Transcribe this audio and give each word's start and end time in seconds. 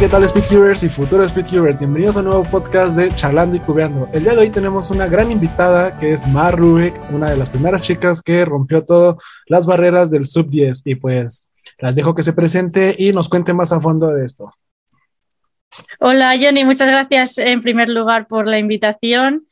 ¿qué 0.00 0.08
tal 0.08 0.26
Speedcubers 0.26 0.82
y 0.82 0.88
futuros 0.88 1.30
Speedcubers? 1.30 1.78
Bienvenidos 1.78 2.16
a 2.16 2.20
un 2.20 2.24
nuevo 2.24 2.42
podcast 2.44 2.96
de 2.96 3.14
Charlando 3.16 3.58
y 3.58 3.60
Cubeando. 3.60 4.08
El 4.14 4.22
día 4.22 4.32
de 4.32 4.38
hoy 4.38 4.48
tenemos 4.48 4.90
una 4.90 5.06
gran 5.06 5.30
invitada 5.30 5.98
que 5.98 6.14
es 6.14 6.26
Mar 6.26 6.56
Rubik, 6.56 6.94
una 7.10 7.28
de 7.28 7.36
las 7.36 7.50
primeras 7.50 7.82
chicas 7.82 8.22
que 8.22 8.46
rompió 8.46 8.82
todas 8.82 9.16
las 9.44 9.66
barreras 9.66 10.10
del 10.10 10.24
sub 10.24 10.48
10 10.48 10.86
y 10.86 10.94
pues 10.94 11.50
las 11.76 11.94
dejo 11.94 12.14
que 12.14 12.22
se 12.22 12.32
presente 12.32 12.94
y 12.96 13.12
nos 13.12 13.28
cuente 13.28 13.52
más 13.52 13.72
a 13.72 13.80
fondo 13.80 14.08
de 14.08 14.24
esto. 14.24 14.50
Hola 15.98 16.34
Johnny, 16.40 16.64
muchas 16.64 16.88
gracias 16.88 17.36
en 17.36 17.60
primer 17.60 17.90
lugar 17.90 18.26
por 18.26 18.46
la 18.46 18.58
invitación. 18.58 19.48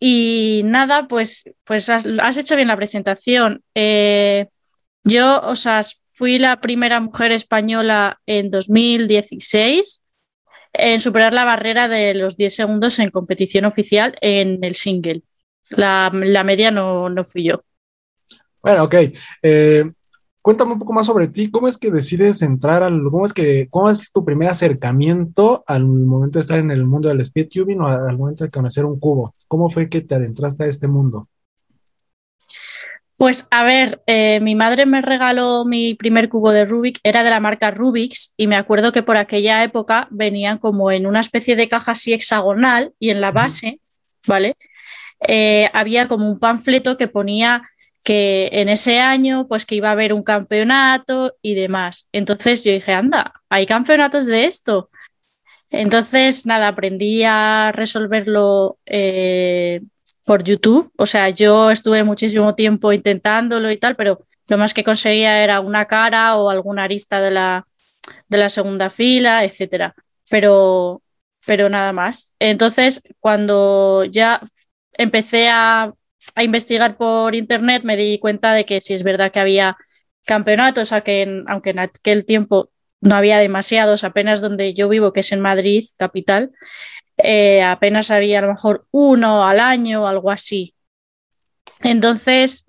Y 0.00 0.62
nada, 0.64 1.08
pues, 1.08 1.50
pues 1.64 1.90
has, 1.90 2.06
hecho 2.38 2.56
bien 2.56 2.68
la 2.68 2.76
presentación. 2.76 3.62
Eh, 3.74 4.48
yo, 5.02 5.42
o 5.42 5.54
sea, 5.56 5.82
fui 6.14 6.38
la 6.38 6.60
primera 6.60 7.00
mujer 7.00 7.32
española 7.32 8.20
en 8.24 8.50
2016 8.50 10.02
en 10.72 11.00
superar 11.00 11.32
la 11.32 11.44
barrera 11.44 11.88
de 11.88 12.14
los 12.14 12.36
10 12.36 12.54
segundos 12.54 12.98
en 13.00 13.10
competición 13.10 13.64
oficial 13.64 14.16
en 14.20 14.62
el 14.62 14.76
single. 14.76 15.22
La, 15.70 16.10
media 16.10 16.70
no, 16.70 17.08
no, 17.08 17.24
fui 17.24 17.44
yo. 17.44 17.62
Bueno, 18.62 18.84
ok. 18.84 18.94
Eh, 19.42 19.90
cuéntame 20.40 20.72
un 20.74 20.78
poco 20.78 20.92
más 20.92 21.06
sobre 21.06 21.26
ti. 21.26 21.50
¿Cómo 21.50 21.66
es 21.66 21.78
que 21.78 21.90
decides 21.90 22.42
entrar 22.42 22.84
al, 22.84 23.02
cómo 23.10 23.24
es 23.24 23.32
que, 23.32 23.66
cómo 23.70 23.90
es 23.90 24.12
tu 24.12 24.24
primer 24.24 24.48
acercamiento 24.48 25.64
al 25.66 25.84
momento 25.84 26.38
de 26.38 26.42
estar 26.42 26.60
en 26.60 26.70
el 26.70 26.84
mundo 26.84 27.08
del 27.08 27.24
speedtubing 27.24 27.80
o 27.80 27.88
al 27.88 28.16
momento 28.16 28.44
de 28.44 28.50
conocer 28.50 28.84
un 28.84 29.00
cubo? 29.00 29.34
¿Cómo 29.48 29.68
fue 29.68 29.88
que 29.88 30.02
te 30.02 30.14
adentraste 30.14 30.64
a 30.64 30.68
este 30.68 30.86
mundo? 30.86 31.28
Pues 33.16 33.46
a 33.50 33.62
ver, 33.62 34.02
eh, 34.06 34.40
mi 34.40 34.54
madre 34.56 34.86
me 34.86 35.00
regaló 35.00 35.64
mi 35.64 35.94
primer 35.94 36.28
cubo 36.28 36.50
de 36.50 36.64
Rubik, 36.64 36.98
era 37.04 37.22
de 37.22 37.30
la 37.30 37.38
marca 37.38 37.70
Rubix 37.70 38.34
y 38.36 38.48
me 38.48 38.56
acuerdo 38.56 38.90
que 38.92 39.04
por 39.04 39.16
aquella 39.16 39.62
época 39.62 40.08
venían 40.10 40.58
como 40.58 40.90
en 40.90 41.06
una 41.06 41.20
especie 41.20 41.54
de 41.54 41.68
caja 41.68 41.92
así 41.92 42.12
hexagonal 42.12 42.92
y 42.98 43.10
en 43.10 43.20
la 43.20 43.30
base, 43.30 43.80
¿vale? 44.26 44.56
Eh, 45.28 45.70
había 45.72 46.08
como 46.08 46.28
un 46.28 46.40
panfleto 46.40 46.96
que 46.96 47.08
ponía 47.08 47.62
que 48.04 48.50
en 48.52 48.68
ese 48.68 49.00
año 49.00 49.46
pues 49.48 49.64
que 49.64 49.76
iba 49.76 49.88
a 49.88 49.92
haber 49.92 50.12
un 50.12 50.24
campeonato 50.24 51.34
y 51.40 51.54
demás. 51.54 52.08
Entonces 52.12 52.64
yo 52.64 52.72
dije, 52.72 52.92
anda, 52.92 53.34
hay 53.48 53.66
campeonatos 53.66 54.26
de 54.26 54.44
esto. 54.46 54.90
Entonces, 55.70 56.46
nada, 56.46 56.68
aprendí 56.68 57.24
a 57.24 57.72
resolverlo 57.72 58.78
eh, 58.86 59.80
por 60.24 60.44
YouTube. 60.44 60.92
O 60.96 61.06
sea, 61.06 61.28
yo 61.30 61.70
estuve 61.70 62.04
muchísimo 62.04 62.54
tiempo 62.54 62.92
intentándolo 62.92 63.70
y 63.70 63.78
tal, 63.78 63.96
pero 63.96 64.26
lo 64.48 64.58
más 64.58 64.74
que 64.74 64.84
conseguía 64.84 65.42
era 65.42 65.60
una 65.60 65.86
cara 65.86 66.36
o 66.36 66.50
alguna 66.50 66.84
arista 66.84 67.20
de 67.20 67.30
la, 67.30 67.66
de 68.28 68.38
la 68.38 68.48
segunda 68.48 68.90
fila, 68.90 69.44
etcétera. 69.44 69.94
Pero, 70.30 71.02
pero 71.46 71.68
nada 71.68 71.92
más. 71.92 72.32
Entonces, 72.38 73.02
cuando 73.20 74.04
ya 74.04 74.40
empecé 74.92 75.48
a, 75.48 75.92
a, 76.34 76.44
investigar 76.44 76.96
por 76.96 77.34
internet, 77.34 77.82
me 77.84 77.96
di 77.96 78.18
cuenta 78.18 78.52
de 78.54 78.64
que 78.66 78.80
si 78.80 78.94
es 78.94 79.02
verdad 79.02 79.32
que 79.32 79.40
había 79.40 79.76
campeonatos, 80.26 80.92
aunque 80.92 81.22
en 81.70 81.78
aquel 81.78 82.24
tiempo 82.26 82.70
no 83.00 83.16
había 83.16 83.38
demasiados, 83.38 84.04
apenas 84.04 84.40
donde 84.40 84.74
yo 84.74 84.88
vivo, 84.88 85.12
que 85.12 85.20
es 85.20 85.32
en 85.32 85.40
Madrid, 85.40 85.84
capital, 85.98 86.52
eh, 87.24 87.62
apenas 87.62 88.10
había 88.10 88.38
a 88.38 88.42
lo 88.42 88.48
mejor 88.48 88.86
uno 88.90 89.46
al 89.46 89.58
año 89.58 90.02
o 90.02 90.06
algo 90.06 90.30
así. 90.30 90.74
Entonces, 91.80 92.66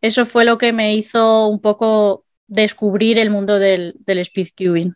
eso 0.00 0.24
fue 0.26 0.44
lo 0.44 0.58
que 0.58 0.72
me 0.72 0.94
hizo 0.94 1.48
un 1.48 1.60
poco 1.60 2.24
descubrir 2.46 3.18
el 3.18 3.30
mundo 3.30 3.58
del, 3.58 3.94
del 4.00 4.24
speedcubing. 4.24 4.94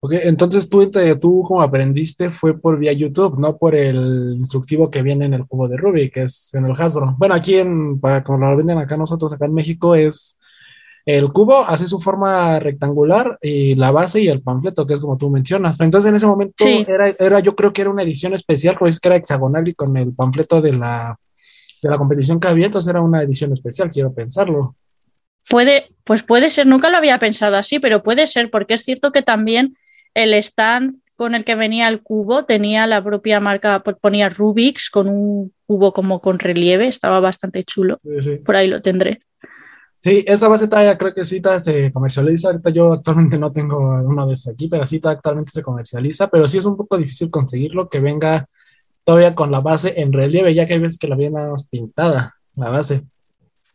Ok, 0.00 0.14
entonces 0.14 0.68
tú, 0.68 0.90
tú 1.20 1.44
como 1.46 1.62
aprendiste 1.62 2.30
fue 2.30 2.58
por 2.58 2.76
vía 2.76 2.92
YouTube, 2.92 3.38
no 3.38 3.56
por 3.56 3.76
el 3.76 4.34
instructivo 4.36 4.90
que 4.90 5.02
viene 5.02 5.26
en 5.26 5.34
el 5.34 5.46
cubo 5.46 5.68
de 5.68 5.76
Rubik, 5.76 6.14
que 6.14 6.22
es 6.24 6.52
en 6.54 6.64
el 6.64 6.72
Hasbro. 6.72 7.14
Bueno, 7.18 7.36
aquí 7.36 7.54
en, 7.54 8.00
para 8.00 8.24
como 8.24 8.38
lo 8.38 8.56
venden 8.56 8.78
acá 8.78 8.96
nosotros, 8.96 9.32
acá 9.32 9.46
en 9.46 9.54
México, 9.54 9.94
es 9.94 10.40
el 11.04 11.32
cubo 11.32 11.58
hace 11.58 11.86
su 11.86 11.98
forma 11.98 12.58
rectangular 12.60 13.38
y 13.42 13.74
la 13.74 13.90
base 13.90 14.20
y 14.20 14.28
el 14.28 14.42
panfleto, 14.42 14.86
que 14.86 14.94
es 14.94 15.00
como 15.00 15.18
tú 15.18 15.30
mencionas. 15.30 15.80
Entonces 15.80 16.08
en 16.08 16.16
ese 16.16 16.26
momento 16.26 16.64
era, 16.64 17.40
yo 17.40 17.56
creo 17.56 17.72
que 17.72 17.82
era 17.82 17.90
una 17.90 18.02
edición 18.02 18.34
especial, 18.34 18.76
pues 18.78 19.00
que 19.00 19.08
era 19.08 19.16
hexagonal 19.16 19.66
y 19.66 19.74
con 19.74 19.96
el 19.96 20.14
panfleto 20.14 20.60
de 20.60 20.72
la, 20.72 21.18
de 21.82 21.90
la 21.90 21.98
competición 21.98 22.38
que 22.38 22.48
había, 22.48 22.66
entonces 22.66 22.90
era 22.90 23.00
una 23.00 23.22
edición 23.22 23.52
especial, 23.52 23.90
quiero 23.90 24.14
pensarlo. 24.14 24.76
Puede, 25.48 25.88
pues 26.04 26.22
puede 26.22 26.50
ser, 26.50 26.68
nunca 26.68 26.88
lo 26.88 26.98
había 26.98 27.18
pensado 27.18 27.56
así, 27.56 27.80
pero 27.80 28.04
puede 28.04 28.28
ser, 28.28 28.50
porque 28.50 28.74
es 28.74 28.82
cierto 28.82 29.10
que 29.10 29.22
también 29.22 29.76
el 30.14 30.34
stand 30.34 31.00
con 31.16 31.34
el 31.34 31.44
que 31.44 31.54
venía 31.54 31.88
el 31.88 32.02
cubo 32.02 32.44
tenía 32.44 32.86
la 32.86 33.02
propia 33.02 33.40
marca, 33.40 33.82
pues 33.82 33.96
ponía 34.00 34.28
Rubix 34.28 34.88
con 34.88 35.08
un 35.08 35.52
cubo 35.66 35.92
como 35.92 36.20
con 36.20 36.38
relieve, 36.38 36.86
estaba 36.86 37.20
bastante 37.20 37.64
chulo. 37.64 38.00
Por 38.44 38.56
ahí 38.56 38.68
lo 38.68 38.82
tendré. 38.82 39.20
Sí, 40.02 40.24
esa 40.26 40.48
base 40.48 40.66
todavía 40.66 40.98
creo 40.98 41.14
que 41.14 41.24
sí 41.24 41.40
se 41.60 41.92
comercializa. 41.92 42.48
Ahorita 42.48 42.70
yo 42.70 42.92
actualmente 42.94 43.38
no 43.38 43.52
tengo 43.52 43.78
una 43.78 44.26
de 44.26 44.32
esas 44.32 44.54
aquí, 44.54 44.66
pero 44.66 44.84
sí 44.84 45.00
actualmente 45.02 45.52
se 45.52 45.62
comercializa. 45.62 46.28
Pero 46.28 46.48
sí 46.48 46.58
es 46.58 46.64
un 46.64 46.76
poco 46.76 46.98
difícil 46.98 47.30
conseguirlo 47.30 47.88
que 47.88 48.00
venga 48.00 48.46
todavía 49.04 49.34
con 49.34 49.52
la 49.52 49.60
base 49.60 50.00
en 50.00 50.12
relieve, 50.12 50.54
ya 50.54 50.66
que 50.66 50.74
hay 50.74 50.80
veces 50.80 50.98
que 50.98 51.06
la 51.06 51.14
viene 51.14 51.40
pintada, 51.70 52.34
la 52.56 52.70
base. 52.70 53.04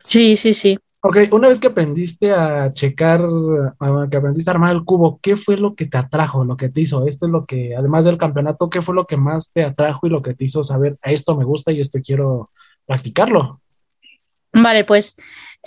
Sí, 0.03 0.35
sí, 0.35 0.53
sí. 0.53 0.77
Ok, 0.99 1.17
una 1.31 1.47
vez 1.47 1.59
que 1.59 1.67
aprendiste 1.67 2.31
a 2.33 2.73
checar, 2.73 3.21
que 4.09 4.17
aprendiste 4.17 4.49
a 4.49 4.53
armar 4.53 4.75
el 4.75 4.83
cubo, 4.83 5.19
¿qué 5.21 5.37
fue 5.37 5.55
lo 5.55 5.75
que 5.75 5.85
te 5.85 5.97
atrajo, 5.97 6.43
lo 6.43 6.57
que 6.57 6.67
te 6.69 6.81
hizo? 6.81 7.07
Esto 7.07 7.27
es 7.27 7.31
lo 7.31 7.45
que, 7.45 7.75
además 7.75 8.03
del 8.03 8.17
campeonato, 8.17 8.69
¿qué 8.69 8.81
fue 8.81 8.95
lo 8.95 9.05
que 9.05 9.15
más 9.15 9.51
te 9.51 9.63
atrajo 9.63 10.07
y 10.07 10.09
lo 10.09 10.21
que 10.21 10.33
te 10.33 10.43
hizo 10.45 10.63
saber, 10.63 10.97
a 11.01 11.11
esto 11.11 11.37
me 11.37 11.45
gusta 11.45 11.71
y 11.71 11.79
esto 11.79 11.99
quiero 12.03 12.49
practicarlo? 12.85 13.61
Vale, 14.51 14.83
pues 14.85 15.15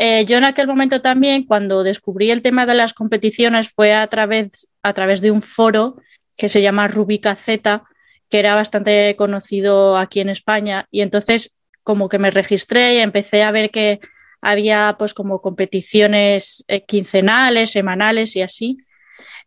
eh, 0.02 0.24
yo 0.24 0.38
en 0.38 0.44
aquel 0.44 0.66
momento 0.66 1.02
también, 1.02 1.44
cuando 1.44 1.82
descubrí 1.82 2.30
el 2.30 2.40
tema 2.40 2.64
de 2.64 2.72
las 2.72 2.94
competiciones, 2.94 3.68
fue 3.68 3.92
a 3.92 4.06
través, 4.06 4.66
a 4.82 4.94
través 4.94 5.20
de 5.20 5.30
un 5.30 5.42
foro 5.42 5.96
que 6.38 6.48
se 6.48 6.62
llama 6.62 6.88
Rubica 6.88 7.36
Z, 7.36 7.82
que 8.30 8.38
era 8.38 8.54
bastante 8.54 9.14
conocido 9.16 9.98
aquí 9.98 10.20
en 10.20 10.30
España. 10.30 10.86
Y 10.90 11.02
entonces 11.02 11.54
como 11.82 12.08
que 12.08 12.18
me 12.18 12.30
registré 12.30 12.94
y 12.94 12.98
empecé 13.00 13.42
a 13.42 13.50
ver 13.50 13.70
que 13.70 14.00
había 14.40 14.96
pues 14.98 15.12
como 15.12 15.42
competiciones 15.42 16.64
eh, 16.66 16.82
quincenales, 16.86 17.70
semanales 17.70 18.36
y 18.36 18.40
así. 18.40 18.78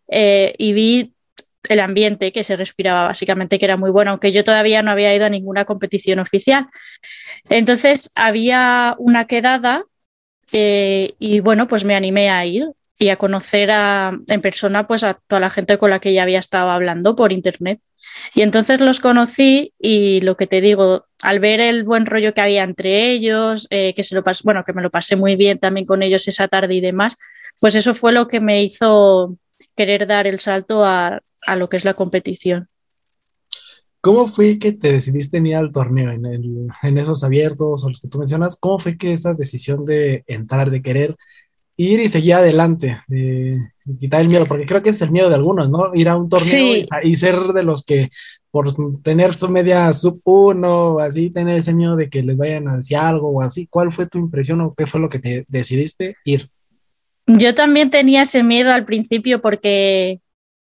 Eh, 0.07 0.53
y 0.59 0.73
vi 0.73 1.13
el 1.67 1.79
ambiente 1.79 2.31
que 2.31 2.43
se 2.43 2.55
respiraba 2.55 3.07
básicamente, 3.07 3.57
que 3.57 3.65
era 3.65 3.77
muy 3.77 3.89
bueno, 3.89 4.11
aunque 4.11 4.31
yo 4.31 4.43
todavía 4.43 4.83
no 4.83 4.91
había 4.91 5.15
ido 5.15 5.25
a 5.25 5.29
ninguna 5.29 5.65
competición 5.65 6.19
oficial. 6.19 6.67
Entonces 7.49 8.11
había 8.13 8.95
una 8.99 9.25
quedada 9.25 9.85
eh, 10.51 11.15
y 11.19 11.39
bueno, 11.39 11.67
pues 11.67 11.83
me 11.83 11.95
animé 11.95 12.29
a 12.29 12.45
ir 12.45 12.65
y 12.99 13.09
a 13.09 13.17
conocer 13.17 13.69
en 13.71 14.41
persona 14.41 14.87
pues 14.87 15.03
a 15.03 15.15
toda 15.27 15.39
la 15.39 15.49
gente 15.49 15.77
con 15.77 15.89
la 15.89 15.99
que 15.99 16.13
ya 16.13 16.23
había 16.23 16.39
estado 16.39 16.69
hablando 16.69 17.15
por 17.15 17.31
internet. 17.31 17.79
Y 18.35 18.41
entonces 18.41 18.79
los 18.79 18.99
conocí 18.99 19.73
y 19.79 20.21
lo 20.21 20.37
que 20.37 20.45
te 20.47 20.61
digo, 20.61 21.07
al 21.21 21.39
ver 21.39 21.59
el 21.59 21.83
buen 21.83 22.05
rollo 22.05 22.33
que 22.33 22.41
había 22.41 22.63
entre 22.63 23.09
ellos, 23.11 23.67
eh, 23.71 23.93
que 23.95 24.03
se 24.03 24.15
lo 24.15 24.23
bueno, 24.43 24.63
que 24.63 24.73
me 24.73 24.81
lo 24.81 24.91
pasé 24.91 25.15
muy 25.15 25.35
bien 25.35 25.57
también 25.59 25.85
con 25.85 26.03
ellos 26.03 26.27
esa 26.27 26.47
tarde 26.47 26.75
y 26.75 26.81
demás, 26.81 27.17
pues 27.59 27.75
eso 27.75 27.95
fue 27.95 28.11
lo 28.11 28.27
que 28.27 28.39
me 28.39 28.63
hizo 28.63 29.37
querer 29.75 30.05
dar 30.07 30.27
el 30.27 30.39
salto 30.39 30.85
a 30.85 31.21
lo 31.55 31.69
que 31.69 31.77
es 31.77 31.85
la 31.85 31.95
competición. 31.95 32.69
¿Cómo 34.03 34.27
fue 34.27 34.59
que 34.59 34.73
te 34.73 34.91
decidiste 34.91 35.37
ir 35.37 35.55
al 35.55 35.71
torneo 35.71 36.11
en, 36.11 36.25
el, 36.25 36.67
en 36.81 36.97
esos 36.97 37.23
abiertos 37.23 37.85
o 37.85 37.89
los 37.89 38.01
que 38.01 38.09
tú 38.09 38.19
mencionas? 38.19 38.57
¿Cómo 38.59 38.77
fue 38.77 38.97
que 38.97 39.13
esa 39.13 39.33
decisión 39.33 39.85
de 39.85 40.25
entrar, 40.27 40.71
de 40.71 40.81
querer 40.81 41.15
ir 41.77 42.01
y 42.01 42.09
seguir 42.09 42.33
adelante, 42.33 42.97
de, 43.07 43.61
quitar 43.97 44.19
el 44.19 44.27
miedo? 44.27 44.45
Porque 44.45 44.65
creo 44.65 44.83
que 44.83 44.89
es 44.89 45.01
el 45.01 45.11
miedo 45.11 45.29
de 45.29 45.35
algunos, 45.35 45.69
¿no? 45.69 45.95
Ir 45.95 46.09
a 46.09 46.17
un 46.17 46.27
torneo 46.27 46.83
y, 47.01 47.15
ser 47.15 47.39
de 47.53 47.63
los 47.63 47.85
que 47.85 48.09
por 48.51 48.67
tener 49.01 49.35
su 49.35 49.47
media 49.47 49.93
sub 49.93 50.19
uno, 50.25 50.99
así, 50.99 51.29
tener 51.29 51.55
ese 51.55 51.73
miedo 51.73 51.95
de 51.95 52.09
que 52.09 52.23
les 52.23 52.35
vayan 52.35 52.67
a 52.67 52.75
decir 52.75 52.97
algo 52.97 53.29
o 53.29 53.41
así. 53.41 53.67
¿Cuál 53.67 53.93
fue 53.93 54.07
tu 54.07 54.17
impresión 54.17 54.59
o 54.59 54.73
qué 54.75 54.85
fue 54.85 54.99
lo 54.99 55.07
que 55.07 55.19
te 55.19 55.45
decidiste 55.47 56.17
ir? 56.25 56.49
Yo 57.25 57.55
también 57.55 57.89
tenía 57.89 58.23
ese 58.23 58.43
miedo 58.43 58.73
al 58.73 58.83
principio 58.83 59.41
porque 59.41 60.19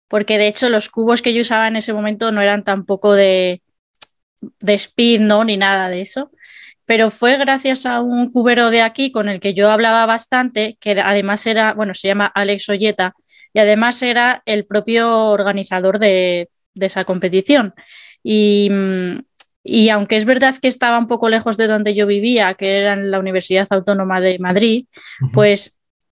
porque 0.09 0.39
de 0.39 0.49
hecho 0.49 0.69
los 0.69 0.89
cubos 0.89 1.23
que 1.23 1.35
yo 1.35 1.41
usaba 1.41 1.69
en 1.69 1.77
ese 1.77 1.93
momento 1.93 2.33
no 2.33 2.41
eran 2.41 2.65
tampoco 2.65 3.15
de, 3.15 3.63
de 4.41 4.75
speed, 4.75 5.21
¿no? 5.21 5.45
Ni 5.45 5.57
nada 5.57 5.89
de 5.89 6.03
eso. 6.03 6.31
Pero 6.85 7.11
fue 7.11 7.37
gracias 7.37 7.85
a 7.85 8.01
un 8.01 8.31
cubero 8.31 8.71
de 8.71 8.83
aquí 8.83 9.11
con 9.11 9.29
el 9.29 9.41
que 9.41 9.55
yo 9.55 9.71
hablaba 9.71 10.07
bastante, 10.07 10.77
que 10.81 10.93
además 10.93 11.47
era, 11.47 11.75
bueno, 11.75 11.95
se 11.95 12.09
llama 12.09 12.27
Alex 12.27 12.69
Olleta, 12.69 13.15
y 13.53 13.59
además 13.59 14.03
era 14.03 14.43
el 14.47 14.67
propio 14.67 15.31
organizador 15.31 15.99
de, 15.99 16.49
esa 16.79 17.05
competición. 17.05 17.75
Y, 18.23 18.71
y, 19.65 19.89
aunque 19.89 20.17
es 20.17 20.25
verdad 20.27 20.55
que 20.61 20.69
estaba 20.69 20.99
un 20.99 21.09
poco 21.09 21.29
lejos 21.29 21.57
de 21.57 21.67
donde 21.67 21.95
yo 21.95 22.07
vivía, 22.07 22.55
que 22.55 22.79
era 22.79 22.93
en 22.93 23.11
la 23.11 23.19
Universidad 23.19 23.67
Autónoma 23.71 24.21
de 24.21 24.39
Madrid, 24.39 24.87
pues 25.33 25.76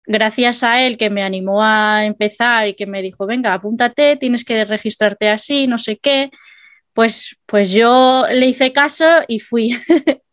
gracias 0.10 0.64
a 0.64 0.86
él 0.86 0.98
que 0.98 1.12
me 1.12 1.22
animó 1.22 1.64
a 1.64 2.04
empezar 2.04 2.68
y 2.68 2.74
que 2.74 2.88
me 2.88 3.04
dijo, 3.04 3.28
venga, 3.28 3.54
apúntate, 3.54 4.18
tienes 4.18 4.44
que 4.44 4.66
registrarte 4.66 5.30
así, 5.30 5.68
no 5.68 5.78
sé 5.78 6.00
qué, 6.02 6.32
pues, 6.94 7.38
pues 7.46 7.72
yo 7.72 8.26
le 8.28 8.48
hice 8.48 8.74
caso 8.74 9.06
y 9.28 9.40
fui. 9.40 9.78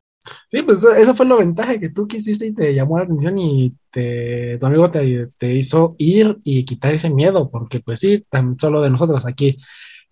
Sí, 0.51 0.63
pues 0.63 0.83
eso 0.83 1.15
fue 1.15 1.25
la 1.25 1.37
ventaja 1.37 1.79
que 1.79 1.89
tú 1.89 2.09
quisiste 2.09 2.47
y 2.47 2.53
te 2.53 2.75
llamó 2.75 2.99
la 2.99 3.05
atención 3.05 3.39
y 3.39 3.77
te, 3.93 4.59
tu 4.59 4.67
amigo 4.67 4.91
te 4.91 5.55
hizo 5.55 5.95
ir 5.99 6.39
y 6.43 6.65
quitar 6.65 6.97
ese 6.97 7.11
miedo, 7.11 7.49
porque 7.49 7.79
pues 7.79 8.01
sí, 8.01 8.27
tan 8.29 8.59
solo 8.59 8.83
de 8.83 8.91
nosotros 8.91 9.25
aquí 9.25 9.57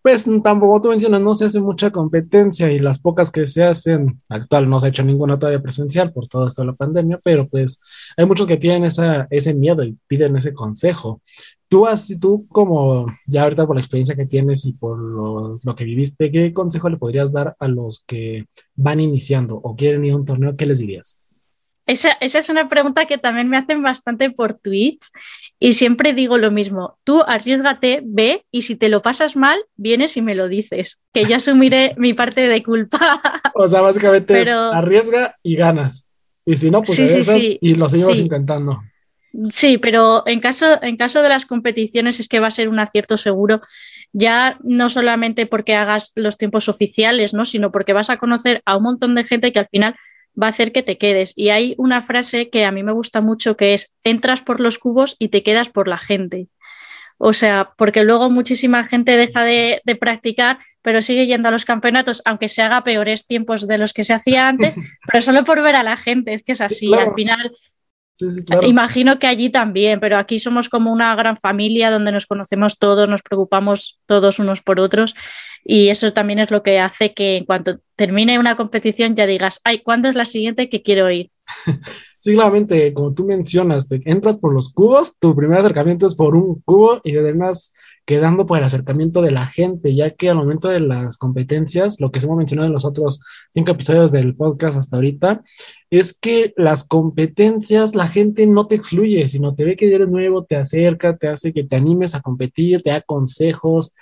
pues 0.04 0.26
tampoco 0.42 0.82
tú 0.82 0.90
mencionas, 0.90 1.22
no 1.22 1.32
se 1.32 1.46
hace 1.46 1.60
mucha 1.60 1.90
competencia 1.90 2.70
y 2.70 2.78
las 2.78 2.98
pocas 2.98 3.30
que 3.30 3.46
se 3.46 3.64
hacen, 3.64 4.20
actual 4.28 4.68
no 4.68 4.78
se 4.78 4.84
ha 4.84 4.88
hecho 4.90 5.02
ninguna 5.02 5.38
todavía 5.38 5.62
presencial 5.62 6.12
por 6.12 6.28
todo 6.28 6.46
esto 6.46 6.60
de 6.60 6.66
la 6.66 6.74
pandemia, 6.74 7.18
pero 7.24 7.48
pues 7.48 7.80
hay 8.14 8.26
muchos 8.26 8.46
que 8.46 8.58
tienen 8.58 8.84
esa, 8.84 9.26
ese 9.30 9.54
miedo 9.54 9.82
y 9.82 9.96
piden 10.06 10.36
ese 10.36 10.52
consejo. 10.52 11.22
Tú, 11.68 11.86
así, 11.86 12.20
tú 12.20 12.46
como 12.48 13.06
ya 13.26 13.44
ahorita 13.44 13.66
por 13.66 13.76
la 13.76 13.80
experiencia 13.80 14.14
que 14.14 14.26
tienes 14.26 14.66
y 14.66 14.74
por 14.74 14.98
lo, 14.98 15.58
lo 15.64 15.74
que 15.74 15.84
viviste, 15.84 16.30
¿qué 16.30 16.52
consejo 16.52 16.90
le 16.90 16.98
podrías 16.98 17.32
dar 17.32 17.56
a 17.58 17.66
los 17.66 18.04
que 18.06 18.44
van 18.74 19.00
iniciando 19.00 19.56
o 19.56 19.74
quieren 19.74 20.04
ir 20.04 20.12
a 20.12 20.16
un 20.16 20.26
torneo? 20.26 20.54
¿Qué 20.54 20.66
les 20.66 20.80
dirías? 20.80 21.22
Esa, 21.86 22.12
esa, 22.20 22.38
es 22.38 22.48
una 22.48 22.68
pregunta 22.68 23.06
que 23.06 23.18
también 23.18 23.48
me 23.48 23.58
hacen 23.58 23.82
bastante 23.82 24.30
por 24.30 24.54
Twitch 24.54 25.06
y 25.58 25.74
siempre 25.74 26.12
digo 26.12 26.38
lo 26.38 26.50
mismo, 26.50 26.98
tú 27.04 27.22
arriesgate, 27.26 28.02
ve 28.04 28.44
y 28.50 28.62
si 28.62 28.76
te 28.76 28.88
lo 28.88 29.02
pasas 29.02 29.36
mal, 29.36 29.58
vienes 29.76 30.16
y 30.16 30.22
me 30.22 30.34
lo 30.34 30.48
dices, 30.48 31.00
que 31.12 31.24
yo 31.24 31.36
asumiré 31.36 31.94
mi 31.98 32.14
parte 32.14 32.48
de 32.48 32.62
culpa. 32.62 33.20
O 33.54 33.68
sea, 33.68 33.80
básicamente 33.80 34.42
es 34.42 34.48
arriesga 34.48 35.36
y 35.42 35.56
ganas. 35.56 36.06
Y 36.46 36.56
si 36.56 36.70
no, 36.70 36.82
pues 36.82 36.98
sí, 36.98 37.58
y 37.60 37.74
lo 37.74 37.88
seguimos 37.88 38.18
intentando. 38.18 38.80
Sí, 39.50 39.78
pero 39.78 40.22
en 40.26 40.40
caso, 40.40 40.80
en 40.82 40.96
caso 40.96 41.22
de 41.22 41.28
las 41.28 41.46
competiciones 41.46 42.20
es 42.20 42.28
que 42.28 42.40
va 42.40 42.48
a 42.48 42.52
ser 42.52 42.68
un 42.68 42.78
acierto 42.78 43.16
seguro, 43.16 43.62
ya 44.12 44.58
no 44.62 44.88
solamente 44.88 45.46
porque 45.46 45.74
hagas 45.74 46.12
los 46.14 46.38
tiempos 46.38 46.68
oficiales, 46.68 47.34
¿no? 47.34 47.44
sino 47.44 47.72
porque 47.72 47.92
vas 47.92 48.10
a 48.10 48.18
conocer 48.18 48.62
a 48.64 48.76
un 48.76 48.84
montón 48.84 49.14
de 49.16 49.24
gente 49.24 49.52
que 49.52 49.58
al 49.58 49.68
final 49.68 49.96
va 50.40 50.46
a 50.46 50.50
hacer 50.50 50.72
que 50.72 50.82
te 50.82 50.98
quedes. 50.98 51.32
Y 51.36 51.50
hay 51.50 51.74
una 51.78 52.02
frase 52.02 52.50
que 52.50 52.64
a 52.64 52.70
mí 52.70 52.82
me 52.82 52.92
gusta 52.92 53.20
mucho 53.20 53.56
que 53.56 53.74
es, 53.74 53.94
entras 54.04 54.40
por 54.40 54.60
los 54.60 54.78
cubos 54.78 55.16
y 55.18 55.28
te 55.28 55.42
quedas 55.42 55.70
por 55.70 55.88
la 55.88 55.98
gente. 55.98 56.48
O 57.18 57.32
sea, 57.32 57.72
porque 57.76 58.04
luego 58.04 58.28
muchísima 58.28 58.84
gente 58.84 59.16
deja 59.16 59.44
de, 59.44 59.80
practicar, 60.00 60.58
pero 60.82 61.00
sigue 61.00 61.26
yendo 61.26 61.48
a 61.48 61.52
los 61.52 61.64
campeonatos, 61.64 62.20
aunque 62.24 62.48
se 62.48 62.62
haga 62.62 62.84
peores 62.84 63.26
tiempos 63.26 63.66
de 63.66 63.78
los 63.78 63.92
que 63.92 64.04
se 64.04 64.12
hacía 64.12 64.48
antes, 64.48 64.74
pero 65.06 65.22
solo 65.22 65.44
por 65.44 65.62
ver 65.62 65.76
a 65.76 65.82
la 65.82 65.96
gente, 65.96 66.34
es 66.34 66.42
que 66.42 66.52
es 66.52 66.60
así. 66.60 66.92
Al 66.92 67.14
final, 67.14 67.52
imagino 68.62 69.18
que 69.18 69.28
allí 69.28 69.48
también, 69.50 70.00
pero 70.00 70.18
aquí 70.18 70.38
somos 70.38 70.68
como 70.68 70.92
una 70.92 71.14
gran 71.14 71.36
familia 71.36 71.90
donde 71.90 72.12
nos 72.12 72.26
conocemos 72.26 72.78
todos, 72.78 73.08
nos 73.08 73.22
preocupamos 73.22 74.00
todos 74.06 74.38
unos 74.38 74.60
por 74.62 74.80
otros 74.80 75.14
y 75.64 75.88
eso 75.88 76.12
también 76.12 76.38
es 76.38 76.50
lo 76.50 76.62
que 76.62 76.78
hace 76.78 77.14
que 77.14 77.38
en 77.38 77.44
cuanto 77.44 77.80
termine 77.96 78.38
una 78.38 78.56
competición 78.56 79.14
ya 79.14 79.26
digas, 79.26 79.60
ay, 79.64 79.80
¿cuándo 79.80 80.08
es 80.08 80.14
la 80.14 80.24
siguiente 80.24 80.68
que 80.68 80.82
quiero 80.82 81.10
ir? 81.10 81.30
Sí, 82.24 82.32
claramente, 82.32 82.94
como 82.94 83.12
tú 83.12 83.26
mencionas, 83.26 83.86
entras 83.90 84.38
por 84.38 84.54
los 84.54 84.72
cubos, 84.72 85.18
tu 85.18 85.36
primer 85.36 85.58
acercamiento 85.58 86.06
es 86.06 86.14
por 86.14 86.34
un 86.34 86.62
cubo 86.62 87.02
y 87.04 87.18
además 87.18 87.74
quedando 88.06 88.46
por 88.46 88.56
el 88.56 88.64
acercamiento 88.64 89.22
de 89.22 89.30
la 89.30 89.46
gente, 89.46 89.94
ya 89.94 90.10
que 90.10 90.30
al 90.30 90.36
momento 90.36 90.68
de 90.68 90.80
las 90.80 91.16
competencias, 91.16 92.00
lo 92.00 92.10
que 92.10 92.20
hemos 92.20 92.36
mencionado 92.36 92.66
en 92.66 92.72
los 92.72 92.84
otros 92.84 93.20
cinco 93.50 93.72
episodios 93.72 94.12
del 94.12 94.34
podcast 94.36 94.78
hasta 94.78 94.96
ahorita, 94.96 95.42
es 95.90 96.18
que 96.18 96.52
las 96.56 96.84
competencias 96.84 97.94
la 97.94 98.08
gente 98.08 98.46
no 98.46 98.66
te 98.66 98.74
excluye, 98.74 99.28
sino 99.28 99.54
te 99.54 99.64
ve 99.64 99.76
que 99.76 99.94
eres 99.94 100.08
nuevo, 100.08 100.44
te 100.44 100.56
acerca, 100.56 101.16
te 101.16 101.28
hace 101.28 101.52
que 101.52 101.64
te 101.64 101.76
animes 101.76 102.14
a 102.14 102.20
competir, 102.20 102.82
te 102.82 102.90
da 102.90 103.00
consejos, 103.00 103.94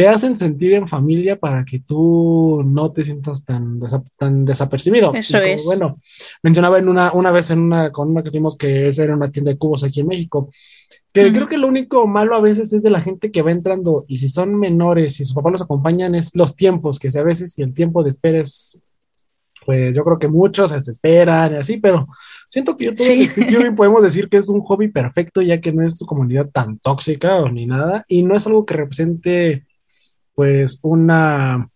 te 0.00 0.08
hacen 0.08 0.34
sentir 0.34 0.72
en 0.72 0.88
familia 0.88 1.38
para 1.38 1.62
que 1.62 1.80
tú 1.80 2.62
no 2.64 2.90
te 2.90 3.04
sientas 3.04 3.44
tan, 3.44 3.78
tan 4.16 4.46
desapercibido. 4.46 5.12
Eso 5.12 5.36
es. 5.36 5.62
Bueno, 5.66 6.00
mencionaba 6.42 6.78
en 6.78 6.88
una, 6.88 7.12
una 7.12 7.30
vez 7.30 7.50
en 7.50 7.58
una, 7.58 7.92
con 7.92 8.08
una 8.08 8.22
que 8.22 8.30
tuvimos 8.30 8.56
que 8.56 8.88
era 8.88 9.14
una 9.14 9.30
tienda 9.30 9.50
de 9.50 9.58
cubos 9.58 9.84
aquí 9.84 10.00
en 10.00 10.06
México, 10.06 10.48
que 11.12 11.30
creo 11.30 11.48
que 11.48 11.58
lo 11.58 11.66
único 11.66 12.06
malo 12.06 12.34
a 12.34 12.40
veces 12.40 12.72
es 12.72 12.82
de 12.82 12.88
la 12.88 13.02
gente 13.02 13.30
que 13.30 13.42
va 13.42 13.50
entrando 13.50 14.06
y 14.08 14.16
si 14.16 14.30
son 14.30 14.58
menores 14.58 15.20
y 15.20 15.26
sus 15.26 15.34
papás 15.34 15.52
los 15.52 15.62
acompañan 15.62 16.14
es 16.14 16.34
los 16.34 16.56
tiempos, 16.56 16.98
que 16.98 17.10
a 17.14 17.22
veces 17.22 17.52
si 17.52 17.60
el 17.60 17.74
tiempo 17.74 18.02
de 18.02 18.08
espera 18.08 18.40
es, 18.40 18.82
pues 19.66 19.94
yo 19.94 20.02
creo 20.02 20.18
que 20.18 20.28
muchos 20.28 20.70
se 20.70 20.76
desesperan 20.76 21.52
y 21.52 21.56
así, 21.56 21.76
pero 21.76 22.08
siento 22.48 22.74
que 22.74 22.86
yo 22.86 22.92
sí. 22.96 23.28
podemos 23.76 24.02
decir 24.02 24.30
que 24.30 24.38
es 24.38 24.48
un 24.48 24.62
hobby 24.62 24.88
perfecto 24.88 25.42
ya 25.42 25.60
que 25.60 25.74
no 25.74 25.84
es 25.84 25.98
su 25.98 26.06
comunidad 26.06 26.48
tan 26.48 26.78
tóxica 26.78 27.36
o 27.36 27.50
ni 27.50 27.66
nada 27.66 28.06
y 28.08 28.22
no 28.22 28.34
es 28.34 28.46
algo 28.46 28.64
que 28.64 28.72
represente 28.78 29.66
pues 30.40 30.80
una, 30.84 31.68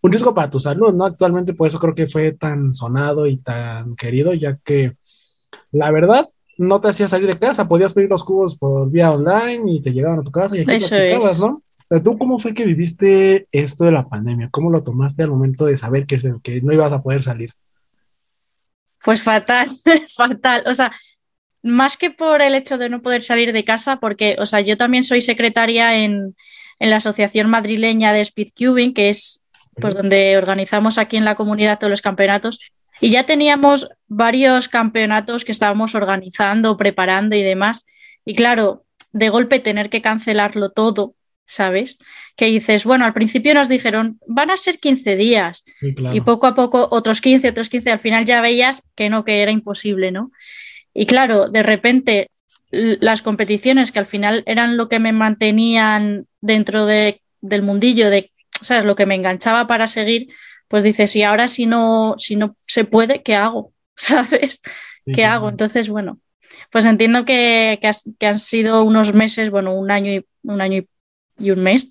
un 0.00 0.12
riesgo 0.12 0.32
para 0.32 0.48
tu 0.48 0.60
salud, 0.60 0.94
¿no? 0.94 1.04
Actualmente 1.04 1.52
por 1.52 1.66
eso 1.66 1.80
creo 1.80 1.96
que 1.96 2.06
fue 2.06 2.30
tan 2.30 2.72
sonado 2.72 3.26
y 3.26 3.38
tan 3.38 3.96
querido, 3.96 4.32
ya 4.34 4.56
que 4.64 4.96
la 5.72 5.90
verdad 5.90 6.28
no 6.58 6.80
te 6.80 6.86
hacía 6.86 7.08
salir 7.08 7.26
de 7.26 7.36
casa, 7.40 7.66
podías 7.66 7.92
pedir 7.92 8.08
los 8.08 8.22
cubos 8.22 8.56
por 8.56 8.88
vía 8.88 9.10
online 9.10 9.64
y 9.66 9.82
te 9.82 9.90
llegaban 9.90 10.20
a 10.20 10.22
tu 10.22 10.30
casa 10.30 10.56
y 10.56 10.60
aquí 10.60 10.78
lo 10.78 10.86
aplicabas, 10.86 11.40
¿no? 11.40 11.60
¿Tú 12.04 12.16
cómo 12.18 12.38
fue 12.38 12.54
que 12.54 12.64
viviste 12.64 13.48
esto 13.50 13.84
de 13.84 13.90
la 13.90 14.08
pandemia? 14.08 14.48
¿Cómo 14.52 14.70
lo 14.70 14.84
tomaste 14.84 15.24
al 15.24 15.30
momento 15.30 15.64
de 15.64 15.76
saber 15.76 16.06
que, 16.06 16.20
que 16.40 16.60
no 16.60 16.72
ibas 16.72 16.92
a 16.92 17.02
poder 17.02 17.20
salir? 17.20 17.50
Pues 19.02 19.24
fatal, 19.24 19.66
fatal. 20.16 20.62
O 20.68 20.74
sea, 20.74 20.92
más 21.64 21.96
que 21.96 22.10
por 22.10 22.42
el 22.42 22.54
hecho 22.54 22.78
de 22.78 22.90
no 22.90 23.02
poder 23.02 23.24
salir 23.24 23.52
de 23.52 23.64
casa, 23.64 23.96
porque, 23.96 24.36
o 24.38 24.46
sea, 24.46 24.60
yo 24.60 24.76
también 24.76 25.02
soy 25.02 25.20
secretaria 25.20 25.96
en, 25.96 26.36
en 26.78 26.90
la 26.90 26.96
Asociación 26.96 27.48
Madrileña 27.50 28.12
de 28.12 28.24
Speedcubing, 28.24 28.94
que 28.94 29.08
es 29.08 29.40
pues 29.80 29.94
donde 29.94 30.36
organizamos 30.36 30.98
aquí 30.98 31.16
en 31.16 31.24
la 31.24 31.34
comunidad 31.34 31.78
todos 31.78 31.90
los 31.90 32.02
campeonatos. 32.02 32.60
Y 33.00 33.10
ya 33.10 33.26
teníamos 33.26 33.88
varios 34.06 34.68
campeonatos 34.68 35.44
que 35.44 35.52
estábamos 35.52 35.94
organizando, 35.94 36.76
preparando 36.76 37.34
y 37.34 37.42
demás. 37.42 37.86
Y 38.24 38.34
claro, 38.34 38.84
de 39.12 39.28
golpe 39.28 39.58
tener 39.58 39.90
que 39.90 40.02
cancelarlo 40.02 40.70
todo, 40.70 41.14
¿sabes? 41.44 41.98
Que 42.36 42.46
dices, 42.46 42.84
bueno, 42.84 43.04
al 43.04 43.14
principio 43.14 43.54
nos 43.54 43.68
dijeron, 43.68 44.18
van 44.26 44.50
a 44.50 44.56
ser 44.56 44.78
15 44.78 45.16
días. 45.16 45.64
Y 45.80 46.20
poco 46.20 46.46
a 46.46 46.54
poco 46.54 46.88
otros 46.90 47.20
15, 47.20 47.48
otros 47.48 47.68
15, 47.68 47.90
al 47.90 48.00
final 48.00 48.24
ya 48.24 48.40
veías 48.40 48.82
que 48.94 49.10
no, 49.10 49.24
que 49.24 49.42
era 49.42 49.50
imposible, 49.50 50.12
¿no? 50.12 50.30
Y 50.92 51.06
claro, 51.06 51.48
de 51.48 51.62
repente 51.64 52.30
las 52.70 53.22
competiciones 53.22 53.92
que 53.92 53.98
al 53.98 54.06
final 54.06 54.42
eran 54.46 54.76
lo 54.76 54.88
que 54.88 54.98
me 54.98 55.12
mantenían 55.12 56.26
dentro 56.40 56.86
de, 56.86 57.22
del 57.40 57.62
mundillo, 57.62 58.10
de, 58.10 58.32
¿sabes? 58.60 58.84
Lo 58.84 58.96
que 58.96 59.06
me 59.06 59.14
enganchaba 59.14 59.66
para 59.66 59.86
seguir, 59.86 60.28
pues 60.68 60.82
dices, 60.82 61.14
y 61.16 61.22
ahora 61.22 61.48
si 61.48 61.66
no, 61.66 62.14
si 62.18 62.36
no 62.36 62.56
se 62.62 62.84
puede, 62.84 63.22
¿qué 63.22 63.34
hago? 63.34 63.72
¿Sabes? 63.96 64.60
¿Qué 65.06 65.24
hago? 65.24 65.50
Entonces, 65.50 65.88
bueno, 65.88 66.18
pues 66.70 66.86
entiendo 66.86 67.24
que, 67.24 67.78
que, 68.18 68.26
han 68.26 68.38
sido 68.38 68.82
unos 68.84 69.14
meses, 69.14 69.50
bueno, 69.50 69.74
un 69.74 69.90
año 69.90 70.12
y 70.12 70.26
un 70.42 70.60
año 70.60 70.82
y, 71.38 71.50
un 71.50 71.62
mes 71.62 71.90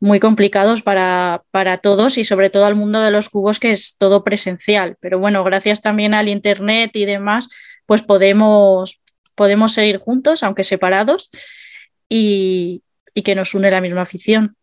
muy 0.00 0.20
complicados 0.20 0.82
para, 0.82 1.42
para, 1.50 1.78
todos 1.78 2.18
y 2.18 2.24
sobre 2.24 2.50
todo 2.50 2.64
al 2.64 2.74
mundo 2.74 3.00
de 3.00 3.10
los 3.10 3.28
cubos 3.28 3.58
que 3.58 3.70
es 3.70 3.96
todo 3.98 4.24
presencial. 4.24 4.96
Pero 5.00 5.18
bueno, 5.18 5.44
gracias 5.44 5.82
también 5.82 6.14
al 6.14 6.28
Internet 6.28 6.90
y 6.94 7.04
demás, 7.04 7.48
pues 7.86 8.02
podemos, 8.02 8.99
podemos 9.40 9.72
seguir 9.72 9.96
juntos, 9.96 10.42
aunque 10.42 10.64
separados, 10.64 11.30
y, 12.10 12.82
que 13.24 13.34
nos 13.34 13.54
une 13.54 13.70
la 13.70 13.80
misma 13.80 14.02
afición. 14.02 14.54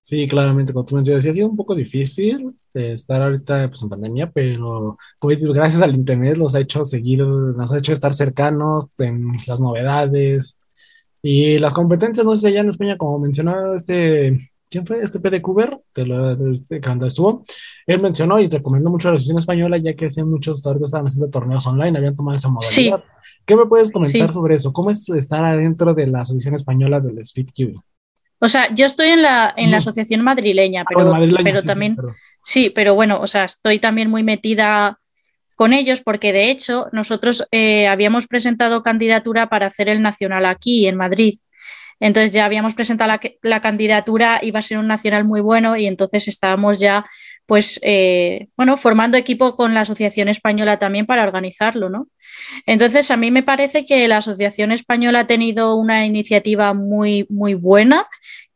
Sí, 0.00 0.26
claramente, 0.26 0.72
como 0.72 0.84
tú 0.84 0.96
mencionas, 0.96 1.24
ha 1.24 1.32
sido 1.32 1.48
un 1.48 1.56
poco 1.56 1.72
difícil 1.76 2.52
estar 2.74 3.22
ahorita 3.22 3.68
pues, 3.68 3.80
en 3.82 3.88
pandemia, 3.88 4.30
pero 4.32 4.98
como 5.20 5.30
dices, 5.30 5.52
gracias 5.52 5.82
al 5.82 5.94
Internet 5.94 6.36
nos 6.36 6.56
ha 6.56 6.60
hecho 6.62 6.84
seguir, 6.84 7.20
nos 7.20 7.72
ha 7.72 7.78
hecho 7.78 7.92
estar 7.92 8.12
cercanos 8.12 8.92
en 8.98 9.30
las 9.46 9.60
novedades 9.60 10.58
y 11.22 11.60
las 11.60 11.72
competencias, 11.72 12.26
no 12.26 12.36
sé, 12.36 12.48
allá 12.48 12.62
en 12.62 12.70
España, 12.70 12.96
como 12.96 13.20
mencionaba 13.20 13.76
este, 13.76 14.50
¿quién 14.68 14.84
fue? 14.84 14.98
Este 14.98 15.20
PD 15.20 15.40
Cuber, 15.40 15.78
que, 15.94 16.04
lo, 16.04 16.32
este, 16.52 16.80
cuando 16.80 17.06
estuvo, 17.06 17.44
él 17.86 18.02
mencionó 18.02 18.40
y 18.40 18.48
recomendó 18.48 18.90
mucho 18.90 19.06
a 19.06 19.12
la 19.12 19.16
Asociación 19.18 19.38
Española, 19.38 19.78
ya 19.78 19.94
que 19.94 20.06
hacían 20.06 20.28
muchos, 20.28 20.58
estaban 20.58 21.06
haciendo 21.06 21.30
torneos 21.30 21.64
online, 21.68 21.98
habían 21.98 22.16
tomado 22.16 22.34
esa 22.34 22.48
modalidad. 22.48 22.98
Sí. 22.98 23.15
¿Qué 23.46 23.54
me 23.54 23.66
puedes 23.66 23.92
comentar 23.92 24.32
sobre 24.32 24.56
eso? 24.56 24.72
¿Cómo 24.72 24.90
es 24.90 25.08
estar 25.08 25.44
adentro 25.44 25.94
de 25.94 26.08
la 26.08 26.22
Asociación 26.22 26.56
Española 26.56 27.00
del 27.00 27.18
Speed 27.20 27.50
O 28.40 28.48
sea, 28.48 28.74
yo 28.74 28.86
estoy 28.86 29.10
en 29.10 29.22
la, 29.22 29.54
en 29.56 29.70
la 29.70 29.78
asociación 29.78 30.22
madrileña, 30.22 30.82
ah, 30.82 30.86
pero, 30.88 31.12
pero 31.44 31.62
también, 31.62 31.96
sí, 32.42 32.70
pero 32.70 32.96
bueno, 32.96 33.20
o 33.20 33.26
sea, 33.28 33.44
estoy 33.44 33.78
también 33.78 34.10
muy 34.10 34.24
metida 34.24 34.98
con 35.54 35.72
ellos 35.72 36.02
porque 36.02 36.32
de 36.32 36.50
hecho 36.50 36.88
nosotros 36.92 37.46
eh, 37.52 37.86
habíamos 37.86 38.26
presentado 38.26 38.82
candidatura 38.82 39.48
para 39.48 39.66
hacer 39.66 39.88
el 39.88 40.02
nacional 40.02 40.44
aquí 40.44 40.86
en 40.88 40.96
Madrid. 40.96 41.38
Entonces 41.98 42.32
ya 42.32 42.44
habíamos 42.44 42.74
presentado 42.74 43.08
la, 43.08 43.20
la, 43.42 43.60
candidatura, 43.60 44.40
iba 44.42 44.58
a 44.58 44.62
ser 44.62 44.76
un 44.78 44.86
nacional 44.86 45.24
muy 45.24 45.40
bueno 45.40 45.76
y 45.76 45.86
entonces 45.86 46.28
estábamos 46.28 46.78
ya 46.78 47.06
pues, 47.46 47.78
eh, 47.82 48.48
bueno, 48.56 48.76
formando 48.76 49.16
equipo 49.16 49.56
con 49.56 49.72
la 49.74 49.80
Asociación 49.80 50.28
Española 50.28 50.78
también 50.78 51.06
para 51.06 51.24
organizarlo, 51.24 51.88
¿no? 51.88 52.08
Entonces, 52.66 53.10
a 53.10 53.16
mí 53.16 53.30
me 53.30 53.42
parece 53.42 53.86
que 53.86 54.06
la 54.08 54.18
Asociación 54.18 54.72
Española 54.72 55.20
ha 55.20 55.26
tenido 55.26 55.76
una 55.76 56.06
iniciativa 56.06 56.74
muy, 56.74 57.26
muy 57.30 57.54
buena 57.54 58.06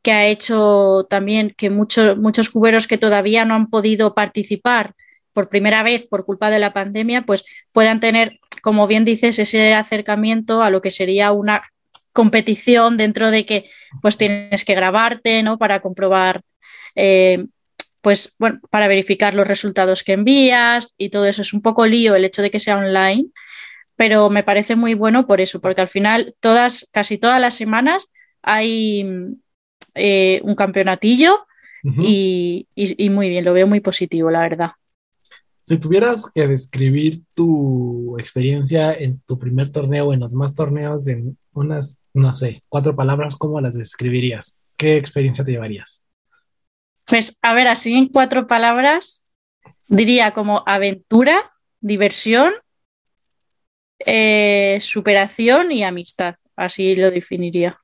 que 0.03 0.13
ha 0.13 0.27
hecho 0.27 1.07
también 1.11 1.55
que 1.57 1.71
muchos, 1.71 2.17
muchos 2.17 2.51
cuberos 2.51 2.89
que 2.89 2.99
todavía 2.99 3.45
no 3.45 3.55
han 3.55 3.69
podido 3.69 4.15
participar 4.15 4.95
por 5.33 5.49
primera 5.49 5.83
vez 5.83 6.07
por 6.07 6.25
culpa 6.25 6.51
de 6.51 6.59
la 6.59 6.73
pandemia, 6.73 7.23
pues 7.23 7.45
puedan 7.73 8.01
tener, 8.01 8.41
como 8.63 8.87
bien 8.87 9.05
dices, 9.05 9.39
ese 9.39 9.75
acercamiento 9.75 10.63
a 10.63 10.71
lo 10.71 10.83
que 10.83 10.91
sería 10.91 11.33
una 11.33 11.63
competición 12.13 12.97
dentro 12.97 13.31
de 13.31 13.47
que 13.47 13.71
pues 14.03 14.17
tienes 14.17 14.65
que 14.65 14.75
grabarte, 14.75 15.43
¿no? 15.43 15.59
Para 15.59 15.81
comprobar, 15.81 16.43
eh, 16.95 17.47
pues 18.01 18.35
bueno, 18.39 18.61
para 18.71 18.89
verificar 18.89 19.35
los 19.35 19.47
resultados 19.47 20.03
que 20.03 20.13
envías 20.13 20.95
y 20.99 21.11
todo 21.11 21.27
eso. 21.27 21.43
Es 21.43 21.53
un 21.53 21.63
poco 21.63 21.87
lío 21.87 22.15
el 22.15 22.25
hecho 22.25 22.43
de 22.43 22.51
que 22.51 22.61
sea 22.61 22.79
online, 22.79 23.27
pero 23.97 24.31
me 24.31 24.43
parece 24.43 24.77
muy 24.77 24.95
bueno 24.95 25.27
por 25.27 25.41
eso, 25.41 25.61
porque 25.61 25.83
al 25.83 25.89
final 25.89 26.35
todas, 26.41 26.89
casi 26.93 27.19
todas 27.19 27.41
las 27.41 27.55
semanas 27.55 28.09
hay 28.43 29.05
eh, 29.95 30.41
un 30.45 30.55
campeonatillo 30.55 31.47
y, 31.83 32.67
y 32.75 33.09
muy 33.09 33.31
bien, 33.31 33.45
lo 33.45 33.55
veo 33.55 33.67
muy 33.67 33.81
positivo, 33.81 34.31
la 34.31 34.41
verdad. 34.41 34.71
Si 35.63 35.79
tuvieras 35.79 36.31
que 36.35 36.49
describir 36.49 37.23
tu 37.33 38.17
experiencia 38.19 38.93
en 38.93 39.21
tu 39.21 39.39
primer 39.39 39.71
torneo 39.71 40.09
o 40.09 40.13
en 40.13 40.21
los 40.21 40.33
más 40.33 40.55
torneos 40.55 41.07
en 41.07 41.39
unas, 41.53 42.01
no 42.13 42.35
sé, 42.37 42.63
cuatro 42.69 42.97
palabras, 42.97 43.37
¿cómo 43.37 43.61
las 43.61 43.77
describirías? 43.77 44.59
¿Qué 44.77 44.97
experiencia 44.97 45.45
te 45.45 45.53
llevarías? 45.53 46.00
Pues, 47.11 47.37
a 47.43 47.55
ver, 47.55 47.67
así 47.67 47.93
en 47.93 48.07
cuatro 48.07 48.47
palabras, 48.47 49.25
diría 49.89 50.33
como 50.33 50.63
aventura, 50.65 51.43
diversión, 51.81 52.53
eh, 54.07 54.79
superación 54.81 55.73
y 55.73 55.83
amistad. 55.83 56.37
Así 56.55 56.95
lo 56.95 57.11
definiría. 57.11 57.81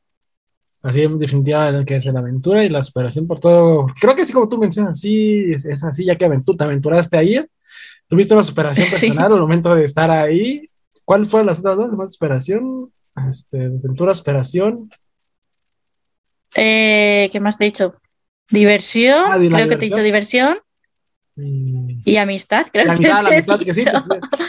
Así 0.80 1.02
en 1.02 1.18
definitiva 1.18 1.72
lo 1.72 1.84
que 1.84 1.96
es 1.96 2.06
la 2.06 2.20
aventura 2.20 2.64
y 2.64 2.68
la 2.68 2.84
superación 2.84 3.26
por 3.26 3.40
todo. 3.40 3.86
Creo 4.00 4.14
que 4.14 4.22
así 4.22 4.32
como 4.32 4.48
tú 4.48 4.58
mencionas, 4.58 5.00
sí, 5.00 5.50
es, 5.50 5.82
así, 5.82 6.04
ya 6.04 6.14
que 6.14 6.28
te 6.28 6.64
aventuraste 6.64 7.16
ahí, 7.16 7.44
tuviste 8.06 8.32
una 8.32 8.44
superación 8.44 8.86
personal 8.90 9.32
al 9.32 9.40
momento 9.40 9.74
de 9.74 9.84
estar 9.84 10.08
ahí. 10.08 10.70
¿Cuál 11.04 11.26
fue 11.26 11.44
las 11.44 11.58
otras 11.58 11.76
dos? 11.78 11.92
¿Más 11.94 12.12
superación? 12.12 12.92
Este, 13.28 13.64
aventura, 13.64 14.14
superación. 14.14 14.88
Eh, 16.54 17.28
¿Qué 17.32 17.40
más 17.40 17.58
te 17.58 17.64
he 17.64 17.66
dicho? 17.66 17.96
Diversión, 18.50 19.24
ah, 19.28 19.36
creo 19.36 19.68
que 19.68 19.76
te 19.76 19.86
he 19.86 19.88
dicho 19.88 20.02
diversión. 20.02 20.58
Y, 21.38 22.16
amistad, 22.16 22.66
creo 22.72 22.84
que 22.84 22.90
amistad, 23.10 23.58
que 23.58 23.74
sí, 23.74 23.84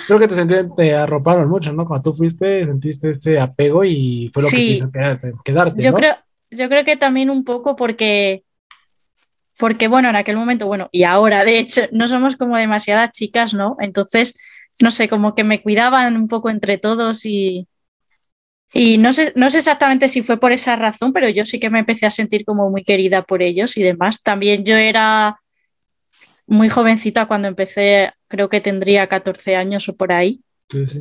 creo 0.08 0.20
que 0.20 0.28
te 0.30 0.36
sentí, 0.36 0.56
te 0.78 0.94
arroparon 0.96 1.50
mucho, 1.50 1.74
¿no? 1.74 1.86
Cuando 1.86 2.12
tú 2.12 2.18
fuiste, 2.18 2.66
sentiste 2.66 3.10
ese 3.10 3.38
apego 3.38 3.84
y 3.84 4.32
fue 4.34 4.44
lo 4.44 4.50
que 4.50 4.56
te 4.56 4.64
hizo 4.64 4.90
quedarte. 4.90 5.34
Yo 5.76 5.94
creo, 5.94 6.16
yo 6.50 6.70
creo 6.70 6.86
que 6.86 6.96
también 6.96 7.30
un 7.30 7.44
poco 7.44 7.76
porque, 7.76 8.44
porque, 9.58 9.90
bueno, 9.90 10.10
en 10.10 10.16
aquel 10.16 10.38
momento, 10.38 10.66
bueno, 10.66 10.88
y 10.94 11.04
ahora, 11.04 11.44
de 11.44 11.60
hecho, 11.60 11.82
no 11.92 12.08
somos 12.08 12.38
como 12.38 12.56
demasiadas 12.56 13.12
chicas, 13.12 13.54
¿no? 13.54 13.76
Entonces, 13.82 14.40
no 14.80 14.92
sé, 14.92 15.10
como 15.10 15.36
que 15.36 15.44
me 15.44 15.62
cuidaban 15.62 16.16
un 16.16 16.30
poco 16.30 16.50
entre 16.50 16.78
todos 16.78 17.26
y, 17.26 17.68
y 18.74 18.98
no 18.98 19.14
sé, 19.14 19.32
no 19.36 19.50
sé 19.50 19.60
exactamente 19.60 20.08
si 20.08 20.22
fue 20.22 20.40
por 20.40 20.52
esa 20.52 20.76
razón, 20.76 21.14
pero 21.14 21.30
yo 21.30 21.46
sí 21.46 21.60
que 21.60 21.70
me 21.70 21.80
empecé 21.80 22.06
a 22.06 22.12
sentir 22.12 22.44
como 22.46 22.70
muy 22.70 22.84
querida 22.84 23.24
por 23.24 23.42
ellos 23.42 23.78
y 23.78 23.84
demás. 23.84 24.22
También 24.22 24.66
yo 24.66 24.76
era 24.76 25.40
muy 26.46 26.70
jovencita 26.70 27.28
cuando 27.28 27.48
empecé, 27.48 28.12
creo 28.28 28.50
que 28.50 28.62
tendría 28.62 29.08
14 29.08 29.56
años 29.56 29.88
o 29.90 29.96
por 29.96 30.12
ahí. 30.12 30.42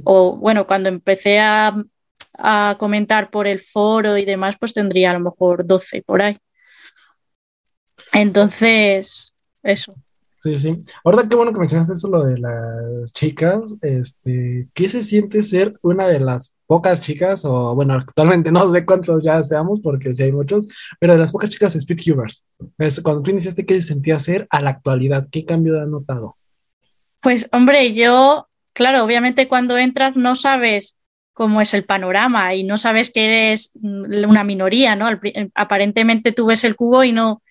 O 0.04 0.36
bueno, 0.36 0.66
cuando 0.66 0.88
empecé 0.88 1.40
a, 1.40 1.74
a, 2.34 2.76
comentar 2.78 3.30
por 3.30 3.48
el 3.48 3.60
foro 3.60 4.16
y 4.16 4.24
demás, 4.24 4.54
pues 4.60 4.72
tendría 4.72 5.10
a 5.10 5.14
lo 5.14 5.20
mejor 5.20 5.66
12 5.66 6.02
por 6.02 6.22
ahí. 6.22 6.38
Entonces, 8.12 9.34
eso. 9.62 9.96
Sí, 10.46 10.58
sí. 10.60 10.84
Ahora 11.02 11.24
qué 11.28 11.34
bueno 11.34 11.52
que 11.52 11.58
mencionaste 11.58 11.94
eso, 11.94 12.08
lo 12.08 12.24
de 12.24 12.38
las 12.38 13.12
chicas. 13.12 13.74
Este, 13.82 14.68
¿qué 14.74 14.88
se 14.88 15.02
siente 15.02 15.42
ser 15.42 15.76
una 15.82 16.06
de 16.06 16.20
las 16.20 16.54
pocas 16.66 17.00
chicas, 17.00 17.44
o 17.44 17.74
bueno, 17.74 17.94
actualmente 17.94 18.52
no 18.52 18.70
sé 18.70 18.86
cuántos 18.86 19.24
ya 19.24 19.42
seamos, 19.42 19.80
porque 19.80 20.14
sí 20.14 20.22
hay 20.22 20.30
muchos, 20.30 20.64
pero 21.00 21.14
de 21.14 21.18
las 21.18 21.32
pocas 21.32 21.50
chicas 21.50 21.74
Speedcubers? 21.74 22.46
cuando 23.02 23.22
tú 23.22 23.32
iniciaste, 23.32 23.66
¿qué 23.66 23.74
se 23.80 23.88
sentía 23.88 24.20
ser 24.20 24.46
a 24.50 24.62
la 24.62 24.70
actualidad? 24.70 25.26
¿Qué 25.32 25.44
cambio 25.44 25.80
has 25.80 25.88
notado? 25.88 26.36
Pues, 27.20 27.48
hombre, 27.50 27.92
yo, 27.92 28.46
claro, 28.72 29.02
obviamente 29.02 29.48
cuando 29.48 29.76
entras 29.78 30.16
no 30.16 30.36
sabes 30.36 30.96
cómo 31.32 31.60
es 31.60 31.74
el 31.74 31.84
panorama 31.84 32.54
y 32.54 32.62
no 32.62 32.78
sabes 32.78 33.10
que 33.10 33.24
eres 33.24 33.72
una 33.82 34.44
minoría, 34.44 34.94
¿no? 34.94 35.08
Aparentemente 35.56 36.30
tú 36.30 36.46
ves 36.46 36.62
el 36.62 36.76
cubo 36.76 37.02
y 37.02 37.10
no, 37.10 37.42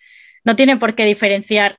no 0.45 0.55
tiene 0.55 0.77
por 0.77 0.95
qué 0.95 1.05
diferenciar 1.05 1.77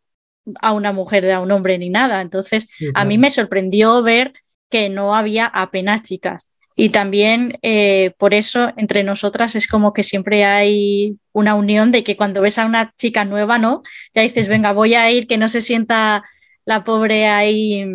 a 0.60 0.72
una 0.72 0.92
mujer 0.92 1.24
de 1.24 1.32
a 1.32 1.40
un 1.40 1.52
hombre 1.52 1.78
ni 1.78 1.90
nada. 1.90 2.20
Entonces, 2.20 2.68
a 2.94 3.04
mí 3.04 3.18
me 3.18 3.30
sorprendió 3.30 4.02
ver 4.02 4.32
que 4.70 4.88
no 4.88 5.16
había 5.16 5.46
apenas 5.46 6.02
chicas. 6.02 6.50
Y 6.78 6.90
también 6.90 7.58
eh, 7.62 8.12
por 8.18 8.34
eso 8.34 8.70
entre 8.76 9.02
nosotras 9.02 9.56
es 9.56 9.66
como 9.66 9.94
que 9.94 10.02
siempre 10.02 10.44
hay 10.44 11.16
una 11.32 11.54
unión 11.54 11.90
de 11.90 12.04
que 12.04 12.16
cuando 12.16 12.42
ves 12.42 12.58
a 12.58 12.66
una 12.66 12.92
chica 12.98 13.24
nueva, 13.24 13.58
¿no? 13.58 13.82
Ya 14.14 14.20
dices, 14.22 14.46
venga, 14.46 14.72
voy 14.72 14.94
a 14.94 15.10
ir, 15.10 15.26
que 15.26 15.38
no 15.38 15.48
se 15.48 15.62
sienta 15.62 16.22
la 16.66 16.84
pobre 16.84 17.28
ahí, 17.28 17.86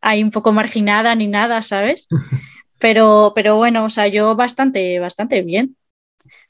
ahí 0.00 0.22
un 0.22 0.30
poco 0.30 0.52
marginada 0.52 1.14
ni 1.14 1.26
nada, 1.26 1.62
¿sabes? 1.62 2.08
Pero, 2.78 3.30
pero 3.36 3.54
bueno, 3.54 3.84
o 3.84 3.90
sea, 3.90 4.08
yo 4.08 4.34
bastante, 4.34 4.98
bastante 4.98 5.42
bien. 5.42 5.76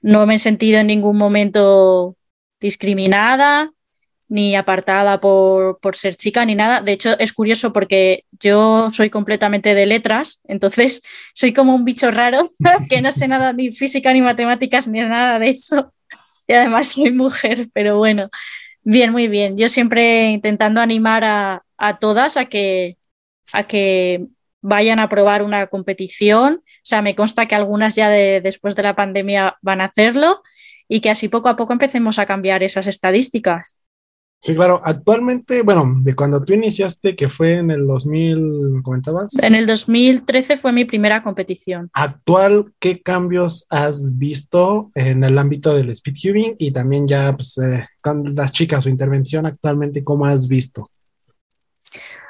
No 0.01 0.25
me 0.25 0.37
he 0.37 0.39
sentido 0.39 0.81
en 0.81 0.87
ningún 0.87 1.19
momento 1.19 2.17
discriminada 2.59 3.71
ni 4.33 4.57
apartada 4.57 5.21
por, 5.21 5.79
por, 5.81 5.95
ser 5.95 6.17
chica 6.17 6.47
ni 6.47 6.55
nada. 6.55 6.81
De 6.81 6.93
hecho, 6.93 7.19
es 7.19 7.35
curioso 7.35 7.75
porque 7.75 8.25
yo 8.41 8.91
soy 8.91 9.11
completamente 9.11 9.75
de 9.75 9.85
letras, 9.85 10.41
entonces 10.49 11.03
soy 11.35 11.53
como 11.53 11.75
un 11.75 11.85
bicho 11.85 12.11
raro 12.11 12.49
que 12.89 13.03
no 13.03 13.12
sé 13.12 13.29
nada 13.29 13.53
ni 13.53 13.73
física 13.73 14.11
ni 14.11 14.23
matemáticas 14.23 14.89
ni 14.89 15.01
nada 15.01 15.39
de 15.39 15.51
eso. 15.51 15.93
Y 16.47 16.55
además 16.55 16.89
soy 16.89 17.11
mujer, 17.12 17.69
pero 17.75 17.99
bueno, 17.99 18.31
bien, 18.83 19.12
muy 19.12 19.29
bien. 19.29 19.59
Yo 19.59 19.69
siempre 19.69 20.31
intentando 20.31 20.81
animar 20.81 21.25
a, 21.25 21.62
a 21.77 21.99
todas 21.99 22.39
a 22.39 22.47
que, 22.47 22.97
a 23.53 23.65
que 23.65 24.29
vayan 24.62 24.99
a 24.99 25.11
probar 25.11 25.43
una 25.43 25.67
competición. 25.67 26.62
O 26.65 26.85
sea, 26.85 27.03
me 27.03 27.15
consta 27.15 27.47
que 27.47 27.55
algunas 27.55 27.97
ya 27.97 28.09
de, 28.09 28.41
después 28.41 28.77
de 28.77 28.83
la 28.83 28.97
pandemia 28.97 29.59
van 29.61 29.83
a 29.83 29.87
hacerlo 29.87 30.43
y 30.89 31.03
que 31.03 31.11
así 31.11 31.29
poco 31.29 31.51
a 31.51 31.57
poco 31.57 31.75
empecemos 31.75 32.19
a 32.19 32.25
cambiar 32.25 32.62
esas 32.62 32.87
estadísticas. 32.87 33.77
Sí, 34.43 34.57
claro. 34.57 34.83
Actualmente, 34.85 35.63
bueno, 35.63 36.01
de 36.03 36.17
cuando 36.17 36.45
tú 36.45 36.53
iniciaste, 36.53 37.15
que 37.15 37.29
fue 37.29 37.59
en 37.59 37.71
el 37.71 37.87
2000, 37.87 38.83
¿comentabas? 38.83 39.39
En 39.41 39.55
el 39.55 39.67
2013 39.67 40.57
fue 40.57 40.73
mi 40.73 40.85
primera 40.85 41.23
competición. 41.23 41.89
Actual, 41.93 42.73
¿qué 42.81 43.01
cambios 43.01 43.65
has 43.71 44.19
visto 44.19 44.91
en 44.97 45.23
el 45.23 45.39
ámbito 45.39 45.77
del 45.77 45.95
speedcubing 45.95 46.57
y 46.59 46.73
también 46.73 47.07
ya 47.07 47.33
pues, 47.37 47.57
eh, 47.59 47.87
con 48.01 48.35
las 48.35 48.51
chicas, 48.51 48.83
su 48.83 48.91
intervención 48.91 49.47
actualmente, 49.47 50.03
cómo 50.03 50.27
has 50.27 50.49
visto? 50.49 50.91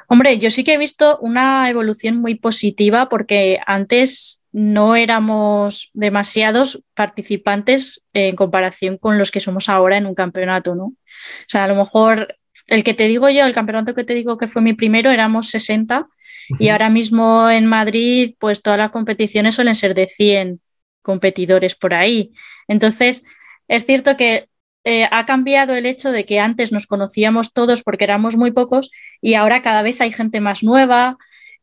Hombre, 0.07 0.37
yo 0.37 0.51
sí 0.51 0.63
que 0.63 0.75
he 0.75 0.77
visto 0.77 1.17
una 1.17 1.67
evolución 1.67 2.17
muy 2.17 2.35
positiva 2.35 3.09
porque 3.09 3.57
antes 3.65 4.39
no 4.51 4.95
éramos 4.95 5.89
demasiados 5.93 6.83
participantes 6.93 8.03
en 8.13 8.35
comparación 8.35 8.99
con 8.99 9.17
los 9.17 9.31
que 9.31 9.39
somos 9.39 9.67
ahora 9.67 9.97
en 9.97 10.05
un 10.05 10.13
campeonato, 10.13 10.75
¿no? 10.75 10.93
O 11.41 11.49
sea, 11.49 11.65
a 11.65 11.67
lo 11.67 11.75
mejor 11.75 12.35
el 12.67 12.83
que 12.83 12.93
te 12.93 13.07
digo 13.07 13.29
yo, 13.29 13.45
el 13.45 13.53
campeonato 13.53 13.93
que 13.93 14.03
te 14.03 14.13
digo 14.13 14.37
que 14.37 14.47
fue 14.47 14.61
mi 14.61 14.73
primero, 14.73 15.11
éramos 15.11 15.49
60 15.49 16.07
y 16.59 16.69
ahora 16.69 16.89
mismo 16.89 17.49
en 17.49 17.65
Madrid, 17.65 18.35
pues 18.39 18.61
todas 18.61 18.79
las 18.79 18.91
competiciones 18.91 19.55
suelen 19.55 19.75
ser 19.75 19.93
de 19.93 20.07
100 20.07 20.61
competidores 21.01 21.75
por 21.75 21.93
ahí. 21.93 22.33
Entonces, 22.67 23.23
es 23.67 23.85
cierto 23.85 24.17
que 24.17 24.49
eh, 24.85 25.07
ha 25.11 25.25
cambiado 25.25 25.75
el 25.75 25.85
hecho 25.85 26.11
de 26.11 26.25
que 26.25 26.39
antes 26.39 26.71
nos 26.71 26.87
conocíamos 26.87 27.53
todos 27.53 27.83
porque 27.83 28.03
éramos 28.03 28.35
muy 28.35 28.51
pocos 28.51 28.91
y 29.21 29.35
ahora 29.35 29.61
cada 29.61 29.81
vez 29.81 30.01
hay 30.01 30.11
gente 30.11 30.41
más 30.41 30.63
nueva, 30.63 31.17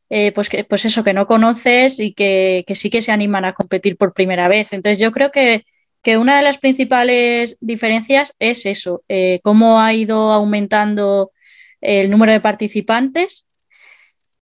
eh, 0.09 0.33
pues, 0.33 0.49
que, 0.49 0.64
pues 0.64 0.85
eso, 0.85 1.05
que 1.05 1.12
no 1.12 1.26
conoces 1.26 2.00
y 2.00 2.14
que, 2.14 2.64
sí 2.75 2.90
que 2.90 3.02
se 3.02 3.12
animan 3.12 3.45
a 3.45 3.52
competir 3.55 3.97
por 3.97 4.14
primera 4.14 4.49
vez. 4.49 4.73
Entonces 4.73 4.99
yo 4.99 5.12
creo 5.12 5.31
que, 5.31 5.64
una 6.07 6.37
de 6.37 6.42
las 6.42 6.59
principales 6.59 7.57
diferencias 7.61 8.35
es 8.38 8.66
eso, 8.66 9.02
eh, 9.09 9.40
cómo 9.42 9.80
ha 9.80 9.92
ido 9.95 10.33
aumentando 10.33 11.33
el 11.80 12.11
número 12.11 12.33
de 12.33 12.40
participantes 12.40 13.47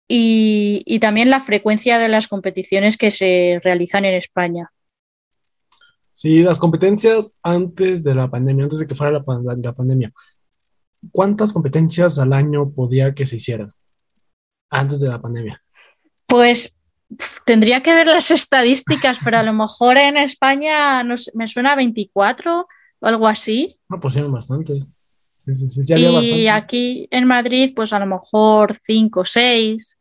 y, 0.07 0.83
y, 0.85 0.99
también 0.99 1.31
la 1.31 1.41
frecuencia 1.41 1.99
de 1.99 2.09
las 2.09 2.29
competiciones 2.29 2.97
que 2.97 3.11
se 3.11 3.61
realizan 3.65 4.05
en 4.05 4.15
España. 4.15 4.71
Sí, 6.13 6.43
las 6.43 6.59
competencias 6.59 7.35
antes 7.43 8.05
de 8.05 8.15
la 8.15 8.31
pandemia, 8.31 8.65
antes 8.65 8.79
de 8.79 8.87
que 8.87 8.95
fuera 8.95 9.13
la, 9.13 9.25
la 9.57 9.73
pandemia, 9.73 10.13
¿cuántas 11.11 11.53
competencias 11.53 12.19
al 12.19 12.33
año 12.33 12.71
podía 12.71 13.15
que 13.15 13.27
se 13.27 13.37
hicieran 13.37 13.73
antes 14.71 15.01
de 15.01 15.09
la 15.09 15.21
pandemia? 15.21 15.63
Pues 16.27 16.77
tendría 17.45 17.83
que 17.83 17.95
ver 17.95 18.07
las 18.07 18.31
estadísticas, 18.31 19.19
pero 19.25 19.39
a 19.39 19.43
lo 19.43 19.53
mejor 19.53 19.97
en 19.97 20.17
España 20.17 21.03
me 21.35 21.49
suena 21.49 21.77
24 21.77 22.61
o 22.61 23.07
algo 23.07 23.29
así. 23.29 23.79
No, 23.89 24.01
pues 24.01 24.17
eran 24.17 24.33
bastantes. 24.33 24.89
Sí, 25.39 25.55
sí, 25.55 25.69
sí, 25.69 25.95
y 25.95 26.49
aquí 26.49 27.07
en 27.11 27.27
Madrid, 27.27 27.73
pues 27.77 27.93
a 27.93 27.99
lo 27.99 28.07
mejor 28.07 28.79
5 28.83 29.21
o 29.21 29.25
6. 29.25 29.99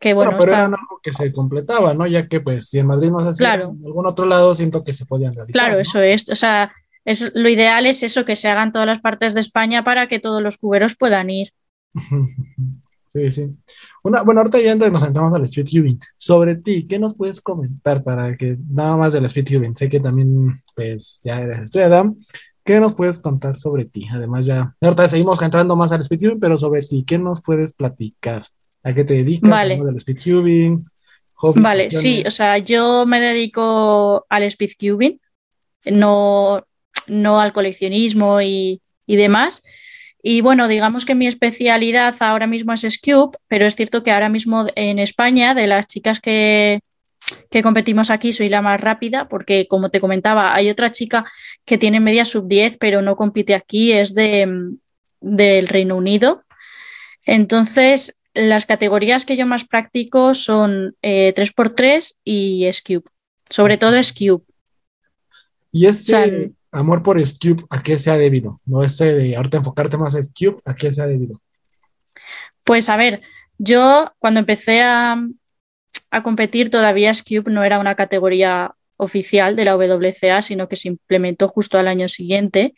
Que 0.00 0.12
bueno, 0.12 0.32
pero 0.36 0.52
era 0.52 0.64
algo 0.64 1.00
que 1.00 1.12
se 1.12 1.32
completaba, 1.32 1.94
¿no? 1.94 2.08
Ya 2.08 2.26
que 2.26 2.40
pues 2.40 2.68
si 2.68 2.80
en 2.80 2.88
Madrid 2.88 3.10
no 3.10 3.20
se 3.20 3.28
hacía, 3.28 3.54
en 3.54 3.86
algún 3.86 4.06
otro 4.06 4.26
lado 4.26 4.56
siento 4.56 4.82
que 4.82 4.92
se 4.92 5.06
podían 5.06 5.32
realizar. 5.32 5.52
Claro, 5.52 5.78
eso 5.78 6.00
es. 6.00 6.28
O 6.28 6.34
sea, 6.34 6.72
es, 7.04 7.30
lo 7.34 7.48
ideal 7.48 7.86
es 7.86 8.02
eso, 8.02 8.24
que 8.24 8.34
se 8.34 8.48
hagan 8.48 8.72
todas 8.72 8.86
las 8.86 9.00
partes 9.00 9.34
de 9.34 9.40
España 9.40 9.84
para 9.84 10.08
que 10.08 10.18
todos 10.18 10.42
los 10.42 10.58
cuberos 10.58 10.96
puedan 10.96 11.30
ir. 11.30 11.52
Sí, 13.12 13.30
sí. 13.30 13.54
Una, 14.02 14.22
bueno, 14.22 14.40
ahorita 14.40 14.60
ya 14.60 14.74
nos 14.74 15.02
entramos 15.04 15.34
al 15.34 15.44
speed 15.44 15.66
tubing. 15.66 16.00
Sobre 16.18 16.56
ti, 16.56 16.86
¿qué 16.86 16.98
nos 16.98 17.16
puedes 17.16 17.40
comentar 17.40 18.02
para 18.02 18.36
que 18.36 18.56
nada 18.68 18.96
más 18.96 19.12
del 19.12 19.24
speed 19.26 19.46
tubing? 19.46 19.76
Sé 19.76 19.88
que 19.88 20.00
también, 20.00 20.62
pues, 20.74 21.20
ya 21.24 21.40
eres 21.40 21.64
estudiada. 21.64 22.12
¿Qué 22.64 22.78
nos 22.80 22.94
puedes 22.94 23.20
contar 23.20 23.58
sobre 23.58 23.84
ti? 23.84 24.06
Además, 24.12 24.46
ya, 24.46 24.74
ahorita 24.80 25.08
seguimos 25.08 25.40
entrando 25.42 25.76
más 25.76 25.92
al 25.92 26.02
speed 26.02 26.20
tubing, 26.20 26.40
pero 26.40 26.58
sobre 26.58 26.82
ti, 26.82 27.04
¿qué 27.06 27.18
nos 27.18 27.42
puedes 27.42 27.72
platicar? 27.72 28.46
¿A 28.82 28.92
qué 28.92 29.04
te 29.04 29.14
dedicas? 29.14 29.50
Vale. 29.50 29.80
Del 29.82 29.96
speed 29.96 30.18
tubing. 30.18 30.84
Vale, 31.56 31.90
sí, 31.90 32.22
o 32.24 32.30
sea, 32.30 32.58
yo 32.58 33.04
me 33.04 33.20
dedico 33.20 34.24
al 34.28 34.44
speed 34.44 34.70
cubing, 34.78 35.20
no, 35.86 36.64
no 37.08 37.40
al 37.40 37.52
coleccionismo 37.52 38.40
y, 38.40 38.80
y 39.06 39.16
demás. 39.16 39.64
Y 40.22 40.40
bueno, 40.40 40.68
digamos 40.68 41.04
que 41.04 41.16
mi 41.16 41.26
especialidad 41.26 42.14
ahora 42.20 42.46
mismo 42.46 42.72
es 42.72 42.82
Scube, 42.82 43.36
pero 43.48 43.66
es 43.66 43.74
cierto 43.74 44.04
que 44.04 44.12
ahora 44.12 44.28
mismo 44.28 44.66
en 44.76 45.00
España, 45.00 45.52
de 45.54 45.66
las 45.66 45.88
chicas 45.88 46.20
que, 46.20 46.80
que 47.50 47.62
competimos 47.62 48.08
aquí, 48.10 48.32
soy 48.32 48.48
la 48.48 48.62
más 48.62 48.80
rápida, 48.80 49.28
porque 49.28 49.66
como 49.66 49.90
te 49.90 50.00
comentaba, 50.00 50.54
hay 50.54 50.70
otra 50.70 50.92
chica 50.92 51.24
que 51.64 51.76
tiene 51.76 51.98
media 51.98 52.24
sub 52.24 52.46
10, 52.46 52.76
pero 52.78 53.02
no 53.02 53.16
compite 53.16 53.54
aquí, 53.54 53.92
es 53.92 54.14
de, 54.14 54.76
del 55.20 55.66
Reino 55.66 55.96
Unido. 55.96 56.44
Entonces, 57.26 58.16
las 58.32 58.64
categorías 58.64 59.24
que 59.24 59.36
yo 59.36 59.46
más 59.46 59.64
practico 59.64 60.34
son 60.34 60.96
3x3 61.02 61.82
eh, 61.82 62.14
y 62.24 62.72
Scube, 62.72 63.04
sobre 63.50 63.76
todo 63.76 64.00
Scube. 64.02 64.44
Y 65.72 65.86
ese, 65.86 66.52
amor 66.72 67.02
por 67.02 67.24
Scube, 67.24 67.64
¿a 67.70 67.82
qué 67.82 67.98
se 67.98 68.10
ha 68.10 68.16
debido? 68.16 68.60
No 68.64 68.82
ese 68.82 69.14
de 69.14 69.36
ahorita 69.36 69.58
enfocarte 69.58 69.96
más 69.96 70.14
en 70.14 70.24
Scube, 70.24 70.60
¿a 70.64 70.74
qué 70.74 70.92
se 70.92 71.02
ha 71.02 71.06
debido? 71.06 71.40
Pues 72.64 72.88
a 72.88 72.96
ver, 72.96 73.20
yo 73.58 74.12
cuando 74.18 74.40
empecé 74.40 74.82
a, 74.82 75.16
competir 76.22 76.70
todavía 76.70 77.14
Scube 77.14 77.50
no 77.50 77.64
era 77.64 77.78
una 77.78 77.94
categoría 77.94 78.74
oficial 78.96 79.56
de 79.56 79.64
la 79.64 79.76
WCA, 79.76 80.42
sino 80.42 80.68
que 80.68 80.76
se 80.76 80.88
implementó 80.88 81.48
justo 81.48 81.78
al 81.78 81.88
año 81.88 82.08
siguiente. 82.08 82.74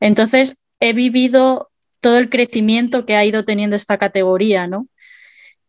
Entonces 0.00 0.60
he 0.80 0.92
vivido 0.92 1.70
todo 2.00 2.18
el 2.18 2.30
crecimiento 2.30 3.06
que 3.06 3.16
ha 3.16 3.24
ido 3.24 3.44
teniendo 3.44 3.76
esta 3.76 3.98
categoría, 3.98 4.66
¿no? 4.66 4.88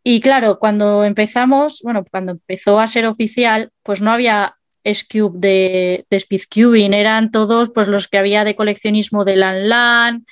Y 0.03 0.21
claro, 0.21 0.57
cuando 0.59 1.03
empezamos, 1.03 1.81
bueno, 1.83 2.05
cuando 2.09 2.31
empezó 2.31 2.79
a 2.79 2.87
ser 2.87 3.05
oficial, 3.05 3.71
pues 3.83 4.01
no 4.01 4.11
había 4.11 4.55
Scube 4.85 5.37
de, 5.39 6.05
de 6.09 6.19
Speedcubing, 6.19 6.93
eran 6.93 7.31
todos 7.31 7.69
pues 7.69 7.87
los 7.87 8.07
que 8.07 8.17
había 8.17 8.43
de 8.43 8.55
coleccionismo 8.55 9.25
de 9.25 9.35
Lan 9.35 9.69
Lan 9.69 10.25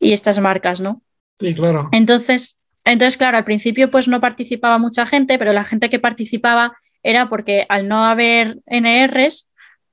y 0.00 0.12
estas 0.12 0.38
marcas, 0.40 0.80
¿no? 0.80 1.02
Sí, 1.36 1.54
claro. 1.54 1.88
Entonces, 1.92 2.58
entonces, 2.84 3.16
claro, 3.16 3.36
al 3.36 3.44
principio 3.44 3.90
pues 3.90 4.08
no 4.08 4.20
participaba 4.20 4.78
mucha 4.78 5.06
gente, 5.06 5.38
pero 5.38 5.52
la 5.52 5.64
gente 5.64 5.90
que 5.90 5.98
participaba 5.98 6.76
era 7.02 7.28
porque 7.28 7.66
al 7.68 7.86
no 7.86 8.04
haber 8.04 8.58
NRs, 8.66 9.48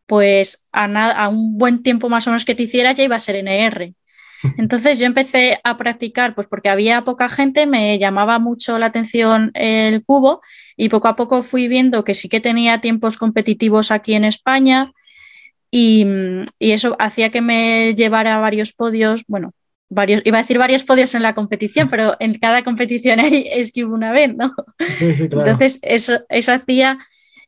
pues 0.05 0.65
a, 0.71 0.85
a 0.85 1.29
un 1.29 1.57
buen 1.57 1.83
tiempo 1.83 2.09
más 2.09 2.27
o 2.27 2.31
menos 2.31 2.45
que 2.45 2.55
te 2.55 2.63
hiciera 2.63 2.91
ya 2.93 3.03
iba 3.03 3.15
a 3.15 3.19
ser 3.19 3.35
NR. 3.35 3.93
Entonces 4.57 4.99
yo 4.99 5.05
empecé 5.05 5.59
a 5.63 5.77
practicar, 5.77 6.35
pues 6.35 6.47
porque 6.47 6.69
había 6.69 7.03
poca 7.03 7.29
gente, 7.29 7.65
me 7.65 7.97
llamaba 7.99 8.39
mucho 8.39 8.77
la 8.79 8.87
atención 8.87 9.51
el 9.53 10.03
cubo 10.03 10.41
y 10.75 10.89
poco 10.89 11.07
a 11.07 11.15
poco 11.15 11.43
fui 11.43 11.67
viendo 11.67 12.03
que 12.03 12.15
sí 12.15 12.29
que 12.29 12.39
tenía 12.39 12.81
tiempos 12.81 13.17
competitivos 13.17 13.91
aquí 13.91 14.13
en 14.13 14.25
España 14.25 14.91
y, 15.71 16.05
eso 16.59 16.95
hacía 16.99 17.31
que 17.31 17.41
me 17.41 17.93
llevara 17.95 18.35
a 18.35 18.39
varios 18.39 18.71
podios, 18.71 19.23
bueno, 19.27 19.53
varios, 19.89 20.21
iba 20.25 20.37
a 20.37 20.41
decir 20.41 20.57
varios 20.57 20.83
podios 20.83 21.13
en 21.15 21.21
la 21.21 21.35
competición, 21.35 21.89
pero 21.89 22.15
en 22.19 22.35
cada 22.39 22.63
competición 22.63 23.19
hay 23.21 23.47
es 23.51 23.71
que 23.71 23.83
una 23.83 24.11
vez, 24.11 24.35
¿no? 24.35 24.53
Entonces 24.99 25.79
eso, 25.81 26.19
eso 26.29 26.53
hacía 26.53 26.99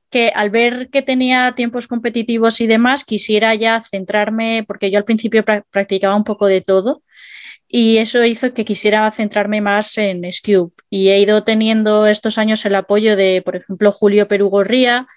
que 0.09 0.31
al 0.33 0.49
ver 0.49 0.89
que 0.89 1.01
tenía 1.01 1.53
tiempos 1.55 1.87
competitivos 1.87 2.61
y 2.61 2.67
demás, 2.67 3.03
quisiera 3.03 3.53
ya 3.55 3.81
centrarme, 3.81 4.63
porque 4.67 4.89
yo 4.91 4.97
al 4.97 5.05
principio 5.05 5.43
practicaba 5.45 6.15
un 6.15 6.23
poco 6.23 6.47
de 6.47 6.61
todo, 6.61 7.03
y 7.67 7.97
eso 7.97 8.23
hizo 8.23 8.53
que 8.53 8.65
quisiera 8.65 9.09
centrarme 9.11 9.59
más 9.61 9.97
en 9.97 10.31
Scube. 10.31 10.71
Y 10.89 11.09
he 11.09 11.19
ido 11.19 11.43
teniendo 11.43 12.07
estos 12.07 12.37
años 12.37 12.65
el 12.65 12.75
apoyo 12.75 13.15
de, 13.17 13.41
por 13.43 13.57
ejemplo, 13.57 13.91
Julio 13.91 14.27
Perugorría, 14.27 15.07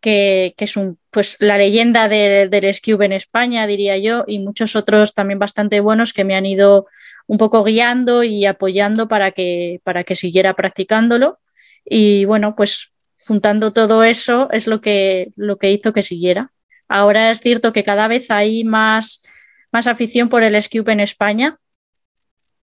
que, 0.00 0.54
que 0.56 0.64
es 0.66 0.76
un, 0.76 0.98
pues, 1.10 1.36
la 1.40 1.58
leyenda 1.58 2.08
del 2.08 2.72
Scube 2.72 3.06
en 3.06 3.12
España, 3.12 3.66
diría 3.66 3.98
yo, 3.98 4.24
y 4.28 4.38
muchos 4.38 4.76
otros 4.76 5.14
también 5.14 5.40
bastante 5.40 5.80
buenos 5.80 6.12
que 6.12 6.24
me 6.24 6.36
han 6.36 6.46
ido 6.46 6.86
un 7.26 7.38
poco 7.38 7.64
guiando 7.64 8.22
y 8.24 8.46
apoyando 8.46 9.08
para 9.08 9.32
que, 9.32 9.80
para 9.84 10.04
que 10.04 10.14
siguiera 10.14 10.54
practicándolo. 10.54 11.40
Y 11.84 12.24
bueno, 12.26 12.54
pues 12.56 12.92
juntando 13.28 13.74
todo 13.74 14.04
eso 14.04 14.50
es 14.52 14.66
lo 14.66 14.80
que, 14.80 15.32
lo 15.36 15.58
que 15.58 15.70
hizo 15.70 15.92
que 15.92 16.02
siguiera. 16.02 16.50
Ahora 16.88 17.30
es 17.30 17.40
cierto 17.40 17.74
que 17.74 17.84
cada 17.84 18.08
vez 18.08 18.30
hay 18.30 18.64
más, 18.64 19.22
más 19.70 19.86
afición 19.86 20.30
por 20.30 20.42
el 20.42 20.60
Scube 20.62 20.92
en 20.92 21.00
España 21.00 21.58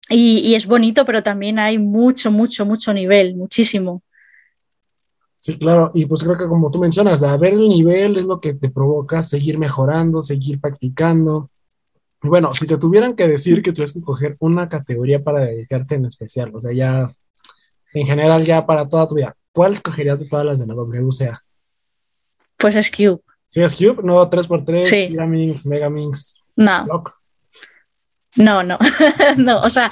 y, 0.09 0.55
es 0.55 0.65
bonito, 0.65 1.05
pero 1.05 1.21
también 1.21 1.59
hay 1.59 1.77
mucho, 1.77 2.31
mucho, 2.31 2.65
mucho 2.65 2.93
nivel, 2.93 3.35
muchísimo. 3.35 4.01
Sí, 5.37 5.57
claro, 5.59 5.91
y 5.93 6.07
pues 6.07 6.23
creo 6.23 6.37
que 6.37 6.47
como 6.47 6.71
tú 6.71 6.79
mencionas, 6.79 7.21
de 7.21 7.37
ver 7.37 7.53
el 7.53 7.69
nivel 7.69 8.17
es 8.17 8.23
lo 8.23 8.39
que 8.41 8.55
te 8.55 8.71
provoca 8.71 9.21
seguir 9.21 9.59
mejorando, 9.59 10.23
seguir 10.23 10.59
practicando. 10.59 11.51
bueno, 12.23 12.51
si 12.53 12.65
te 12.65 12.77
tuvieran 12.77 13.15
que 13.15 13.27
decir 13.27 13.61
que 13.61 13.71
tuvieras 13.71 13.93
que 13.93 14.01
coger 14.01 14.35
una 14.39 14.67
categoría 14.67 15.23
para 15.23 15.41
dedicarte 15.41 15.95
en 15.95 16.05
especial, 16.05 16.51
o 16.55 16.59
sea, 16.59 16.73
ya 16.73 17.11
en 17.93 18.07
general 18.07 18.43
ya 18.43 18.65
para 18.65 18.87
toda 18.87 19.07
tu 19.07 19.15
vida, 19.15 19.35
¿Cuál 19.55 19.71
escogerías 19.71 20.19
de 20.19 20.27
todas 20.27 20.45
las 20.45 20.59
de 20.59 20.67
la 20.67 20.75
WCA? 20.75 21.41
Pues 22.57 22.75
es 22.75 22.91
Cube. 22.91 23.21
¿Sí 23.45 23.63
es 23.63 23.73
Cube? 23.73 24.03
¿No 24.03 24.29
3x3? 24.29 24.83
Sí. 24.83 25.07
Megaminx, 25.11 25.65
Megaminx? 25.65 26.43
No. 26.57 26.85
No, 28.35 28.63
no. 28.63 28.77
no, 29.37 29.61
o 29.61 29.69
sea, 29.69 29.91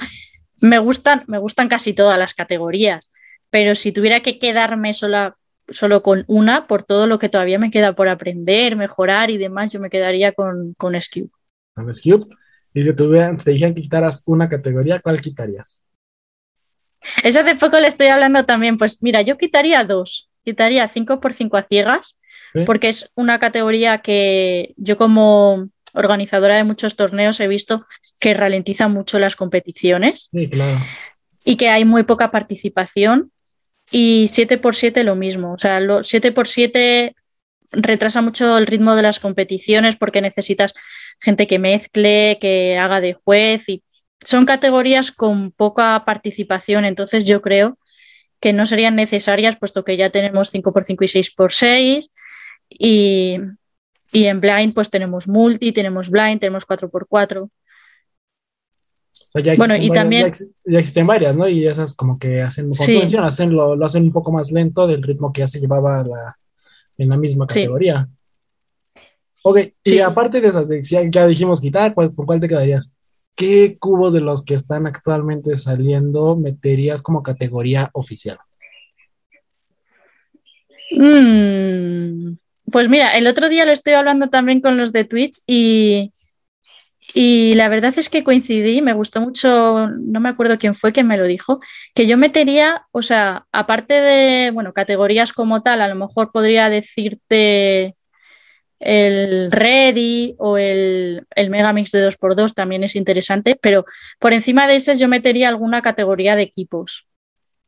me 0.60 0.78
gustan, 0.78 1.24
me 1.28 1.38
gustan 1.38 1.68
casi 1.68 1.94
todas 1.94 2.18
las 2.18 2.34
categorías, 2.34 3.10
pero 3.48 3.74
si 3.74 3.90
tuviera 3.90 4.20
que 4.20 4.38
quedarme 4.38 4.92
sola, 4.92 5.38
solo 5.70 6.02
con 6.02 6.24
una, 6.26 6.66
por 6.66 6.82
todo 6.82 7.06
lo 7.06 7.18
que 7.18 7.30
todavía 7.30 7.58
me 7.58 7.70
queda 7.70 7.94
por 7.94 8.08
aprender, 8.08 8.76
mejorar 8.76 9.30
y 9.30 9.38
demás, 9.38 9.72
yo 9.72 9.80
me 9.80 9.88
quedaría 9.88 10.32
con, 10.32 10.74
con 10.74 11.00
Scube. 11.00 11.30
¿Con 11.72 11.94
Scube? 11.94 12.26
Y 12.74 12.84
si 12.84 12.92
tuvieran, 12.92 13.38
te 13.38 13.52
dijeran 13.52 13.74
que 13.74 13.80
quitaras 13.80 14.22
una 14.26 14.46
categoría, 14.46 15.00
¿cuál 15.00 15.22
quitarías? 15.22 15.82
Eso 17.22 17.40
hace 17.40 17.54
poco 17.54 17.78
le 17.78 17.88
estoy 17.88 18.08
hablando 18.08 18.44
también. 18.44 18.76
Pues 18.76 19.02
mira, 19.02 19.22
yo 19.22 19.36
quitaría 19.38 19.84
dos. 19.84 20.30
Quitaría 20.44 20.86
5 20.88 21.20
por 21.20 21.32
5 21.32 21.56
a 21.56 21.62
ciegas, 21.62 22.18
porque 22.66 22.88
es 22.88 23.10
una 23.14 23.38
categoría 23.38 23.98
que 23.98 24.74
yo 24.76 24.96
como 24.96 25.68
organizadora 25.94 26.56
de 26.56 26.64
muchos 26.64 26.96
torneos 26.96 27.40
he 27.40 27.48
visto 27.48 27.86
que 28.20 28.34
ralentiza 28.34 28.88
mucho 28.88 29.18
las 29.18 29.36
competiciones. 29.36 30.28
Sí, 30.32 30.48
claro. 30.48 30.84
Y 31.44 31.56
que 31.56 31.68
hay 31.68 31.84
muy 31.84 32.02
poca 32.02 32.30
participación. 32.30 33.30
Y 33.90 34.26
7 34.28 34.58
por 34.58 34.76
7 34.76 35.04
lo 35.04 35.14
mismo. 35.14 35.54
O 35.54 35.58
sea, 35.58 35.80
7 36.02 36.32
por 36.32 36.48
7 36.48 37.14
retrasa 37.70 38.22
mucho 38.22 38.56
el 38.58 38.66
ritmo 38.66 38.94
de 38.96 39.02
las 39.02 39.20
competiciones 39.20 39.96
porque 39.96 40.20
necesitas 40.20 40.74
gente 41.20 41.46
que 41.46 41.58
mezcle, 41.58 42.38
que 42.40 42.78
haga 42.78 43.00
de 43.00 43.14
juez 43.14 43.68
y 43.68 43.82
son 44.24 44.46
categorías 44.46 45.12
con 45.12 45.50
poca 45.52 46.02
participación, 46.04 46.84
entonces 46.84 47.24
yo 47.24 47.42
creo 47.42 47.78
que 48.40 48.52
no 48.52 48.66
serían 48.66 48.96
necesarias, 48.96 49.56
puesto 49.56 49.84
que 49.84 49.96
ya 49.96 50.10
tenemos 50.10 50.52
5x5 50.52 50.96
y 51.00 51.22
6x6, 51.22 52.10
y, 52.68 53.38
y 54.12 54.24
en 54.26 54.40
blind 54.40 54.74
pues 54.74 54.90
tenemos 54.90 55.28
multi, 55.28 55.72
tenemos 55.72 56.10
blind, 56.10 56.40
tenemos 56.40 56.66
4x4. 56.66 57.48
bueno, 59.56 59.76
y 59.76 59.90
también... 59.90 60.32
Ya, 60.64 60.78
existen 60.78 61.06
varias, 61.06 61.34
¿no? 61.34 61.48
Y 61.48 61.66
esas 61.66 61.94
como 61.94 62.18
que 62.18 62.42
hacen, 62.42 62.70
como 62.70 63.24
hacen 63.24 63.54
lo, 63.54 63.76
lo, 63.76 63.86
hacen 63.86 64.04
un 64.04 64.12
poco 64.12 64.32
más 64.32 64.50
lento 64.50 64.86
del 64.86 65.02
ritmo 65.02 65.32
que 65.32 65.40
ya 65.40 65.48
se 65.48 65.60
llevaba 65.60 66.02
la, 66.02 66.38
en 66.98 67.08
la 67.08 67.16
misma 67.16 67.46
categoría. 67.46 68.08
Ok, 69.42 69.58
y 69.84 69.98
aparte 70.00 70.40
de 70.40 70.48
esas, 70.48 70.68
ya, 70.88 71.02
ya 71.02 71.26
dijimos 71.26 71.60
quitar, 71.60 71.94
¿por 71.94 72.14
cuál 72.14 72.40
te 72.40 72.48
quedarías? 72.48 72.92
¿Qué 73.34 73.76
cubos 73.78 74.14
de 74.14 74.20
los 74.20 74.44
que 74.44 74.54
están 74.54 74.86
actualmente 74.86 75.56
saliendo 75.56 76.36
meterías 76.36 77.02
como 77.02 77.22
categoría 77.22 77.90
oficial? 77.92 78.38
Mm, 80.92 82.36
pues 82.70 82.88
mira, 82.88 83.16
el 83.16 83.26
otro 83.26 83.48
día 83.48 83.64
lo 83.64 83.72
estoy 83.72 83.94
hablando 83.94 84.28
también 84.28 84.60
con 84.60 84.76
los 84.76 84.92
de 84.92 85.04
Twitch 85.04 85.40
y, 85.46 86.12
y 87.14 87.54
la 87.54 87.68
verdad 87.68 87.92
es 87.96 88.08
que 88.08 88.24
coincidí, 88.24 88.80
me 88.80 88.92
gustó 88.92 89.20
mucho, 89.20 89.88
no 89.88 90.20
me 90.20 90.28
acuerdo 90.28 90.58
quién 90.58 90.74
fue 90.74 90.92
que 90.92 91.02
me 91.04 91.16
lo 91.16 91.24
dijo, 91.24 91.60
que 91.94 92.06
yo 92.06 92.16
metería, 92.16 92.86
o 92.92 93.02
sea, 93.02 93.46
aparte 93.52 93.94
de, 93.94 94.50
bueno, 94.52 94.72
categorías 94.72 95.32
como 95.32 95.62
tal, 95.62 95.80
a 95.80 95.88
lo 95.88 95.96
mejor 95.96 96.30
podría 96.32 96.70
decirte 96.70 97.96
el 98.80 99.50
Ready 99.50 100.34
o 100.38 100.58
el, 100.58 101.26
el 101.34 101.50
Megamix 101.50 101.90
de 101.90 102.08
2x2 102.08 102.54
también 102.54 102.84
es 102.84 102.96
interesante, 102.96 103.58
pero 103.60 103.84
por 104.18 104.32
encima 104.32 104.66
de 104.66 104.76
ese 104.76 104.96
yo 104.96 105.08
metería 105.08 105.48
alguna 105.48 105.82
categoría 105.82 106.36
de 106.36 106.42
equipos. 106.42 107.06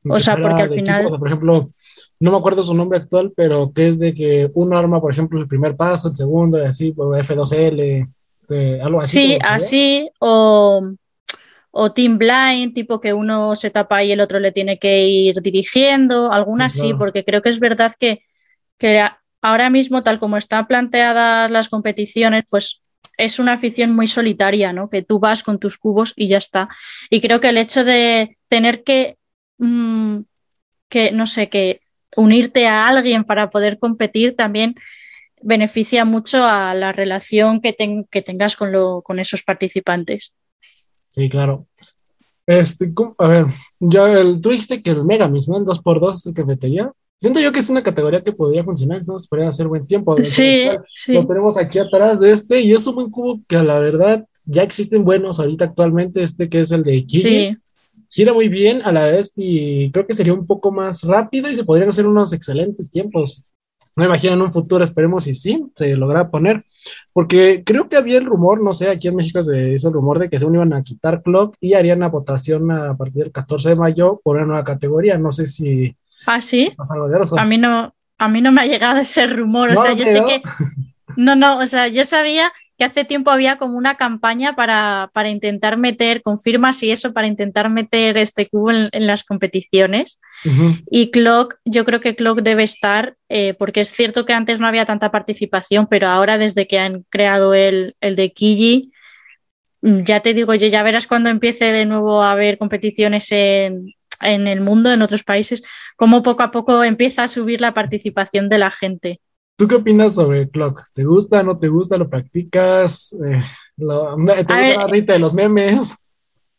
O 0.08 0.18
sea, 0.18 0.36
porque 0.36 0.62
al 0.62 0.70
final... 0.70 1.08
por 1.18 1.26
ejemplo, 1.26 1.70
no 2.20 2.30
me 2.30 2.36
acuerdo 2.36 2.62
su 2.62 2.74
nombre 2.74 2.98
actual, 2.98 3.32
pero 3.34 3.72
que 3.74 3.88
es 3.88 3.98
de 3.98 4.14
que 4.14 4.50
uno 4.54 4.76
arma, 4.76 5.00
por 5.00 5.12
ejemplo, 5.12 5.40
el 5.40 5.48
primer 5.48 5.76
paso, 5.76 6.08
el 6.08 6.16
segundo, 6.16 6.58
y 6.58 6.66
así, 6.66 6.92
F2L, 6.92 8.08
algo 8.82 9.00
así. 9.00 9.16
Sí, 9.16 9.38
así, 9.42 10.10
o, 10.20 10.92
o 11.70 11.92
Team 11.92 12.18
Blind, 12.18 12.74
tipo 12.74 13.00
que 13.00 13.12
uno 13.12 13.56
se 13.56 13.70
tapa 13.70 14.04
y 14.04 14.12
el 14.12 14.20
otro 14.20 14.38
le 14.38 14.52
tiene 14.52 14.78
que 14.78 15.06
ir 15.06 15.42
dirigiendo, 15.42 16.32
algunas 16.32 16.72
sí, 16.72 16.94
porque 16.94 17.24
creo 17.24 17.42
que 17.42 17.48
es 17.48 17.58
verdad 17.58 17.92
que, 17.98 18.22
que 18.78 19.02
ahora 19.46 19.70
mismo, 19.70 20.02
tal 20.02 20.18
como 20.18 20.36
están 20.36 20.66
planteadas 20.66 21.48
las 21.52 21.68
competiciones, 21.68 22.44
pues 22.50 22.82
es 23.16 23.38
una 23.38 23.52
afición 23.52 23.94
muy 23.94 24.08
solitaria, 24.08 24.72
¿no? 24.72 24.90
Que 24.90 25.02
tú 25.02 25.20
vas 25.20 25.44
con 25.44 25.60
tus 25.60 25.78
cubos 25.78 26.12
y 26.16 26.26
ya 26.26 26.38
está. 26.38 26.68
Y 27.10 27.20
creo 27.20 27.40
que 27.40 27.50
el 27.50 27.56
hecho 27.56 27.84
de 27.84 28.36
tener 28.48 28.82
que, 28.82 29.18
mm, 29.58 30.18
que 30.88 31.12
no 31.12 31.26
sé, 31.26 31.48
que 31.48 31.78
unirte 32.16 32.66
a 32.66 32.88
alguien 32.88 33.22
para 33.22 33.48
poder 33.48 33.78
competir 33.78 34.34
también 34.34 34.74
beneficia 35.40 36.04
mucho 36.04 36.44
a 36.44 36.74
la 36.74 36.90
relación 36.90 37.60
que, 37.60 37.72
tengas 37.72 38.56
con, 38.56 39.18
esos 39.20 39.44
participantes. 39.44 40.34
Sí, 41.10 41.28
claro. 41.28 41.66
Este, 42.46 42.92
a 43.18 43.28
ver, 43.28 43.46
ya 43.78 44.10
el, 44.10 44.40
tú 44.40 44.50
dijiste 44.50 44.82
que 44.82 44.90
el 44.90 45.04
Megamix, 45.04 45.48
¿no? 45.48 45.58
El 45.58 45.64
2x2 45.64 46.10
es 46.10 46.26
el 46.26 46.34
que 46.34 46.44
metería. 46.44 46.92
Siento 47.18 47.40
yo 47.40 47.50
que 47.50 47.60
es 47.60 47.70
una 47.70 47.82
categoría 47.82 48.22
que 48.22 48.32
podría 48.32 48.62
funcionar, 48.62 48.98
entonces 48.98 49.28
podría 49.28 49.48
hacer 49.48 49.68
buen 49.68 49.86
tiempo. 49.86 50.16
Sí, 50.22 50.68
sí. 50.94 51.14
Lo 51.14 51.26
tenemos 51.26 51.56
aquí 51.56 51.78
atrás 51.78 52.20
de 52.20 52.32
este 52.32 52.60
y 52.60 52.72
es 52.72 52.86
un 52.86 52.94
buen 52.94 53.10
cubo 53.10 53.40
que 53.48 53.56
a 53.56 53.62
la 53.62 53.78
verdad 53.78 54.26
ya 54.44 54.62
existen 54.62 55.04
buenos 55.04 55.40
ahorita 55.40 55.64
actualmente, 55.64 56.22
este 56.22 56.48
que 56.48 56.60
es 56.60 56.70
el 56.70 56.82
de 56.82 57.04
Kiji. 57.04 57.28
Sí. 57.28 57.56
Gira 58.08 58.32
muy 58.32 58.48
bien 58.48 58.82
a 58.84 58.92
la 58.92 59.06
vez 59.06 59.32
y 59.36 59.90
creo 59.90 60.06
que 60.06 60.14
sería 60.14 60.32
un 60.32 60.46
poco 60.46 60.70
más 60.70 61.02
rápido 61.02 61.50
y 61.50 61.56
se 61.56 61.64
podrían 61.64 61.88
hacer 61.88 62.06
unos 62.06 62.32
excelentes 62.32 62.90
tiempos. 62.90 63.44
No 63.96 64.02
me 64.02 64.08
imagino 64.08 64.34
en 64.34 64.42
un 64.42 64.52
futuro, 64.52 64.84
esperemos 64.84 65.24
si 65.24 65.32
sí, 65.32 65.64
se 65.74 65.96
logra 65.96 66.30
poner, 66.30 66.66
porque 67.14 67.62
creo 67.64 67.88
que 67.88 67.96
había 67.96 68.18
el 68.18 68.26
rumor, 68.26 68.62
no 68.62 68.74
sé, 68.74 68.90
aquí 68.90 69.08
en 69.08 69.16
México 69.16 69.42
se 69.42 69.72
hizo 69.72 69.88
el 69.88 69.94
rumor 69.94 70.18
de 70.18 70.28
que 70.28 70.38
se 70.38 70.44
iban 70.44 70.74
a 70.74 70.82
quitar 70.82 71.22
Clock 71.22 71.56
y 71.60 71.72
harían 71.72 71.98
una 71.98 72.08
votación 72.08 72.70
a 72.70 72.94
partir 72.94 73.22
del 73.22 73.32
14 73.32 73.70
de 73.70 73.76
mayo 73.76 74.20
por 74.22 74.36
una 74.36 74.44
nueva 74.44 74.64
categoría, 74.64 75.16
no 75.16 75.32
sé 75.32 75.46
si 75.46 75.96
¿Ah, 76.26 76.40
sí? 76.40 76.72
A 77.36 77.44
mí 77.44 77.58
no, 77.58 77.94
a 78.18 78.28
mí 78.28 78.40
no 78.40 78.52
me 78.52 78.62
ha 78.62 78.66
llegado 78.66 78.98
ese 78.98 79.26
rumor. 79.26 79.70
o 79.70 79.76
sea, 79.76 79.92
yo 79.92 80.04
sé 80.04 80.22
que. 80.26 80.42
No, 81.16 81.34
no, 81.34 81.60
o 81.60 81.66
sea, 81.66 81.88
yo 81.88 82.04
sabía 82.04 82.52
que 82.76 82.84
hace 82.84 83.06
tiempo 83.06 83.30
había 83.30 83.56
como 83.56 83.78
una 83.78 83.94
campaña 83.94 84.54
para, 84.54 85.08
para 85.14 85.30
intentar 85.30 85.78
meter, 85.78 86.20
con 86.20 86.38
firmas 86.38 86.82
y 86.82 86.90
eso, 86.90 87.14
para 87.14 87.26
intentar 87.26 87.70
meter 87.70 88.18
este 88.18 88.48
cubo 88.48 88.70
en, 88.70 89.06
las 89.06 89.24
competiciones. 89.24 90.20
Y 90.90 91.10
Clock, 91.10 91.56
yo 91.64 91.86
creo 91.86 92.00
que 92.00 92.14
Clock 92.14 92.42
debe 92.42 92.64
estar, 92.64 93.16
eh, 93.30 93.54
porque 93.54 93.80
es 93.80 93.92
cierto 93.92 94.26
que 94.26 94.34
antes 94.34 94.60
no 94.60 94.66
había 94.66 94.84
tanta 94.84 95.10
participación, 95.10 95.86
pero 95.86 96.08
ahora 96.08 96.36
desde 96.36 96.66
que 96.66 96.78
han 96.78 97.06
creado 97.08 97.54
el, 97.54 97.96
el 98.02 98.14
de 98.14 98.32
Kiji, 98.32 98.92
mm, 99.80 100.02
ya 100.02 100.20
te 100.20 100.34
digo 100.34 100.54
yo, 100.54 100.66
ya 100.66 100.82
verás 100.82 101.06
cuando 101.06 101.30
empiece 101.30 101.72
de 101.72 101.86
nuevo 101.86 102.22
a 102.22 102.32
haber 102.32 102.58
competiciones 102.58 103.32
en, 103.32 103.94
en 104.20 104.46
el 104.46 104.60
mundo, 104.60 104.92
en 104.92 105.02
otros 105.02 105.22
países, 105.22 105.62
cómo 105.96 106.22
poco 106.22 106.42
a 106.42 106.50
poco 106.50 106.84
empieza 106.84 107.24
a 107.24 107.28
subir 107.28 107.60
la 107.60 107.74
participación 107.74 108.48
de 108.48 108.58
la 108.58 108.70
gente. 108.70 109.20
¿Tú 109.56 109.66
qué 109.66 109.76
opinas 109.76 110.14
sobre 110.14 110.48
Clock? 110.50 110.84
¿Te 110.92 111.04
gusta, 111.04 111.42
no 111.42 111.58
te 111.58 111.68
gusta, 111.68 111.96
lo 111.96 112.10
practicas? 112.10 113.14
Eh, 113.14 113.42
¿Te 113.76 113.84
gusta 113.84 114.76
la 114.76 114.86
rita 114.86 115.12
de 115.14 115.18
los 115.18 115.34
memes? 115.34 115.96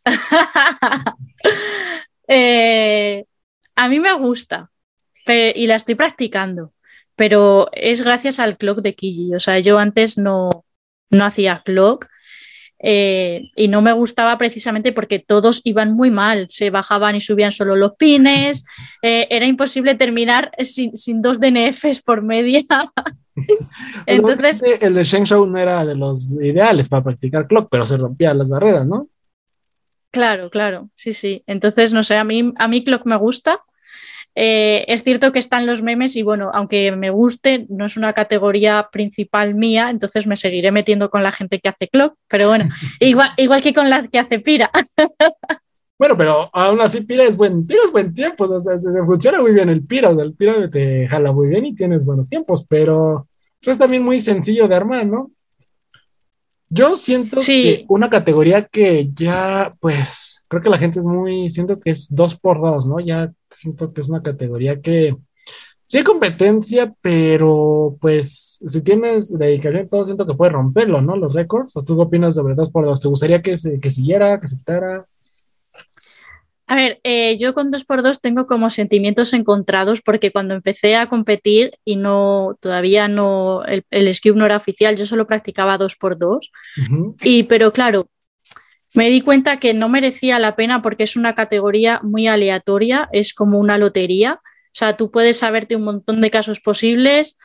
Eh, 2.30 3.24
a 3.78 3.88
mí 3.88 4.02
me 4.02 4.12
gusta 4.12 4.70
y 5.26 5.66
la 5.68 5.76
estoy 5.76 5.96
practicando, 5.96 6.74
pero 7.16 7.70
es 7.72 8.02
gracias 8.02 8.40
al 8.40 8.58
Clock 8.58 8.80
de 8.80 8.96
Kiji. 8.96 9.34
O 9.34 9.40
sea, 9.40 9.60
yo 9.60 9.80
antes 9.80 10.18
no, 10.18 10.66
no 11.10 11.26
hacía 11.26 11.62
Clock 11.66 12.08
eh, 12.80 13.50
y 13.56 13.68
no 13.68 13.82
me 13.82 13.92
gustaba 13.92 14.38
precisamente 14.38 14.92
porque 14.92 15.20
todos 15.20 15.62
iban 15.64 15.94
muy 15.94 16.12
mal, 16.12 16.48
se 16.50 16.70
bajaban 16.70 17.16
y 17.16 17.22
subían 17.22 17.52
solo 17.52 17.76
los 17.76 17.96
pines, 17.96 18.66
eh, 19.02 19.28
era 19.30 19.46
imposible 19.46 19.96
terminar 19.96 20.52
sin, 20.64 21.22
dos 21.22 21.40
DNFs 21.40 22.02
por 22.02 22.22
media. 22.22 22.64
Entonces, 24.06 24.62
el 24.82 24.94
de 24.94 25.04
Sheng 25.04 25.24
Shou 25.24 25.46
no 25.46 25.58
era 25.58 25.86
de 25.86 25.96
los 25.96 26.34
ideales 26.42 26.90
para 26.90 27.04
practicar 27.04 27.48
clock, 27.48 27.68
pero 27.70 27.86
se 27.86 27.98
rompían 27.98 28.38
las 28.38 28.50
barreras, 28.50 28.86
¿no? 28.86 29.08
Claro, 30.12 30.50
claro, 30.50 30.90
sí, 30.96 31.14
sí. 31.14 31.44
Entonces, 31.46 31.94
no 31.94 32.02
sé, 32.04 32.16
a 32.16 32.24
mí, 32.24 32.54
a 32.58 32.68
mí 32.68 32.84
clock 32.84 33.06
me 33.06 33.16
gusta. 33.18 33.62
Eh, 34.40 34.86
es 34.88 35.04
cierto 35.04 35.32
que 35.32 35.40
están 35.40 35.66
los 35.66 35.82
memes 35.82 36.16
y 36.16 36.22
bueno, 36.22 36.52
aunque 36.54 36.92
me 36.92 37.10
guste, 37.10 37.66
no 37.70 37.88
es 37.88 37.98
una 37.98 38.14
categoría 38.14 38.88
principal 38.92 39.56
mía, 39.56 39.90
entonces 39.90 40.28
me 40.28 40.36
seguiré 40.36 40.72
metiendo 40.72 41.10
con 41.10 41.24
la 41.24 41.32
gente 41.32 41.60
que 41.60 41.70
hace 41.70 41.88
clock, 41.88 42.14
pero 42.28 42.48
bueno, 42.48 42.66
igual, 43.00 43.32
igual 43.38 43.64
que 43.64 43.74
con 43.74 43.90
la 43.90 44.08
que 44.08 44.20
hace 44.20 44.38
pira. 44.40 44.70
Bueno, 46.00 46.16
pero 46.16 46.52
aún 46.54 46.80
así 46.80 47.02
Pira 47.02 47.24
es 47.24 47.36
buen, 47.36 47.66
Pira 47.66 47.80
es 47.84 47.92
buen 47.92 48.14
tiempo, 48.14 48.44
o 48.44 48.62
sea, 48.62 48.80
se, 48.80 48.88
funciona 49.04 49.42
muy 49.42 49.52
bien 49.52 49.68
el 49.70 49.84
Pira, 49.84 50.12
el 50.12 50.36
Pira 50.36 50.70
te 50.70 51.08
jala 51.08 51.32
muy 51.32 51.48
bien 51.48 51.66
y 51.66 51.74
tienes 51.74 52.06
buenos 52.06 52.30
tiempos, 52.30 52.68
pero 52.70 53.28
es 53.62 53.80
también 53.80 54.04
muy 54.04 54.20
sencillo 54.20 54.68
de 54.68 54.76
armar, 54.76 55.08
¿no? 55.08 55.32
Yo 56.70 56.96
siento 56.96 57.40
que 57.40 57.86
una 57.88 58.10
categoría 58.10 58.66
que 58.66 59.10
ya, 59.14 59.74
pues, 59.80 60.46
creo 60.48 60.62
que 60.62 60.70
la 60.70 60.78
gente 60.78 61.00
es 61.00 61.06
muy, 61.06 61.50
siento 61.50 61.80
que 61.80 61.92
es 61.92 62.14
dos 62.14 62.38
por 62.38 62.60
dos, 62.60 62.86
¿no? 62.86 63.00
Ya 63.00 63.32
siento 63.50 63.94
que 63.94 64.02
es 64.02 64.10
una 64.10 64.22
categoría 64.22 64.82
que 64.82 65.16
sí 65.88 65.98
hay 65.98 66.04
competencia, 66.04 66.94
pero 67.02 67.98
pues 68.02 68.60
si 68.66 68.82
tienes 68.82 69.38
dedicación 69.38 69.88
todo, 69.88 70.06
siento 70.06 70.28
que 70.28 70.36
puede 70.36 70.52
romperlo, 70.52 71.02
¿no? 71.02 71.16
Los 71.16 71.34
récords. 71.34 71.76
¿O 71.78 71.84
tú 71.84 71.96
qué 71.96 72.04
opinas 72.04 72.36
sobre 72.36 72.56
dos 72.56 72.70
por 72.70 72.86
dos? 72.86 73.00
¿Te 73.00 73.08
gustaría 73.08 73.42
que, 73.42 73.58
se, 73.58 73.80
que 73.80 73.92
siguiera, 73.92 74.40
que 74.40 74.48
se 74.48 74.58
quitara? 74.58 75.06
A 76.70 76.76
ver, 76.76 77.00
eh, 77.04 77.38
yo 77.38 77.54
con 77.54 77.72
2x2 77.72 78.20
tengo 78.20 78.46
como 78.46 78.70
sentimientos 78.70 79.32
encontrados 79.32 80.02
porque 80.02 80.32
cuando 80.34 80.54
empecé 80.54 80.98
a 80.98 81.08
competir 81.08 81.72
y 81.86 81.96
no 81.96 82.58
todavía 82.60 83.08
no 83.08 83.64
el, 83.64 83.86
el 83.90 84.14
no 84.36 84.46
era 84.46 84.58
oficial, 84.58 84.98
yo 84.98 85.06
solo 85.06 85.28
practicaba 85.28 85.80
2x2 85.80 86.52
y 87.22 87.44
pero 87.44 87.72
claro, 87.72 88.10
me 88.94 89.10
di 89.10 89.22
cuenta 89.22 89.60
que 89.60 89.74
no 89.74 89.88
merecía 89.88 90.40
la 90.40 90.58
pena 90.58 90.82
porque 90.82 91.04
es 91.04 91.16
una 91.16 91.36
categoría 91.36 92.02
muy 92.04 92.28
aleatoria, 92.28 93.08
es 93.14 93.34
como 93.34 93.60
una 93.60 93.78
lotería, 93.78 94.42
o 94.44 94.74
sea, 94.74 94.98
tú 94.98 95.10
puedes 95.10 95.38
saberte 95.38 95.78
un 95.78 95.84
montón 95.86 96.20
de 96.20 96.32
casos 96.32 96.60
posibles 96.60 97.38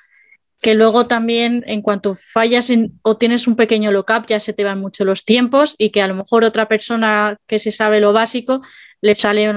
que 0.61 0.75
luego 0.75 1.07
también 1.07 1.65
en 1.67 1.83
cuanto 1.83 2.15
fallas 2.15 2.73
o 3.03 3.17
tienes 3.17 3.47
un 3.47 3.57
pequeño 3.57 3.91
lockup 3.93 4.27
ya 4.27 4.41
se 4.41 4.53
te 4.53 4.65
van 4.65 4.81
mucho 4.81 5.05
los 5.05 5.25
tiempos 5.25 5.75
y 5.79 5.91
que 5.91 6.03
a 6.03 6.07
lo 6.07 6.15
mejor 6.15 6.45
otra 6.45 6.69
persona 6.69 7.37
que 7.47 7.59
se 7.59 7.73
sabe 7.73 8.01
lo 8.01 8.13
básico 8.13 8.63
le 9.03 9.15
sale, 9.15 9.53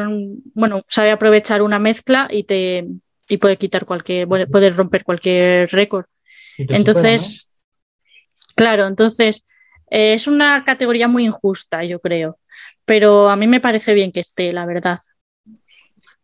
bueno, 0.54 0.84
sabe 0.90 1.12
aprovechar 1.12 1.62
una 1.62 1.80
mezcla 1.80 2.28
y 2.30 2.44
te 2.44 2.86
y 3.28 3.38
puede 3.38 3.58
quitar 3.58 3.86
cualquier, 3.86 4.28
puede 4.28 4.70
romper 4.72 5.04
cualquier 5.04 5.70
récord. 5.70 6.06
Entonces, 6.58 7.50
claro, 8.56 8.88
entonces 8.88 9.46
eh, 9.90 10.14
es 10.14 10.28
una 10.28 10.64
categoría 10.64 11.08
muy 11.08 11.26
injusta, 11.26 11.84
yo 11.84 12.00
creo, 12.00 12.40
pero 12.86 13.30
a 13.30 13.36
mí 13.36 13.48
me 13.48 13.62
parece 13.62 13.94
bien 13.94 14.12
que 14.12 14.20
esté, 14.22 14.52
la 14.52 14.66
verdad. 14.66 15.00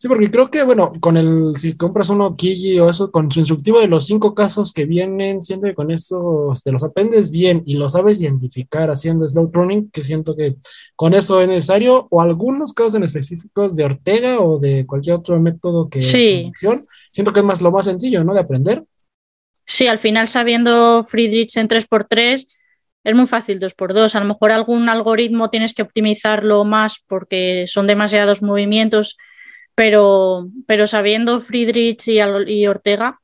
Sí, 0.02 0.08
porque 0.08 0.32
creo 0.32 0.50
que, 0.50 0.64
bueno, 0.64 0.94
con 1.00 1.16
el, 1.16 1.54
si 1.58 1.78
compras 1.78 2.10
uno 2.10 2.36
Kiji 2.36 2.80
o 2.80 2.90
eso, 2.90 3.12
con 3.12 3.32
su 3.32 3.38
instructivo 3.38 3.80
de 3.80 3.88
los 3.88 4.08
cinco 4.08 4.34
casos 4.34 4.74
que 4.74 4.86
vienen, 4.86 5.44
siento 5.44 5.68
que 5.68 5.76
con 5.76 5.92
eso 5.92 6.52
te 6.64 6.72
los 6.72 6.84
aprendes 6.84 7.30
bien 7.30 7.62
y 7.68 7.76
lo 7.76 7.88
sabes 7.88 8.20
identificar 8.20 8.90
haciendo 8.90 9.30
slow 9.30 9.52
running, 9.54 9.92
que 9.92 10.04
siento 10.04 10.36
que 10.36 10.56
con 10.96 11.14
eso 11.14 11.40
es 11.40 11.48
necesario, 11.48 12.08
o 12.10 12.20
algunos 12.20 12.74
casos 12.74 12.96
en 12.96 13.04
específicos 13.04 13.76
de 13.76 13.84
Ortega 13.84 14.40
o 14.40 14.58
de 14.58 14.88
cualquier 14.88 15.18
otro 15.18 15.40
método 15.40 15.88
que 15.88 16.02
sí. 16.02 16.52
siento 17.12 17.32
que 17.32 17.42
es 17.42 17.46
más 17.46 17.62
lo 17.62 17.70
más 17.70 17.86
sencillo, 17.86 18.24
¿no? 18.24 18.34
De 18.34 18.40
aprender. 18.40 18.84
Sí, 19.68 19.86
al 19.86 20.00
final 20.00 20.28
sabiendo 20.28 21.04
Friedrich 21.04 21.56
en 21.58 21.68
3x3, 21.68 22.48
es 23.04 23.16
muy 23.16 23.28
fácil 23.28 23.60
dos 23.60 23.76
por 23.76 23.94
dos. 23.94 24.16
A 24.16 24.20
lo 24.20 24.26
mejor 24.26 24.52
algún 24.52 24.90
algoritmo 24.90 25.52
tienes 25.52 25.76
que 25.76 25.84
optimizarlo 25.84 26.66
más 26.66 27.04
porque 27.08 27.66
son 27.68 27.86
demasiados 27.86 28.42
movimientos, 28.42 29.18
pero, 29.76 30.50
pero 30.68 30.88
sabiendo 30.88 31.42
Friedrich 31.42 32.08
y, 32.08 32.20
y 32.48 32.68
Ortega, 32.68 33.20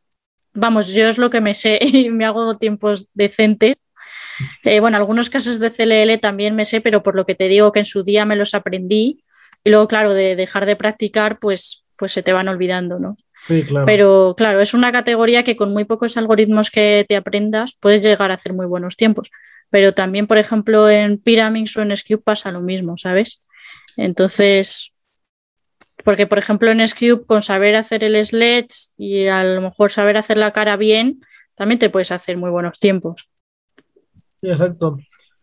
vamos, 0.54 0.94
yo 0.94 1.08
es 1.08 1.18
lo 1.18 1.30
que 1.30 1.42
me 1.42 1.54
sé 1.54 1.80
y 1.82 2.10
me 2.10 2.26
hago 2.26 2.58
tiempos 2.58 3.10
decentes. 3.14 3.76
Eh, 4.64 4.80
bueno, 4.80 4.98
algunos 4.98 5.30
casos 5.30 5.60
de 5.60 5.72
CLL 5.72 6.20
también 6.20 6.56
me 6.56 6.66
sé, 6.66 6.82
pero 6.82 7.02
por 7.02 7.16
lo 7.16 7.26
que 7.26 7.36
te 7.36 7.48
digo 7.48 7.72
que 7.72 7.80
en 7.80 7.86
su 7.86 8.04
día 8.04 8.26
me 8.26 8.36
los 8.36 8.54
aprendí 8.54 9.24
y 9.64 9.70
luego, 9.70 9.88
claro, 9.88 10.14
de 10.14 10.36
dejar 10.36 10.66
de 10.66 10.76
practicar, 10.76 11.40
pues, 11.40 11.84
pues 11.98 12.12
se 12.12 12.24
te 12.24 12.34
van 12.34 12.48
olvidando, 12.48 13.00
¿no? 13.00 13.18
Sí, 13.44 13.64
claro. 13.64 13.86
Pero 13.86 14.36
claro, 14.38 14.62
es 14.62 14.74
una 14.74 14.92
categoría 14.92 15.44
que 15.44 15.56
con 15.56 15.74
muy 15.74 15.86
pocos 15.86 16.18
algoritmos 16.18 16.70
que 16.70 17.06
te 17.08 17.16
aprendas 17.16 17.76
puedes 17.80 18.04
llegar 18.04 18.32
a 18.32 18.36
hacer 18.36 18.54
muy 18.54 18.66
buenos 18.66 18.96
tiempos. 18.96 19.32
Pero 19.70 19.94
también, 19.94 20.28
por 20.28 20.38
ejemplo, 20.38 20.90
en 20.90 21.18
Pyraminx 21.18 21.76
o 21.78 21.82
en 21.82 21.96
Scube 21.96 22.20
pasa 22.20 22.52
lo 22.52 22.62
mismo, 22.62 22.98
¿sabes? 22.98 23.42
Entonces, 23.98 24.94
porque 26.08 26.26
por 26.26 26.38
ejemplo 26.38 26.72
en 26.72 26.88
Scube 26.88 27.26
con 27.26 27.44
saber 27.44 27.76
hacer 27.76 28.02
el 28.02 28.26
sledge 28.26 28.94
y 28.96 29.28
a 29.28 29.44
lo 29.44 29.60
mejor 29.60 29.92
saber 29.92 30.16
hacer 30.16 30.38
la 30.38 30.54
cara 30.54 30.78
bien, 30.78 31.20
también 31.54 31.80
te 31.80 31.90
puedes 31.90 32.14
hacer 32.14 32.38
muy 32.38 32.50
buenos 32.50 32.80
tiempos. 32.80 33.30
Sí, 34.38 34.48
exacto. 34.48 35.00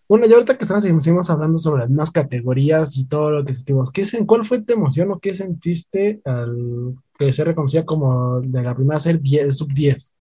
Bueno, 0.09 0.24
y 0.24 0.33
ahorita 0.33 0.57
que 0.57 0.64
estamos 0.64 1.29
hablando 1.29 1.59
sobre 1.59 1.83
las 1.83 1.90
más 1.90 2.11
categorías 2.11 2.96
y 2.96 3.05
todo 3.07 3.31
lo 3.31 3.44
que 3.44 3.55
sentimos, 3.55 3.92
¿qué, 3.92 4.07
¿cuál 4.24 4.46
fue 4.46 4.62
tu 4.62 4.72
emoción 4.72 5.11
o 5.11 5.18
qué 5.18 5.35
sentiste 5.35 6.22
al 6.24 6.94
que 7.18 7.31
se 7.35 7.44
reconocía 7.44 7.85
como 7.85 8.40
de 8.40 8.62
la 8.62 8.74
primera 8.74 8.98
ser 8.98 9.20
10, 9.20 9.55
sub 9.55 9.70
10 9.70 10.16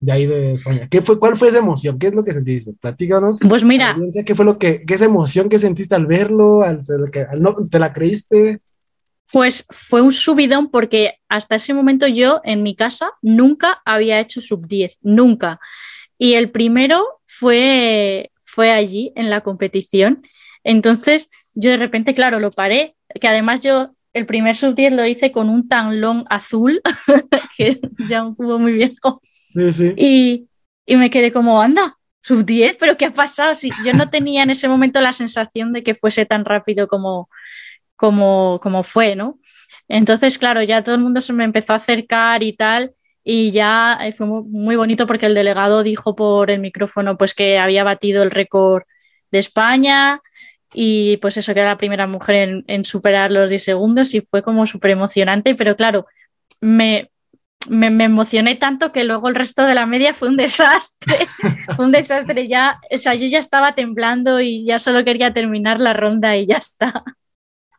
de 0.00 0.10
ahí 0.10 0.26
de 0.26 0.54
España? 0.54 0.88
¿Qué 0.90 1.02
fue, 1.02 1.18
¿Cuál 1.18 1.36
fue 1.36 1.48
esa 1.48 1.58
emoción? 1.58 1.98
¿Qué 1.98 2.06
es 2.06 2.14
lo 2.14 2.24
que 2.24 2.32
sentiste? 2.32 2.72
Platícanos. 2.80 3.40
Pues 3.46 3.62
mira. 3.62 3.94
¿Qué 4.24 4.34
fue 4.34 4.46
lo 4.46 4.56
que, 4.56 4.86
qué 4.86 4.94
esa 4.94 5.04
emoción 5.04 5.50
que 5.50 5.58
sentiste 5.58 5.94
al 5.94 6.06
verlo? 6.06 6.62
Al, 6.62 6.80
al, 7.30 7.42
no, 7.42 7.54
¿Te 7.70 7.78
la 7.78 7.92
creíste? 7.92 8.62
Pues 9.32 9.66
fue 9.70 10.02
un 10.02 10.12
subidón 10.12 10.70
porque 10.70 11.14
hasta 11.28 11.56
ese 11.56 11.74
momento 11.74 12.06
yo 12.06 12.40
en 12.44 12.62
mi 12.62 12.76
casa 12.76 13.10
nunca 13.22 13.82
había 13.84 14.20
hecho 14.20 14.40
sub 14.40 14.66
10, 14.66 14.98
nunca. 15.02 15.60
Y 16.18 16.34
el 16.34 16.50
primero 16.50 17.04
fue, 17.26 18.30
fue 18.44 18.70
allí 18.70 19.12
en 19.16 19.30
la 19.30 19.42
competición. 19.42 20.22
Entonces 20.64 21.30
yo 21.54 21.70
de 21.70 21.76
repente, 21.76 22.14
claro, 22.14 22.38
lo 22.38 22.50
paré, 22.50 22.96
que 23.20 23.28
además 23.28 23.60
yo 23.60 23.90
el 24.12 24.26
primer 24.26 24.56
sub 24.56 24.74
10 24.74 24.92
lo 24.92 25.04
hice 25.06 25.30
con 25.30 25.48
un 25.48 25.68
tanlón 25.68 26.24
azul, 26.30 26.80
que 27.56 27.80
ya 28.08 28.24
un 28.24 28.34
cubo 28.34 28.58
muy 28.58 28.72
viejo. 28.72 29.20
Sí, 29.22 29.72
sí. 29.72 29.94
Y, 29.96 30.48
y 30.86 30.96
me 30.96 31.10
quedé 31.10 31.32
como, 31.32 31.60
anda, 31.60 31.98
sub 32.22 32.44
10, 32.44 32.76
pero 32.78 32.96
¿qué 32.96 33.06
ha 33.06 33.10
pasado? 33.10 33.54
Si 33.54 33.70
yo 33.84 33.92
no 33.92 34.08
tenía 34.08 34.42
en 34.42 34.50
ese 34.50 34.68
momento 34.68 35.00
la 35.00 35.12
sensación 35.12 35.72
de 35.72 35.82
que 35.82 35.94
fuese 35.94 36.24
tan 36.26 36.44
rápido 36.44 36.88
como, 36.88 37.28
como, 37.96 38.82
fue, 38.84 39.16
¿no? 39.16 39.38
Entonces, 39.88 40.38
claro, 40.38 40.62
ya 40.62 40.82
todo 40.84 40.94
el 40.94 41.00
mundo 41.00 41.20
se 41.20 41.32
me 41.32 41.44
empezó 41.44 41.72
a 41.72 41.76
acercar 41.76 42.42
y 42.42 42.54
tal, 42.54 42.92
y 43.24 43.50
ya 43.50 43.98
eh, 44.02 44.12
fue 44.12 44.26
muy 44.26 44.76
bonito 44.76 45.06
porque 45.06 45.26
el 45.26 45.34
delegado 45.34 45.82
dijo 45.82 46.14
por 46.14 46.50
el 46.50 46.60
micrófono 46.60 47.16
pues 47.18 47.34
que 47.34 47.58
había 47.58 47.84
batido 47.84 48.22
el 48.22 48.30
récord 48.30 48.84
de 49.32 49.38
España 49.38 50.20
y 50.74 51.16
pues 51.18 51.36
eso, 51.36 51.54
que 51.54 51.60
era 51.60 51.70
la 51.70 51.78
primera 51.78 52.06
mujer 52.06 52.64
en, 52.66 52.84
superar 52.84 53.30
los 53.32 53.50
10 53.50 53.64
segundos 53.64 54.14
y 54.14 54.20
fue 54.20 54.42
como 54.42 54.66
súper 54.66 54.92
emocionante, 54.92 55.54
pero 55.54 55.76
claro, 55.76 56.06
me, 56.60 57.10
me, 57.68 57.90
me, 57.90 58.04
emocioné 58.04 58.56
tanto 58.56 58.92
que 58.92 59.04
luego 59.04 59.28
el 59.28 59.34
resto 59.34 59.64
de 59.64 59.74
la 59.74 59.86
media 59.86 60.14
fue 60.14 60.28
un 60.28 60.36
desastre, 60.36 61.16
fue 61.76 61.86
un 61.86 61.92
desastre 61.92 62.48
ya, 62.48 62.80
o 62.92 62.98
sea, 62.98 63.14
yo 63.14 63.26
ya 63.26 63.38
estaba 63.38 63.74
temblando 63.74 64.40
y 64.40 64.64
ya 64.64 64.78
solo 64.78 65.04
quería 65.04 65.32
terminar 65.32 65.80
la 65.80 65.92
ronda 65.92 66.36
y 66.36 66.46
ya 66.46 66.56
está 66.56 67.04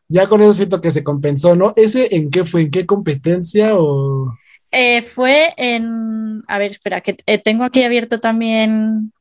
ya 0.09 0.27
con 0.27 0.41
eso 0.41 0.53
siento 0.53 0.81
que 0.81 0.91
se 0.91 1.03
compensó, 1.03 1.55
¿no? 1.55 1.73
¿Ese 1.75 2.15
en 2.15 2.29
qué 2.29 2.45
fue? 2.45 2.63
¿En 2.63 2.71
qué 2.71 2.85
competencia 2.85 3.77
o...? 3.77 4.33
Eh, 4.71 5.01
fue 5.01 5.53
en... 5.57 6.43
A 6.47 6.57
ver, 6.57 6.71
espera, 6.71 7.01
que 7.01 7.17
eh, 7.25 7.41
tengo 7.41 7.63
aquí 7.63 7.83
abierto 7.83 8.19
también... 8.19 9.11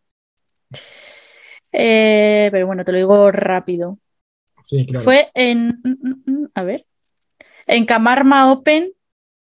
Eh, 1.73 2.49
pero 2.53 2.67
bueno, 2.67 2.85
te 2.85 2.93
lo 2.93 2.99
digo 2.99 3.31
rápido. 3.31 3.99
Sí, 4.63 4.87
claro. 4.87 5.05
Fue 5.05 5.31
en... 5.35 5.81
Mm, 5.83 6.23
mm, 6.25 6.49
a 6.55 6.63
ver. 6.63 6.87
En 7.67 7.85
Camarma 7.85 8.53
Open 8.53 8.93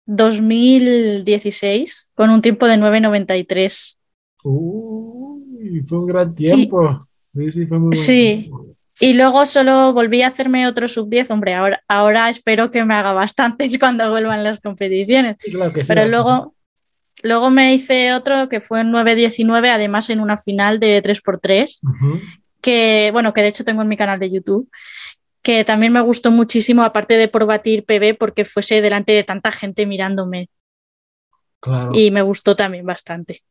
2016 0.06 2.12
con 2.14 2.30
un 2.30 2.42
tiempo 2.42 2.66
de 2.66 2.76
9.93. 2.76 3.98
Uy, 4.44 5.84
fue 5.86 5.98
un 5.98 6.06
gran 6.06 6.34
tiempo. 6.34 6.98
sí, 7.34 7.52
sí, 7.52 7.66
fue 7.66 7.78
muy. 7.78 7.96
Sí, 7.96 8.50
y 9.00 9.12
luego 9.12 9.44
solo 9.44 9.92
volví 9.92 10.22
a 10.22 10.28
hacerme 10.28 10.66
otro 10.66 10.88
sub 10.88 11.08
10. 11.08 11.30
Hombre, 11.30 11.54
ahora, 11.54 11.82
ahora 11.88 12.30
espero 12.30 12.70
que 12.70 12.84
me 12.84 12.94
haga 12.94 13.12
bastantes 13.12 13.78
cuando 13.80 14.10
vuelvan 14.10 14.42
las 14.42 14.60
competiciones. 14.60 15.36
Pero 15.86 16.08
luego, 16.08 16.54
luego 17.22 17.50
me 17.50 17.74
hice 17.74 18.14
otro 18.14 18.48
que 18.48 18.60
fue 18.60 18.80
en 18.80 18.92
9-19, 18.92 19.70
además 19.70 20.08
en 20.10 20.20
una 20.20 20.38
final 20.38 20.80
de 20.80 21.02
3x3, 21.02 21.80
que 22.60 23.10
bueno, 23.12 23.34
que 23.34 23.42
de 23.42 23.48
hecho 23.48 23.64
tengo 23.64 23.82
en 23.82 23.88
mi 23.88 23.96
canal 23.96 24.18
de 24.18 24.30
YouTube, 24.30 24.70
que 25.42 25.64
también 25.64 25.92
me 25.92 26.00
gustó 26.00 26.30
muchísimo, 26.30 26.82
aparte 26.82 27.16
de 27.16 27.28
por 27.28 27.46
batir 27.46 27.84
PB, 27.84 28.16
porque 28.18 28.44
fuese 28.44 28.80
delante 28.80 29.12
de 29.12 29.24
tanta 29.24 29.52
gente 29.52 29.86
mirándome. 29.86 30.48
Y 31.92 32.10
me 32.10 32.22
gustó 32.22 32.56
también 32.56 32.86
bastante. 32.86 33.42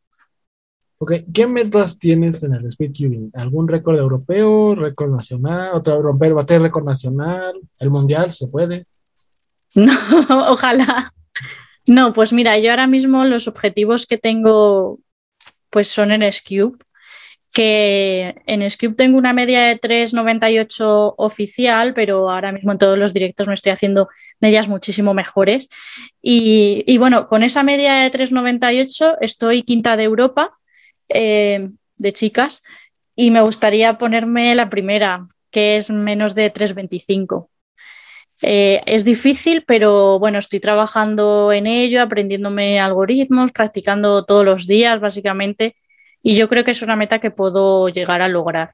¿Qué 1.34 1.48
metas 1.48 2.00
tienes 2.00 2.44
en 2.44 2.54
el 2.54 2.72
speedcubing? 2.72 3.32
¿Algún 3.34 3.68
récord 3.68 3.98
europeo, 3.98 4.76
récord 4.76 5.12
nacional, 5.12 5.72
otro 5.74 5.96
europeo, 5.96 6.36
bater 6.36 6.62
récord 6.62 6.86
nacional, 6.86 7.60
el 7.80 7.90
mundial, 7.90 8.32
se 8.32 8.48
puede? 8.48 8.86
No, 9.76 9.92
ojalá. 10.52 11.12
No, 11.86 12.14
pues 12.14 12.32
mira, 12.32 12.58
yo 12.58 12.72
ahora 12.72 12.88
mismo 12.88 13.26
los 13.26 13.48
objetivos 13.50 14.08
que 14.08 14.18
tengo 14.18 15.00
pues 15.70 15.90
son 15.90 16.14
en 16.14 16.32
Scube, 16.32 16.78
que 17.54 18.36
en 18.48 18.70
Scube 18.72 18.96
tengo 18.96 19.18
una 19.18 19.34
media 19.34 19.64
de 19.64 19.80
3,98 19.82 21.16
oficial, 21.18 21.94
pero 21.94 22.32
ahora 22.32 22.54
mismo 22.54 22.72
en 22.72 22.78
todos 22.78 22.98
los 22.98 23.14
directos 23.14 23.50
me 23.50 23.54
estoy 23.54 23.74
haciendo 23.74 24.08
medias 24.40 24.70
muchísimo 24.70 25.14
mejores. 25.14 25.68
Y 26.22 26.98
bueno, 26.98 27.28
con 27.28 27.44
esa 27.44 27.62
media 27.62 27.96
de 27.96 28.12
3,98 28.12 29.18
estoy 29.20 29.64
quinta 29.64 29.98
de 29.98 30.04
Europa 30.04 30.58
eh, 31.10 31.70
de 31.98 32.14
chicas 32.14 32.64
y 33.16 33.32
me 33.32 33.42
gustaría 33.42 33.98
ponerme 33.98 34.54
la 34.56 34.70
primera, 34.70 35.28
que 35.52 35.78
es 35.78 35.90
menos 35.90 36.36
de 36.36 36.50
325. 36.50 37.50
Eh, 38.42 38.82
es 38.86 39.06
difícil, 39.06 39.64
pero 39.66 40.20
bueno, 40.20 40.40
estoy 40.40 40.60
trabajando 40.60 41.54
en 41.54 41.68
ello, 41.68 42.02
aprendiéndome 42.02 42.80
algoritmos, 42.80 43.52
practicando 43.52 44.26
todos 44.26 44.44
los 44.44 44.68
días, 44.68 45.00
básicamente, 45.00 45.76
y 46.22 46.36
yo 46.36 46.50
creo 46.50 46.64
que 46.64 46.72
es 46.72 46.82
una 46.82 46.96
meta 46.96 47.20
que 47.20 47.32
puedo 47.32 47.88
llegar 47.88 48.22
a 48.22 48.28
lograr. 48.28 48.74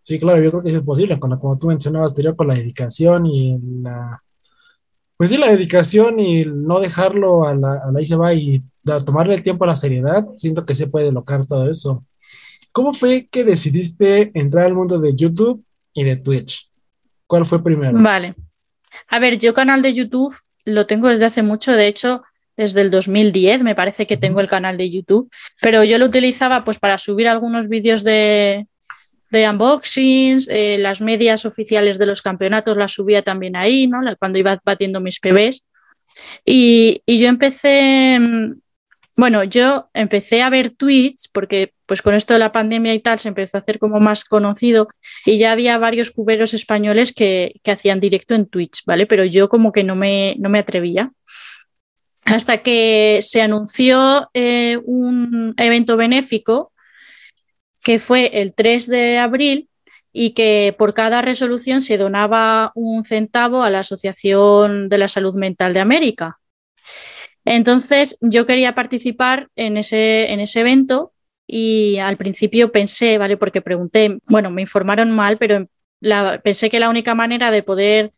Sí, 0.00 0.18
claro, 0.18 0.42
yo 0.42 0.50
creo 0.50 0.62
que 0.62 0.70
es 0.70 0.80
posible, 0.80 1.18
con 1.20 1.38
como 1.38 1.58
tú 1.58 1.68
mencionabas 1.68 2.12
anterior, 2.12 2.34
con 2.34 2.48
la 2.48 2.54
dedicación 2.54 3.26
y 3.26 3.58
la... 3.82 4.22
Pues 5.18 5.30
sí, 5.30 5.36
la 5.36 5.50
dedicación 5.50 6.20
y 6.20 6.44
no 6.44 6.78
dejarlo 6.78 7.44
a 7.44 7.52
la, 7.52 7.80
a 7.84 7.90
la 7.90 8.04
se 8.04 8.14
va 8.14 8.32
y 8.32 8.62
tomarle 9.04 9.34
el 9.34 9.42
tiempo 9.42 9.64
a 9.64 9.66
la 9.66 9.76
seriedad, 9.76 10.28
siento 10.34 10.64
que 10.64 10.76
se 10.76 10.86
puede 10.86 11.10
lograr 11.10 11.44
todo 11.44 11.68
eso. 11.68 12.04
¿Cómo 12.70 12.94
fue 12.94 13.26
que 13.28 13.42
decidiste 13.42 14.30
entrar 14.32 14.64
al 14.64 14.74
mundo 14.74 15.00
de 15.00 15.16
YouTube 15.16 15.64
y 15.92 16.04
de 16.04 16.16
Twitch? 16.16 16.70
¿Cuál 17.26 17.44
fue 17.46 17.62
primero? 17.62 17.98
Vale. 18.00 18.36
A 19.08 19.18
ver, 19.18 19.38
yo 19.38 19.52
canal 19.52 19.82
de 19.82 19.92
YouTube 19.92 20.36
lo 20.64 20.86
tengo 20.86 21.08
desde 21.08 21.26
hace 21.26 21.42
mucho, 21.42 21.72
de 21.72 21.88
hecho, 21.88 22.22
desde 22.56 22.80
el 22.80 22.90
2010 22.92 23.64
me 23.64 23.74
parece 23.74 24.06
que 24.06 24.16
tengo 24.16 24.38
el 24.38 24.48
canal 24.48 24.76
de 24.76 24.88
YouTube, 24.88 25.28
pero 25.60 25.82
yo 25.82 25.98
lo 25.98 26.06
utilizaba 26.06 26.64
pues 26.64 26.78
para 26.78 26.96
subir 26.98 27.26
algunos 27.26 27.68
vídeos 27.68 28.04
de, 28.04 28.68
de 29.30 29.48
unboxings, 29.48 30.48
eh, 30.48 30.78
las 30.78 31.00
medias 31.00 31.44
oficiales 31.44 31.98
de 31.98 32.06
los 32.06 32.22
campeonatos 32.22 32.76
las 32.76 32.92
subía 32.92 33.22
también 33.22 33.56
ahí, 33.56 33.86
¿no? 33.86 34.00
Cuando 34.18 34.38
iba 34.38 34.60
batiendo 34.64 35.00
mis 35.00 35.20
PBs. 35.20 35.66
Y, 36.44 37.02
y 37.06 37.18
yo 37.18 37.28
empecé 37.28 38.18
mm, 38.18 38.54
bueno, 39.18 39.42
yo 39.42 39.90
empecé 39.94 40.42
a 40.42 40.48
ver 40.48 40.70
Twitch 40.70 41.28
porque 41.32 41.72
pues 41.86 42.02
con 42.02 42.14
esto 42.14 42.34
de 42.34 42.38
la 42.38 42.52
pandemia 42.52 42.94
y 42.94 43.00
tal 43.00 43.18
se 43.18 43.26
empezó 43.26 43.56
a 43.56 43.60
hacer 43.62 43.80
como 43.80 43.98
más 43.98 44.24
conocido 44.24 44.86
y 45.26 45.38
ya 45.38 45.50
había 45.50 45.76
varios 45.76 46.12
cuberos 46.12 46.54
españoles 46.54 47.12
que, 47.12 47.60
hacían 47.66 47.98
directo 47.98 48.36
en 48.36 48.46
Twitch, 48.46 48.84
¿vale? 48.86 49.06
Pero 49.06 49.24
yo 49.24 49.48
como 49.48 49.72
que 49.72 49.82
no 49.82 49.96
me, 49.96 50.36
no 50.38 50.48
me 50.50 50.60
atrevía. 50.60 51.10
Hasta 52.26 52.58
que 52.58 53.18
se 53.22 53.42
anunció 53.42 54.30
eh, 54.34 54.78
un 54.84 55.52
evento 55.56 55.96
benéfico 55.96 56.70
que 57.82 57.98
fue 57.98 58.40
el 58.40 58.54
3 58.54 58.86
de 58.86 59.18
abril 59.18 59.68
y 60.12 60.30
que 60.30 60.74
por 60.78 60.94
cada 60.94 61.22
resolución 61.22 61.80
se 61.80 61.98
donaba 61.98 62.72
un 62.74 63.04
centavo 63.04 63.62
a 63.62 63.70
la 63.70 63.80
Asociación 63.80 64.88
de 64.88 64.98
la 64.98 65.08
Salud 65.08 65.34
Mental 65.34 65.74
de 65.74 65.80
América. 65.80 66.38
Entonces 67.44 68.18
yo 68.20 68.46
quería 68.46 68.74
participar 68.74 69.48
en 69.56 69.76
ese, 69.76 70.32
en 70.32 70.40
ese 70.40 70.60
evento 70.60 71.12
y 71.46 71.98
al 71.98 72.16
principio 72.16 72.72
pensé, 72.72 73.16
¿vale? 73.16 73.36
Porque 73.36 73.62
pregunté, 73.62 74.18
bueno, 74.26 74.50
me 74.50 74.62
informaron 74.62 75.10
mal, 75.10 75.38
pero 75.38 75.66
pensé 76.42 76.68
que 76.68 76.80
la 76.80 76.90
única 76.90 77.14
manera 77.14 77.50
de 77.50 77.62
poder 77.62 78.12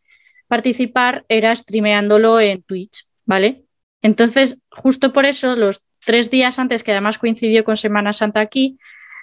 participar 0.47 1.23
era 1.29 1.55
streameándolo 1.55 2.41
en 2.41 2.61
Twitch, 2.63 3.05
¿vale? 3.25 3.63
Entonces, 4.01 4.59
justo 4.69 5.13
por 5.13 5.25
eso, 5.25 5.55
los 5.55 5.81
tres 6.03 6.29
días 6.29 6.59
antes, 6.59 6.83
que 6.83 6.91
además 6.91 7.17
coincidió 7.17 7.63
con 7.63 7.77
Semana 7.77 8.11
Santa 8.11 8.41
aquí, 8.41 8.79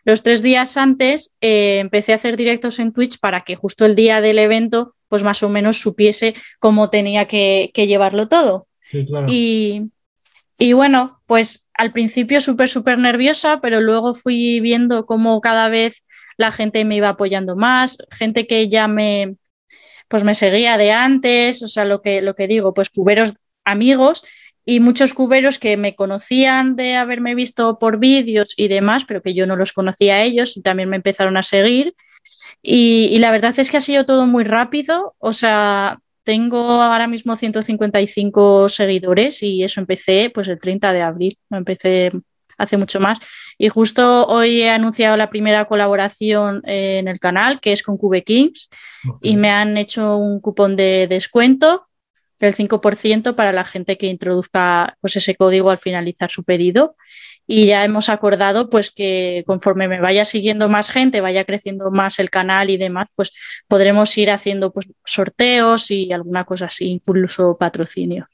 los 0.08 0.22
tres 0.22 0.40
días 0.40 0.78
antes 0.78 1.36
eh, 1.42 1.80
empecé 1.80 2.12
a 2.12 2.14
hacer 2.14 2.38
directos 2.38 2.78
en 2.78 2.94
Twitch 2.94 3.20
para 3.20 3.42
que 3.44 3.56
justo 3.56 3.84
el 3.84 3.94
día 3.94 4.22
del 4.22 4.38
evento, 4.38 4.94
pues 5.08 5.22
más 5.22 5.42
o 5.42 5.50
menos 5.50 5.82
supiese 5.82 6.34
cómo 6.60 6.88
tenía 6.88 7.28
que, 7.28 7.70
llevarlo 7.74 8.26
todo. 8.26 8.68
Sí, 8.88 9.04
claro. 9.04 9.26
Y, 9.28 9.90
y 10.56 10.72
bueno, 10.72 11.20
pues 11.26 11.68
al 11.74 11.92
principio 11.92 12.40
súper, 12.40 12.70
súper 12.70 12.96
nerviosa, 12.96 13.60
pero 13.60 13.82
luego 13.82 14.14
fui 14.14 14.60
viendo 14.60 15.04
cómo 15.04 15.42
cada 15.42 15.68
vez 15.68 16.06
la 16.38 16.52
gente 16.52 16.86
me 16.86 16.96
iba 16.96 17.10
apoyando 17.10 17.54
más, 17.54 17.98
gente 18.10 18.46
que 18.46 18.70
ya 18.70 18.88
me, 18.88 19.36
pues 20.08 20.24
me 20.24 20.32
seguía 20.32 20.78
de 20.78 20.90
antes, 20.90 21.62
o 21.62 21.68
sea, 21.68 21.84
lo 21.84 22.00
que, 22.00 22.22
lo 22.22 22.34
que 22.34 22.46
digo, 22.46 22.72
pues 22.72 22.88
cuberos 22.88 23.34
amigos 23.62 24.22
y 24.68 24.80
muchos 24.80 25.14
cuberos 25.14 25.58
que 25.58 25.78
me 25.78 25.94
conocían 25.94 26.76
de 26.76 26.94
haberme 26.96 27.34
visto 27.34 27.78
por 27.78 27.98
vídeos 27.98 28.52
y 28.54 28.68
demás, 28.68 29.06
pero 29.08 29.22
que 29.22 29.32
yo 29.32 29.46
no 29.46 29.56
los 29.56 29.72
conocía 29.72 30.16
a 30.16 30.22
ellos 30.24 30.58
y 30.58 30.60
también 30.60 30.90
me 30.90 30.96
empezaron 30.96 31.38
a 31.38 31.42
seguir. 31.42 31.94
Y, 32.60 33.18
la 33.18 33.30
verdad 33.30 33.58
es 33.58 33.70
que 33.70 33.78
ha 33.78 33.80
sido 33.80 34.04
todo 34.04 34.26
muy 34.26 34.44
rápido, 34.44 35.14
o 35.20 35.32
sea, 35.32 36.00
tengo 36.22 36.82
ahora 36.82 37.06
mismo 37.06 37.34
155 37.34 38.68
seguidores 38.68 39.42
y 39.42 39.64
eso 39.64 39.80
empecé 39.80 40.30
pues 40.34 40.48
el 40.48 40.58
30 40.58 40.92
de 40.92 41.00
abril, 41.00 41.38
no 41.48 41.56
empecé 41.56 42.12
hace 42.58 42.76
mucho 42.76 43.00
más. 43.00 43.20
Y 43.56 43.70
justo 43.70 44.26
hoy 44.26 44.60
he 44.60 44.68
anunciado 44.68 45.16
la 45.16 45.30
primera 45.30 45.64
colaboración 45.64 46.60
en 46.66 47.08
el 47.08 47.18
canal, 47.20 47.60
que 47.60 47.72
es 47.72 47.82
con 47.82 47.96
Cube 47.96 48.22
Kings, 48.22 48.68
y 49.22 49.38
me 49.38 49.48
han 49.48 49.78
hecho 49.78 50.18
un 50.18 50.40
cupón 50.40 50.76
de 50.76 51.06
descuento 51.08 51.87
del 52.38 52.54
5% 52.54 53.34
para 53.34 53.52
la 53.52 53.64
gente 53.64 53.98
que 53.98 54.06
introduzca 54.06 54.96
pues, 55.00 55.16
ese 55.16 55.34
código 55.34 55.70
al 55.70 55.78
finalizar 55.78 56.30
su 56.30 56.44
pedido. 56.44 56.96
Y 57.50 57.64
ya 57.64 57.82
hemos 57.82 58.10
acordado 58.10 58.68
pues 58.68 58.90
que 58.90 59.42
conforme 59.46 59.88
me 59.88 60.00
vaya 60.00 60.26
siguiendo 60.26 60.68
más 60.68 60.90
gente, 60.90 61.22
vaya 61.22 61.46
creciendo 61.46 61.90
más 61.90 62.18
el 62.18 62.28
canal 62.28 62.68
y 62.68 62.76
demás, 62.76 63.08
pues 63.14 63.32
podremos 63.66 64.16
ir 64.18 64.30
haciendo 64.30 64.70
pues, 64.70 64.86
sorteos 65.04 65.90
y 65.90 66.12
alguna 66.12 66.44
cosa 66.44 66.66
así, 66.66 66.90
incluso 66.90 67.56
patrocinio. 67.56 68.28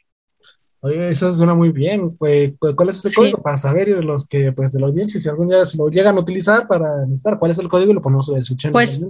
Oye, 0.80 1.10
eso 1.10 1.32
suena 1.32 1.54
muy 1.54 1.70
bien. 1.70 2.10
¿Cuál 2.18 2.88
es 2.88 2.98
ese 2.98 3.14
código 3.14 3.40
para 3.40 3.56
saber 3.56 3.94
de 3.94 4.02
los 4.02 4.28
que, 4.28 4.52
pues, 4.52 4.72
de 4.72 4.80
la 4.80 4.88
audiencia, 4.88 5.18
si 5.18 5.28
algún 5.30 5.48
día 5.48 5.64
se 5.64 5.78
lo 5.78 5.88
llegan 5.88 6.16
a 6.16 6.20
utilizar 6.20 6.66
para 6.66 7.06
necesitar, 7.06 7.38
cuál 7.38 7.52
es 7.52 7.58
el 7.58 7.68
código 7.68 7.92
y 7.92 7.94
lo 7.94 8.02
ponemos 8.02 8.28
en 8.28 8.42
su 8.42 8.54
Pues, 8.70 9.02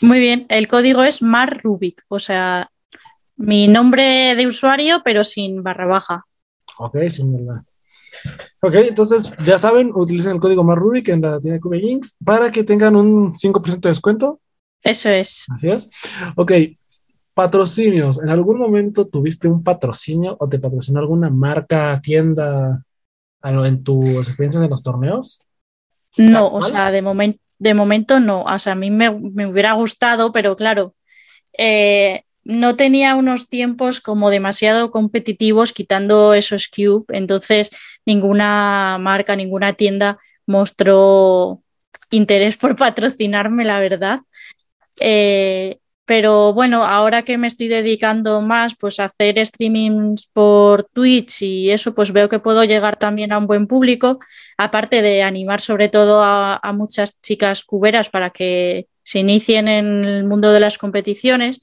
muy 0.00 0.20
bien, 0.20 0.46
el 0.48 0.68
código 0.68 1.02
es 1.02 1.20
Mar 1.20 1.60
Rubik, 1.62 2.04
o 2.06 2.20
sea, 2.20 2.70
mi 3.36 3.68
nombre 3.68 4.34
de 4.34 4.46
usuario, 4.46 5.02
pero 5.04 5.24
sin 5.24 5.62
barra 5.62 5.86
baja. 5.86 6.26
Ok, 6.78 6.96
sin 7.08 7.32
verdad. 7.32 7.62
Ok, 8.60 8.74
entonces 8.74 9.32
ya 9.44 9.58
saben, 9.58 9.90
utilicen 9.94 10.32
el 10.32 10.40
código 10.40 10.64
MarRubik 10.64 11.08
en 11.08 11.22
la 11.22 11.40
tienda 11.40 11.60
Cube 11.60 11.78
Links 11.78 12.16
para 12.24 12.52
que 12.52 12.64
tengan 12.64 12.96
un 12.96 13.34
5% 13.34 13.80
de 13.80 13.88
descuento. 13.88 14.40
Eso 14.82 15.08
es. 15.08 15.44
Así 15.48 15.70
es. 15.70 15.90
Ok, 16.36 16.52
patrocinios. 17.34 18.20
¿En 18.22 18.28
algún 18.28 18.58
momento 18.58 19.06
tuviste 19.06 19.48
un 19.48 19.62
patrocinio 19.62 20.36
o 20.38 20.48
te 20.48 20.58
patrocinó 20.58 21.00
alguna 21.00 21.30
marca, 21.30 22.00
tienda 22.02 22.84
en 23.42 23.82
tus 23.82 24.28
experiencias 24.28 24.62
en 24.62 24.70
los 24.70 24.82
torneos? 24.82 25.46
No, 26.18 26.52
o 26.52 26.62
sea, 26.62 26.90
de, 26.90 27.00
momento 27.00 27.40
de 27.58 27.74
momento 27.74 28.20
no. 28.20 28.42
O 28.42 28.58
sea, 28.58 28.72
a 28.72 28.76
mí 28.76 28.90
me, 28.90 29.10
me 29.10 29.46
hubiera 29.46 29.72
gustado, 29.72 30.32
pero 30.32 30.56
claro, 30.56 30.94
eh, 31.56 32.24
no 32.44 32.76
tenía 32.76 33.14
unos 33.14 33.48
tiempos 33.48 34.00
como 34.00 34.30
demasiado 34.30 34.90
competitivos 34.90 35.72
quitando 35.72 36.34
esos 36.34 36.68
Cube, 36.68 37.04
entonces 37.08 37.70
ninguna 38.04 38.98
marca, 38.98 39.36
ninguna 39.36 39.74
tienda 39.74 40.18
mostró 40.46 41.62
interés 42.10 42.56
por 42.56 42.76
patrocinarme, 42.76 43.64
la 43.64 43.80
verdad. 43.80 44.20
Eh, 45.00 45.78
pero 46.04 46.52
bueno, 46.52 46.84
ahora 46.84 47.22
que 47.22 47.38
me 47.38 47.46
estoy 47.46 47.68
dedicando 47.68 48.40
más 48.40 48.74
pues 48.74 48.98
a 48.98 49.04
hacer 49.04 49.44
streamings 49.46 50.26
por 50.26 50.84
Twitch 50.92 51.42
y 51.42 51.70
eso, 51.70 51.94
pues 51.94 52.12
veo 52.12 52.28
que 52.28 52.40
puedo 52.40 52.64
llegar 52.64 52.98
también 52.98 53.32
a 53.32 53.38
un 53.38 53.46
buen 53.46 53.66
público, 53.68 54.18
aparte 54.58 55.00
de 55.00 55.22
animar 55.22 55.60
sobre 55.60 55.88
todo 55.88 56.22
a, 56.22 56.56
a 56.56 56.72
muchas 56.72 57.18
chicas 57.22 57.62
cuberas 57.64 58.10
para 58.10 58.30
que 58.30 58.88
se 59.04 59.20
inicien 59.20 59.68
en 59.68 60.04
el 60.04 60.24
mundo 60.24 60.52
de 60.52 60.60
las 60.60 60.76
competiciones 60.76 61.60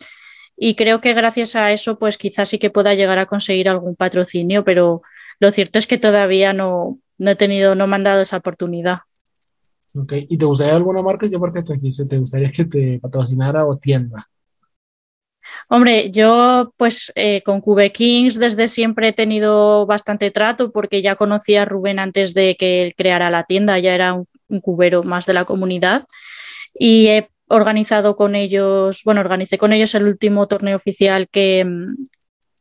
y 0.61 0.75
creo 0.75 0.99
que 0.99 1.13
gracias 1.13 1.55
a 1.55 1.71
eso 1.71 1.97
pues 1.97 2.17
quizás 2.17 2.49
sí 2.49 2.59
que 2.59 2.69
pueda 2.69 2.93
llegar 2.93 3.17
a 3.17 3.27
conseguir 3.27 3.69
algún 3.69 3.95
patrocinio, 3.95 4.65
pero 4.65 5.01
lo 5.39 5.51
cierto 5.51 5.79
es 5.79 5.87
que 5.87 5.97
todavía 5.97 6.51
no, 6.51 6.99
no 7.17 7.31
he 7.31 7.35
tenido, 7.37 7.75
no 7.75 7.87
me 7.87 7.95
han 7.95 8.03
dado 8.03 8.21
esa 8.21 8.37
oportunidad. 8.37 8.99
Ok, 9.95 10.13
¿y 10.27 10.37
te 10.37 10.45
gustaría 10.45 10.75
alguna 10.75 11.01
marca? 11.01 11.27
Yo 11.27 11.39
porque 11.39 11.63
te 11.63 11.77
te 11.77 12.17
gustaría 12.17 12.51
que 12.51 12.65
te 12.65 12.99
patrocinara 12.99 13.65
o 13.65 13.77
tienda. 13.77 14.27
Hombre, 15.69 16.11
yo 16.11 16.73
pues 16.75 17.11
eh, 17.15 17.41
con 17.43 17.61
Cube 17.61 17.91
Kings 17.93 18.37
desde 18.37 18.67
siempre 18.67 19.09
he 19.09 19.13
tenido 19.13 19.85
bastante 19.85 20.29
trato 20.29 20.71
porque 20.71 21.01
ya 21.01 21.15
conocía 21.15 21.61
a 21.61 21.65
Rubén 21.65 21.99
antes 21.99 22.33
de 22.33 22.55
que 22.57 22.83
él 22.83 22.95
creara 22.97 23.29
la 23.29 23.45
tienda, 23.45 23.79
ya 23.79 23.95
era 23.95 24.13
un, 24.13 24.27
un 24.49 24.59
cubero 24.59 25.03
más 25.03 25.25
de 25.25 25.33
la 25.33 25.45
comunidad 25.45 26.05
y 26.73 27.07
he 27.07 27.29
organizado 27.49 28.15
con 28.15 28.35
ellos, 28.35 29.01
bueno, 29.03 29.21
organicé 29.21 29.57
con 29.57 29.73
ellos 29.73 29.93
el 29.95 30.03
último 30.03 30.47
torneo 30.47 30.77
oficial 30.77 31.27
que, 31.29 31.65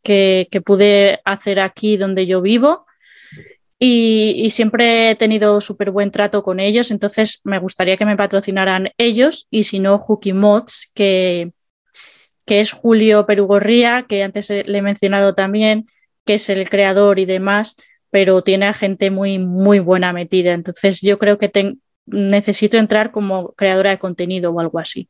que, 0.03 0.63
pude 0.65 1.21
hacer 1.25 1.61
aquí 1.61 1.97
donde 1.97 2.27
yo 2.27 2.41
vivo. 2.41 2.87
Y, 3.79 4.49
siempre 4.51 5.11
he 5.11 5.15
tenido 5.17 5.61
súper 5.61 5.91
buen 5.93 6.11
trato 6.11 6.43
con 6.43 6.59
ellos, 6.59 6.91
entonces 6.91 7.41
me 7.45 7.61
gustaría 7.61 7.97
que 7.97 8.07
me 8.07 8.17
patrocinaran 8.17 8.91
ellos 8.99 9.47
y 9.51 9.65
si 9.65 9.79
no, 9.79 9.99
Hooky 9.99 10.33
Mods, 10.33 10.91
que, 10.95 11.53
que 12.45 12.61
es 12.61 12.73
Julio 12.73 13.27
Perugorría, 13.27 14.07
que 14.09 14.25
antes 14.25 14.51
le 14.51 14.79
he 14.79 14.83
mencionado 14.83 15.35
también, 15.35 15.87
que 16.25 16.35
es 16.35 16.49
el 16.49 16.69
creador 16.69 17.21
y 17.21 17.27
demás, 17.27 17.77
pero 18.11 18.43
tiene 18.43 18.67
a 18.67 18.75
gente 18.75 19.11
muy, 19.11 19.39
muy 19.39 19.79
buena 19.79 20.13
metida. 20.13 20.55
Entonces 20.55 21.01
yo 21.01 21.19
creo 21.19 21.39
que 21.39 21.49
tengo 21.49 21.77
necesito 22.11 22.77
entrar 22.77 23.11
como 23.11 23.53
creadora 23.53 23.91
de 23.91 23.99
contenido 23.99 24.53
o 24.53 24.61
algo 24.61 24.79
así. 24.79 25.09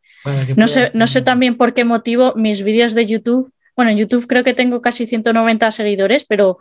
No 0.57 0.69
sé, 0.69 0.91
no 0.95 1.07
sé 1.07 1.23
también 1.23 1.57
por 1.57 1.75
qué 1.75 1.85
motivo 1.85 2.35
mis 2.37 2.63
vídeos 2.63 2.95
de 2.95 3.07
YouTube, 3.07 3.53
bueno, 3.79 3.93
en 3.93 3.99
YouTube 3.99 4.27
creo 4.27 4.43
que 4.43 4.55
tengo 4.55 4.83
casi 4.83 5.07
190 5.07 5.71
seguidores, 5.71 6.25
pero, 6.25 6.59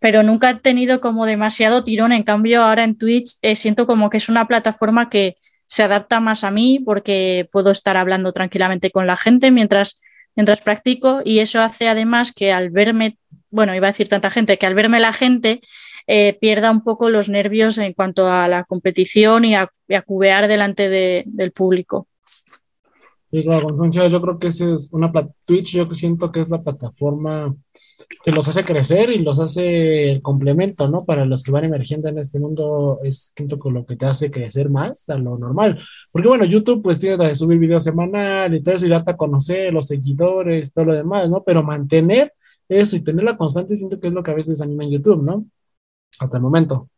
pero 0.00 0.24
nunca 0.24 0.50
he 0.50 0.54
tenido 0.56 1.00
como 1.00 1.24
demasiado 1.24 1.84
tirón. 1.84 2.10
En 2.10 2.24
cambio, 2.24 2.64
ahora 2.64 2.82
en 2.82 2.98
Twitch 2.98 3.36
eh, 3.42 3.54
siento 3.54 3.86
como 3.86 4.10
que 4.10 4.16
es 4.16 4.28
una 4.28 4.48
plataforma 4.48 5.08
que 5.08 5.36
se 5.68 5.84
adapta 5.84 6.18
más 6.18 6.42
a 6.42 6.50
mí 6.50 6.80
porque 6.84 7.48
puedo 7.52 7.70
estar 7.70 7.96
hablando 7.96 8.32
tranquilamente 8.32 8.90
con 8.90 9.06
la 9.06 9.16
gente 9.16 9.52
mientras, 9.52 10.02
mientras 10.34 10.60
practico 10.60 11.22
y 11.24 11.38
eso 11.38 11.62
hace 11.62 11.86
además 11.86 12.32
que 12.32 12.50
al 12.50 12.70
verme, 12.70 13.18
bueno, 13.50 13.72
iba 13.76 13.86
a 13.86 13.92
decir 13.92 14.08
tanta 14.08 14.28
gente, 14.28 14.58
que 14.58 14.66
al 14.66 14.74
verme 14.74 14.98
la 14.98 15.12
gente 15.12 15.60
eh, 16.06 16.36
pierda 16.40 16.70
un 16.70 16.82
poco 16.82 17.08
los 17.08 17.28
nervios 17.28 17.78
en 17.78 17.92
cuanto 17.92 18.28
a 18.28 18.48
la 18.48 18.64
competición 18.64 19.44
y 19.44 19.54
a, 19.54 19.70
cubear 20.06 20.48
delante 20.48 20.88
del 20.88 21.52
público. 21.52 22.06
Sí, 23.32 23.42
claro, 23.44 23.68
yo 23.90 24.20
creo 24.20 24.38
que 24.38 24.48
ese 24.48 24.74
es 24.74 24.92
una 24.92 25.10
Twitch, 25.46 25.72
yo 25.72 25.88
siento 25.94 26.30
que 26.30 26.42
es 26.42 26.50
la 26.50 26.62
plataforma 26.62 27.54
que 28.24 28.30
los 28.30 28.46
hace 28.46 28.62
crecer 28.62 29.10
y 29.10 29.20
los 29.20 29.40
hace 29.40 30.10
el 30.10 30.20
complemento, 30.20 30.86
¿no? 30.88 31.06
Para 31.06 31.24
los 31.24 31.42
que 31.42 31.50
van 31.50 31.64
emergiendo 31.64 32.08
en 32.08 32.18
este 32.18 32.38
mundo, 32.38 33.00
es 33.02 33.32
siento 33.34 33.58
que 33.58 33.70
lo 33.70 33.86
que 33.86 33.96
te 33.96 34.04
hace 34.04 34.30
crecer 34.30 34.68
más 34.68 35.06
de 35.06 35.18
lo 35.18 35.38
normal. 35.38 35.78
Porque 36.10 36.28
bueno, 36.28 36.44
YouTube 36.44 36.82
pues 36.82 36.98
tiene 36.98 37.16
que 37.16 37.34
subir 37.34 37.58
videos 37.58 37.84
semanal 37.84 38.54
y 38.54 38.62
todo 38.62 38.74
eso 38.74 38.86
y 38.86 38.90
darte 38.90 39.12
a 39.12 39.16
conocer 39.16 39.72
los 39.72 39.86
seguidores, 39.86 40.72
todo 40.72 40.86
lo 40.86 40.94
demás, 40.94 41.30
¿no? 41.30 41.42
Pero 41.42 41.62
mantener 41.62 42.34
eso 42.68 42.96
y 42.96 43.00
tener 43.00 43.24
la 43.24 43.36
constante 43.38 43.76
siento 43.78 43.98
que 43.98 44.08
es 44.08 44.12
lo 44.12 44.22
que 44.22 44.30
a 44.30 44.34
veces 44.34 44.60
anima 44.60 44.84
en 44.84 44.90
YouTube, 44.90 45.22
¿no? 45.22 45.46
Hasta 46.18 46.36
el 46.36 46.42
momento. 46.42 46.88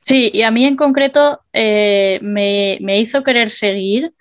Sí, 0.00 0.30
y 0.34 0.42
a 0.42 0.50
mí 0.50 0.64
en 0.64 0.76
concreto 0.76 1.40
eh, 1.52 2.18
me, 2.22 2.98
hizo 2.98 3.24
querer 3.24 3.50
seguir 3.50 4.12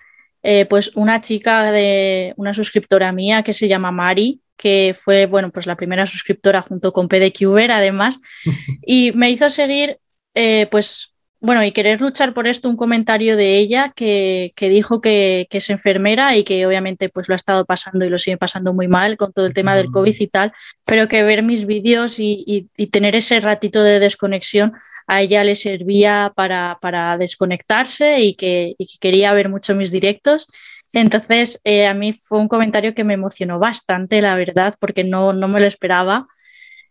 eh, 0.42 0.66
pues 0.66 0.96
una 0.96 1.22
chica 1.22 1.72
de 1.72 2.34
una 2.38 2.54
suscriptora 2.54 3.12
mía 3.12 3.44
que 3.44 3.54
se 3.54 3.68
llama 3.68 3.92
Mari, 3.92 4.42
que 4.56 4.96
fue 4.98 5.26
bueno 5.26 5.52
pues 5.52 5.68
la 5.68 5.76
primera 5.76 6.06
suscriptora 6.06 6.62
junto 6.62 6.94
con 6.94 7.10
PDQver 7.10 7.72
además, 7.72 8.22
y 8.86 9.12
me 9.12 9.30
hizo 9.30 9.50
seguir 9.50 10.00
eh, 10.36 10.68
pues 10.72 11.13
bueno, 11.44 11.62
y 11.66 11.74
querer 11.74 12.00
luchar 12.00 12.34
por 12.34 12.48
esto, 12.48 12.70
un 12.70 12.78
comentario 12.78 13.36
de 13.36 13.58
ella 13.58 13.92
que, 13.94 14.54
dijo 14.58 15.02
que, 15.02 15.46
es 15.52 15.70
enfermera 15.70 16.38
y 16.38 16.46
que 16.46 16.66
obviamente 16.66 17.10
pues 17.10 17.28
lo 17.28 17.34
ha 17.34 17.36
estado 17.36 17.66
pasando 17.66 18.06
y 18.06 18.10
lo 18.10 18.18
sigue 18.18 18.38
pasando 18.38 18.74
muy 18.74 18.88
mal 18.88 19.18
con 19.18 19.34
todo 19.34 19.46
el 19.46 19.54
tema 19.54 19.76
del 19.76 19.92
COVID 19.92 20.16
y 20.18 20.28
tal, 20.28 20.54
pero 20.86 21.10
que 21.10 21.22
ver 21.22 21.44
mis 21.44 21.66
vídeos 21.66 22.16
y, 22.18 22.70
tener 22.94 23.18
ese 23.18 23.42
ratito 23.42 23.84
de 23.84 24.00
desconexión 24.00 24.72
a 25.06 25.22
ella 25.22 25.44
le 25.44 25.56
servía 25.56 26.32
para, 26.34 27.18
desconectarse 27.20 28.22
y 28.22 28.36
que, 28.36 28.76
quería 29.02 29.34
ver 29.34 29.50
mucho 29.50 29.76
mis 29.76 29.92
directos. 29.92 30.48
Entonces, 30.94 31.60
eh, 31.66 31.88
a 31.88 31.94
mí 31.94 32.14
fue 32.14 32.40
un 32.40 32.48
comentario 32.48 32.96
que 32.96 33.04
me 33.04 33.16
emocionó 33.16 33.60
bastante, 33.60 34.22
la 34.22 34.36
verdad, 34.36 34.76
porque 34.80 35.04
no, 35.04 35.34
no 35.34 35.50
me 35.50 35.60
lo 35.60 35.68
esperaba. 35.68 36.28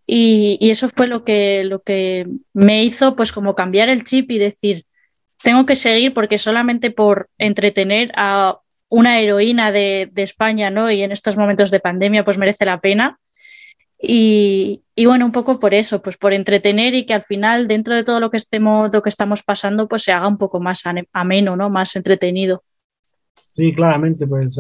Y, 0.07 0.59
y, 0.61 0.71
eso 0.71 0.89
fue 0.89 1.07
lo 1.07 1.25
que, 1.25 1.65
lo 1.65 1.83
que 1.83 2.27
me 2.53 2.85
hizo, 2.85 3.15
pues, 3.17 3.33
como 3.33 3.55
cambiar 3.55 3.89
el 3.89 4.05
chip 4.05 4.31
y 4.33 4.39
decir, 4.39 4.85
tengo 5.43 5.67
que 5.67 5.77
seguir 5.77 6.15
porque 6.15 6.39
solamente 6.39 6.91
por 6.91 7.29
entretener 7.39 8.13
a 8.17 8.59
una 8.89 9.21
heroína 9.21 9.73
de, 9.73 10.11
España, 10.17 10.71
¿no? 10.71 10.91
Y 10.91 11.03
en 11.03 11.13
estos 11.13 11.37
momentos 11.37 11.71
de 11.71 11.81
pandemia, 11.81 12.25
pues 12.25 12.39
merece 12.39 12.65
la 12.65 12.81
pena. 12.81 13.19
Y, 13.99 14.83
bueno, 15.07 15.25
un 15.25 15.33
poco 15.33 15.59
por 15.59 15.75
eso, 15.75 16.03
pues 16.03 16.17
por 16.17 16.33
entretener 16.33 16.95
y 16.95 17.07
que 17.07 17.15
al 17.15 17.25
final, 17.25 17.69
dentro 17.69 17.95
de 17.95 18.05
todo 18.05 18.21
lo 18.21 18.31
que 18.31 18.37
estemos, 18.37 18.93
lo 18.93 19.03
que 19.03 19.09
estamos 19.09 19.43
pasando, 19.43 19.89
pues 19.89 20.03
se 20.03 20.13
haga 20.13 20.29
un 20.29 20.39
poco 20.39 20.61
más 20.61 20.83
ameno, 21.13 21.57
¿no? 21.57 21.71
Más 21.71 21.97
entretenido. 21.97 22.65
Sí, 23.35 23.75
claramente, 23.75 24.27
pues 24.27 24.59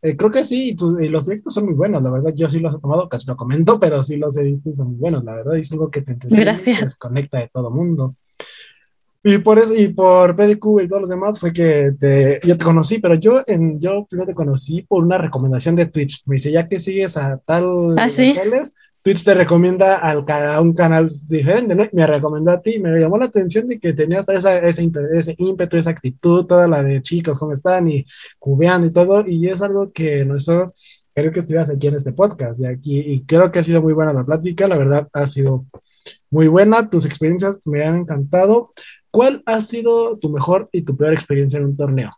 eh, 0.00 0.16
creo 0.16 0.30
que 0.30 0.44
sí, 0.44 0.74
y 1.00 1.08
los 1.08 1.26
directos 1.26 1.52
son 1.52 1.66
muy 1.66 1.74
buenos, 1.74 2.02
la 2.02 2.10
verdad, 2.10 2.32
yo 2.34 2.48
sí 2.48 2.60
los 2.60 2.74
he 2.74 2.78
tomado, 2.78 3.06
casi 3.08 3.26
lo 3.26 3.36
comento, 3.36 3.78
pero 3.78 4.02
sí 4.02 4.16
los 4.16 4.36
he 4.38 4.42
visto 4.42 4.70
y 4.70 4.74
son 4.74 4.88
muy 4.88 4.96
buenos, 4.96 5.22
la 5.22 5.34
verdad, 5.34 5.58
es 5.58 5.70
algo 5.72 5.90
que 5.90 6.00
te 6.00 6.16
desconecta 6.80 7.38
de 7.38 7.50
todo 7.52 7.70
mundo. 7.70 8.16
Y 9.24 9.38
por 9.38 9.58
eso, 9.58 9.74
y 9.74 9.88
por 9.88 10.34
PDQ 10.34 10.82
y 10.82 10.88
todos 10.88 11.02
los 11.02 11.10
demás 11.10 11.38
fue 11.38 11.52
que 11.52 11.92
te, 11.98 12.40
yo 12.42 12.58
te 12.58 12.64
conocí, 12.64 12.98
pero 12.98 13.14
yo, 13.14 13.40
en, 13.46 13.78
yo 13.78 14.04
primero 14.08 14.26
te 14.26 14.34
conocí 14.34 14.82
por 14.82 15.04
una 15.04 15.16
recomendación 15.16 15.76
de 15.76 15.86
Twitch. 15.86 16.22
Me 16.26 16.34
dice, 16.34 16.50
ya 16.50 16.66
que 16.66 16.80
sigues 16.80 17.16
a 17.16 17.38
tal 17.38 17.96
¿Ah, 17.98 18.10
sí? 18.10 18.34
Twitch 19.02 19.24
te 19.24 19.34
recomienda 19.34 19.96
al, 19.96 20.24
a 20.28 20.60
un 20.60 20.74
canal 20.74 21.08
diferente, 21.28 21.74
¿no? 21.74 21.84
Me 21.92 22.06
recomendó 22.06 22.52
a 22.52 22.62
ti, 22.62 22.78
me 22.78 22.98
llamó 23.00 23.18
la 23.18 23.26
atención 23.26 23.66
de 23.66 23.80
que 23.80 23.92
tenías 23.92 24.28
esa, 24.28 24.58
ese, 24.58 24.82
ímpetu, 25.38 25.76
esa 25.76 25.90
actitud, 25.90 26.46
toda 26.46 26.68
la 26.68 26.82
de 26.84 27.02
chicos, 27.02 27.38
cómo 27.38 27.52
están, 27.52 27.88
y 27.88 28.04
cubeando 28.38 28.86
y 28.86 28.92
todo, 28.92 29.26
y 29.26 29.48
es 29.48 29.60
algo 29.60 29.92
que 29.92 30.24
nos 30.24 30.44
hizo 30.44 30.74
querer 31.14 31.32
que 31.32 31.40
estuvieras 31.40 31.70
aquí 31.70 31.88
en 31.88 31.96
este 31.96 32.12
podcast, 32.12 32.60
y 32.60 32.66
aquí, 32.66 32.98
y 33.00 33.24
creo 33.24 33.50
que 33.50 33.58
ha 33.58 33.64
sido 33.64 33.82
muy 33.82 33.92
buena 33.92 34.12
la 34.12 34.24
plática, 34.24 34.68
la 34.68 34.78
verdad 34.78 35.08
ha 35.12 35.26
sido 35.26 35.64
muy 36.30 36.46
buena, 36.48 36.88
tus 36.88 37.04
experiencias 37.04 37.60
me 37.64 37.84
han 37.84 37.96
encantado. 37.96 38.72
¿Cuál 39.10 39.42
ha 39.44 39.60
sido 39.60 40.16
tu 40.18 40.30
mejor 40.30 40.68
y 40.72 40.82
tu 40.82 40.96
peor 40.96 41.12
experiencia 41.12 41.58
en 41.58 41.66
un 41.66 41.76
torneo? 41.76 42.10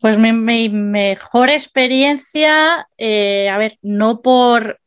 Pues 0.00 0.18
mi, 0.18 0.68
mejor 0.68 1.50
experiencia, 1.50 2.88
eh, 2.98 3.48
a 3.48 3.58
ver, 3.58 3.78
no 3.82 4.20
por 4.20 4.80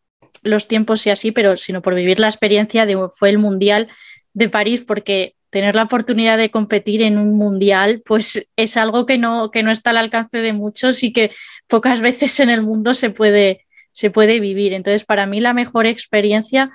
los 0.43 0.68
tiempos 0.68 1.05
y 1.08 1.10
así, 1.10 1.32
pero 1.32 1.58
sino 1.58 1.82
por 1.82 1.95
vivir 1.95 2.20
la 2.20 2.28
experiencia 2.28 2.86
de 2.86 2.97
fue 3.16 3.30
el 3.30 3.39
Mundial 3.39 3.88
de 4.34 4.49
París, 4.49 4.84
porque 4.86 5.36
tener 5.49 5.76
la 5.76 5.84
oportunidad 5.84 6.38
de 6.38 6.51
competir 6.51 7.01
en 7.01 7.18
un 7.18 7.38
mundial, 7.38 8.01
pues 8.05 8.47
es 8.55 8.78
algo 8.78 9.05
que 9.05 9.18
no, 9.18 9.49
que 9.49 9.64
no 9.64 9.72
está 9.72 9.91
al 9.91 9.97
alcance 9.97 10.38
de 10.38 10.53
muchos 10.53 11.03
y 11.03 11.14
que 11.14 11.32
pocas 11.68 12.01
veces 12.01 12.39
en 12.39 12.49
el 12.49 12.62
mundo 12.62 12.93
se 12.93 13.10
puede, 13.10 13.66
se 13.91 14.12
puede 14.12 14.39
vivir. 14.39 14.74
Entonces, 14.74 15.05
para 15.05 15.26
mí 15.26 15.39
la 15.39 15.53
mejor 15.53 15.86
experiencia 15.86 16.72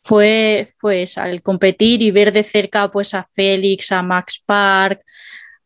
fue 0.00 0.68
pues 0.80 1.18
al 1.18 1.42
competir 1.42 2.02
y 2.02 2.10
ver 2.10 2.32
de 2.32 2.42
cerca 2.42 2.90
pues 2.90 3.14
a 3.14 3.28
Félix, 3.34 3.92
a 3.92 4.02
Max 4.02 4.42
Park, 4.44 5.02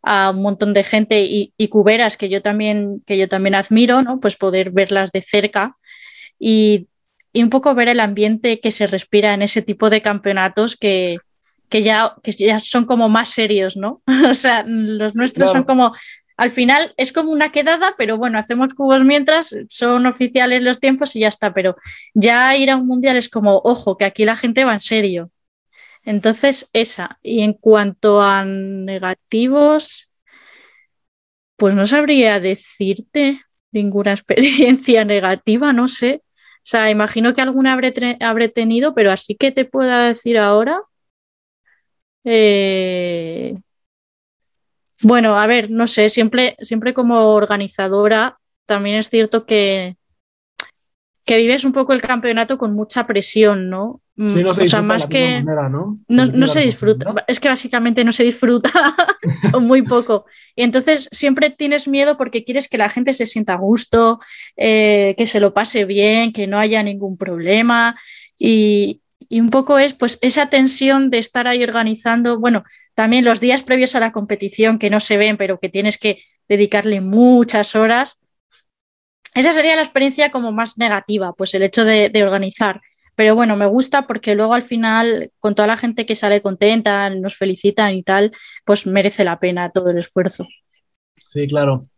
a 0.03 0.31
un 0.31 0.43
montón 0.43 0.73
de 0.73 0.85
gente 0.85 1.23
y, 1.23 1.53
cuberas 1.69 2.17
que 2.17 2.29
yo 2.29 2.43
también 2.43 3.03
que 3.07 3.17
yo 3.17 3.29
también 3.29 3.55
admiro, 3.55 4.03
¿no? 4.03 4.21
Pues 4.21 4.37
poder 4.37 4.71
verlas 4.71 5.13
de 5.13 5.23
cerca 5.23 5.77
y, 6.39 6.89
un 7.35 7.49
poco 7.49 7.75
ver 7.75 7.89
el 7.89 8.01
ambiente 8.01 8.61
que 8.61 8.71
se 8.71 8.87
respira 8.87 9.33
en 9.33 9.41
ese 9.43 9.63
tipo 9.63 9.89
de 9.89 10.03
campeonatos 10.03 10.77
que, 10.77 11.17
ya, 11.71 12.15
que 12.23 12.33
ya 12.33 12.59
son 12.59 12.85
como 12.85 13.09
más 13.09 13.31
serios, 13.31 13.77
¿no? 13.77 14.03
o 14.29 14.35
sea, 14.35 14.65
los 14.67 15.17
nuestros 15.17 15.51
son 15.53 15.65
como 15.65 15.95
al 16.37 16.51
final 16.51 16.93
es 16.97 17.13
como 17.13 17.31
una 17.31 17.53
quedada, 17.53 17.95
pero 17.97 18.19
bueno, 18.19 18.39
hacemos 18.39 18.75
cubos 18.75 19.05
mientras, 19.05 19.55
son 19.69 20.07
oficiales 20.07 20.63
los 20.63 20.81
tiempos 20.81 21.15
y 21.15 21.21
ya 21.21 21.29
está, 21.29 21.55
pero 21.55 21.77
ya 22.15 22.57
ir 22.57 22.71
a 22.71 22.77
un 22.77 22.87
mundial 22.87 23.17
es 23.17 23.29
como, 23.29 23.61
ojo, 23.65 23.97
que 23.97 24.05
aquí 24.05 24.25
la 24.25 24.37
gente 24.37 24.65
va 24.65 24.75
en 24.75 24.81
serio. 24.81 25.31
Entonces, 26.05 26.69
esa. 26.73 27.19
Y 27.23 27.43
en 27.43 27.55
cuanto 27.55 28.21
a 28.23 28.45
negativos, 28.45 30.11
pues 31.57 31.75
no 31.75 31.87
sabría 31.87 32.41
decirte 32.41 33.41
ninguna 33.71 34.13
experiencia 34.15 35.05
negativa, 35.05 35.73
no 35.73 35.89
sé. 35.89 36.23
O 36.59 36.65
sea, 36.65 36.91
imagino 36.91 37.35
que 37.35 37.41
alguna 37.43 37.73
habré, 37.73 37.93
habré 38.21 38.49
tenido, 38.49 38.95
pero 38.95 39.11
así 39.13 39.35
que 39.37 39.53
te 39.53 39.65
pueda 39.65 40.07
decir 40.09 40.39
ahora. 40.39 40.81
Eh, 42.25 43.57
bueno, 45.03 45.39
a 45.39 45.47
ver, 45.47 45.71
no 45.71 45.87
sé, 45.87 46.09
siempre, 46.09 46.57
siempre 46.61 46.95
como 46.95 47.35
organizadora, 47.35 48.39
también 48.67 48.97
es 48.99 49.11
cierto 49.11 49.47
que, 49.47 49.97
que 51.25 51.37
vives 51.37 51.65
un 51.65 51.73
poco 51.73 51.93
el 51.93 52.03
campeonato 52.03 52.59
con 52.59 52.75
mucha 52.75 53.07
presión, 53.07 53.71
¿no? 53.71 54.01
Mm, 54.17 54.29
sí, 54.29 54.43
no 54.43 54.55
se 54.55 54.65
o 54.65 54.69
sea, 54.69 54.83
más 54.83 55.07
que 55.07 55.43
¿no? 55.43 56.01
No, 56.09 56.47
se 56.47 56.61
disfruta, 56.61 57.15
es 57.27 57.41
que 57.41 57.49
básicamente 57.49 58.05
no 58.05 58.13
se 58.13 58.25
disfruta 58.25 58.71
o 59.53 59.61
muy 59.61 59.83
poco. 59.83 60.27
Y 60.57 60.63
entonces 60.63 61.09
siempre 61.13 61.51
tienes 61.51 61.89
miedo 61.89 62.17
porque 62.19 62.45
quieres 62.45 62.69
que 62.69 62.79
la 62.79 62.91
gente 62.91 63.13
se 63.13 63.27
sienta 63.27 63.55
a 63.55 63.59
gusto, 63.59 64.21
eh, 64.57 65.15
que 65.17 65.27
se 65.27 65.41
lo 65.41 65.55
pase 65.55 65.85
bien, 65.85 66.33
que 66.33 66.47
no 66.47 66.59
haya 66.59 66.83
ningún 66.83 67.17
problema. 67.17 67.99
Y, 68.39 69.01
y 69.29 69.41
un 69.41 69.51
poco 69.51 69.79
es 69.79 69.95
pues 69.95 70.19
esa 70.21 70.51
tensión 70.51 71.09
de 71.09 71.19
estar 71.19 71.47
ahí 71.47 71.63
organizando, 71.63 72.39
bueno, 72.39 72.65
también 72.95 73.25
los 73.25 73.41
días 73.41 73.63
previos 73.63 73.95
a 73.95 74.01
la 74.01 74.13
competición 74.13 74.79
que 74.79 74.91
no 74.91 75.01
se 75.01 75.17
ven, 75.17 75.37
pero 75.37 75.59
que 75.59 75.69
tienes 75.69 75.99
que 75.99 76.23
dedicarle 76.49 77.01
muchas 77.01 77.75
horas. 77.75 78.19
Esa 79.35 79.53
sería 79.53 79.77
la 79.77 79.83
experiencia 79.83 80.31
como 80.31 80.53
más 80.53 80.79
negativa, 80.79 81.33
pues 81.33 81.55
el 81.55 81.63
hecho 81.63 81.85
de, 81.85 82.11
organizar. 82.23 82.81
Pero 83.15 83.35
bueno, 83.35 83.57
me 83.57 83.67
gusta 83.67 84.07
porque 84.07 84.35
luego 84.35 84.55
al 84.55 84.63
final, 84.63 85.31
con 85.39 85.55
toda 85.55 85.69
la 85.69 85.77
gente 85.77 86.07
que 86.07 86.15
sale 86.15 86.43
contenta, 86.43 87.11
nos 87.11 87.37
felicitan 87.37 87.95
y 87.95 88.03
tal, 88.03 88.33
pues 88.65 88.87
merece 88.87 89.25
la 89.25 89.39
pena 89.39 89.71
todo 89.71 89.91
el 89.91 89.99
esfuerzo. 89.99 90.47
Sí, 91.29 91.47
claro. 91.47 91.89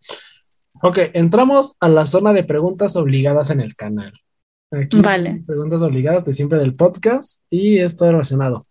Ok, 0.83 0.99
entramos 1.13 1.77
a 1.81 1.89
la 1.89 2.07
zona 2.07 2.33
de 2.33 2.45
preguntas 2.45 2.97
obligadas 2.97 3.51
en 3.51 3.61
el 3.61 3.75
canal. 3.77 4.13
Aquí 4.71 5.01
vale. 5.01 5.43
preguntas 5.47 5.83
obligadas 5.83 6.25
de 6.25 6.35
siempre 6.35 6.59
del 6.59 6.75
podcast 6.75 7.43
y 7.49 7.79
esto 7.79 8.11
relacionado. 8.11 8.67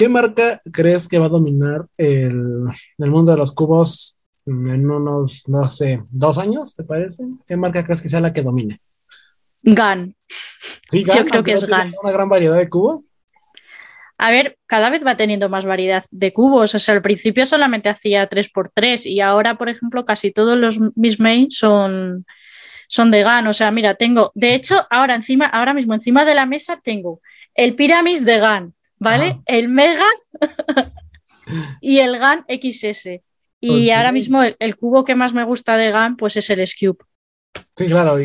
¿Qué 0.00 0.08
marca 0.08 0.62
crees 0.72 1.08
que 1.08 1.18
va 1.18 1.26
a 1.26 1.30
dominar 1.30 1.86
el, 1.98 2.64
mundo 2.96 3.32
de 3.32 3.38
los 3.38 3.52
cubos 3.52 4.16
en 4.46 4.90
unos, 4.90 5.44
no 5.46 5.68
sé, 5.68 6.02
dos 6.10 6.38
años, 6.38 6.74
te 6.74 6.84
parece? 6.84 7.24
¿Qué 7.46 7.56
marca 7.56 7.84
crees 7.84 8.02
que 8.02 8.08
sea 8.08 8.20
la 8.20 8.32
que 8.32 8.42
domine? 8.42 8.80
GAN. 9.62 10.14
Sí, 10.88 11.04
Yo 11.04 11.24
creo 11.26 11.42
que 11.42 11.52
es 11.52 11.66
GAN. 11.66 11.94
Una 12.02 12.12
gran 12.12 12.28
variedad 12.28 12.56
de 12.56 12.68
cubos. 12.68 13.08
A 14.18 14.30
ver, 14.30 14.58
cada 14.66 14.90
vez 14.90 15.04
va 15.06 15.16
teniendo 15.16 15.48
más 15.48 15.64
variedad 15.64 16.04
de 16.10 16.32
cubos. 16.32 16.74
O 16.74 16.78
sea, 16.78 16.94
al 16.94 17.02
principio 17.02 17.46
solamente 17.46 17.88
hacía 17.88 18.28
3x3 18.28 19.06
y 19.06 19.20
ahora, 19.20 19.56
por 19.56 19.68
ejemplo, 19.68 20.04
casi 20.04 20.30
todos 20.30 20.58
los 20.58 20.78
mis 20.94 21.18
mains 21.20 21.56
son, 21.56 22.26
son 22.88 23.10
de 23.10 23.22
GAN. 23.22 23.46
O 23.46 23.54
sea, 23.54 23.70
mira, 23.70 23.94
tengo, 23.94 24.30
de 24.34 24.54
hecho, 24.54 24.86
ahora 24.90 25.14
encima, 25.14 25.46
ahora 25.46 25.72
mismo 25.72 25.94
encima 25.94 26.24
de 26.24 26.34
la 26.34 26.44
mesa 26.44 26.80
tengo 26.82 27.20
el 27.54 27.74
Pyramis 27.74 28.24
de 28.24 28.38
GAN, 28.38 28.74
¿vale? 28.98 29.40
El 29.46 29.68
Mega 29.68 30.04
y 31.80 31.98
el 31.98 32.18
GAN 32.18 32.44
XS. 32.48 33.22
Y 33.60 33.90
ahora 33.90 34.12
mismo 34.12 34.42
el, 34.42 34.76
cubo 34.76 35.04
que 35.04 35.14
más 35.14 35.34
me 35.34 35.44
gusta 35.44 35.76
de 35.76 35.90
GAN 35.90 36.16
pues 36.16 36.36
es 36.36 36.48
el 36.50 36.66
Scube. 36.66 36.98
Sí, 37.76 37.86
claro. 37.86 38.16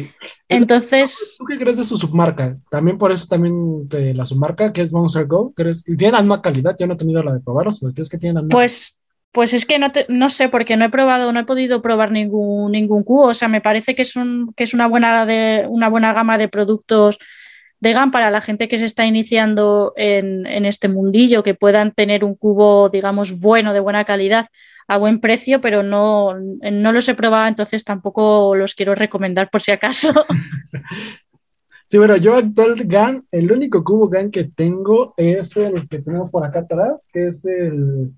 Entonces. 0.47 1.35
¿Tú 1.37 1.45
qué 1.45 1.57
crees 1.57 1.77
de 1.77 1.83
su 1.83 1.97
submarca? 1.97 2.57
También 2.69 2.97
por 2.97 3.11
eso 3.11 3.27
también 3.27 3.87
de 3.87 4.13
la 4.13 4.25
submarca 4.25 4.71
que 4.71 4.81
es 4.81 4.93
Monster 4.93 5.25
Go. 5.25 5.53
¿crees? 5.53 5.83
¿Tiene 5.83 6.11
la 6.11 6.21
misma 6.21 6.41
calidad? 6.41 6.75
Yo 6.79 6.87
no 6.87 6.93
he 6.93 6.97
tenido 6.97 7.23
la 7.23 7.33
de 7.33 7.39
probarlos, 7.41 7.79
pero 7.79 7.93
¿crees 7.93 8.09
que 8.09 8.17
tiene 8.17 8.35
la 8.35 8.41
misma? 8.41 8.55
Pues, 8.55 8.97
pues 9.31 9.53
es 9.53 9.65
que 9.65 9.79
no, 9.79 9.91
no 10.07 10.29
sé, 10.29 10.49
porque 10.49 10.77
no 10.77 10.85
he 10.85 10.89
probado, 10.89 11.31
no 11.31 11.39
he 11.39 11.45
podido 11.45 11.81
probar 11.81 12.11
ningún, 12.11 12.71
ningún 12.71 13.03
cubo. 13.03 13.27
O 13.27 13.33
sea, 13.33 13.47
me 13.47 13.61
parece 13.61 13.95
que 13.95 14.03
es, 14.03 14.15
un, 14.15 14.53
que 14.55 14.63
es 14.63 14.73
una, 14.73 14.87
buena 14.87 15.25
de, 15.25 15.65
una 15.67 15.89
buena 15.89 16.13
gama 16.13 16.37
de 16.37 16.47
productos 16.47 17.17
de 17.79 17.93
GAN 17.93 18.11
para 18.11 18.31
la 18.31 18.41
gente 18.41 18.67
que 18.67 18.79
se 18.79 18.85
está 18.85 19.05
iniciando 19.05 19.93
en, 19.95 20.65
este 20.65 20.87
mundillo, 20.87 21.43
que 21.43 21.53
puedan 21.53 21.91
tener 21.91 22.23
un 22.23 22.35
cubo, 22.35 22.89
digamos, 22.89 23.39
bueno, 23.39 23.73
de 23.73 23.79
buena 23.79 24.05
calidad, 24.05 24.47
a 24.87 24.97
buen 24.97 25.19
precio, 25.19 25.61
pero 25.61 25.83
no, 25.83 26.33
no 26.35 26.91
los 26.91 27.09
he 27.09 27.15
probado, 27.15 27.47
entonces 27.47 27.83
tampoco 27.83 28.55
los 28.55 28.75
quiero 28.75 28.95
recomendar 28.95 29.49
por 29.49 29.61
si 29.61 29.71
acaso. 29.71 30.13
Sí, 31.87 31.99
bueno, 31.99 32.17
yo 32.17 32.33
actual 32.33 32.75
GAN, 32.85 33.25
el 33.31 33.51
único 33.51 33.83
cubo 33.83 34.09
GAN 34.09 34.31
que 34.31 34.45
tengo 34.45 35.13
es 35.17 35.55
el 35.55 35.87
que 35.87 35.99
tenemos 35.99 36.31
por 36.31 36.43
acá 36.43 36.61
atrás, 36.61 37.07
que 37.13 37.27
es 37.27 37.45
el 37.45 38.11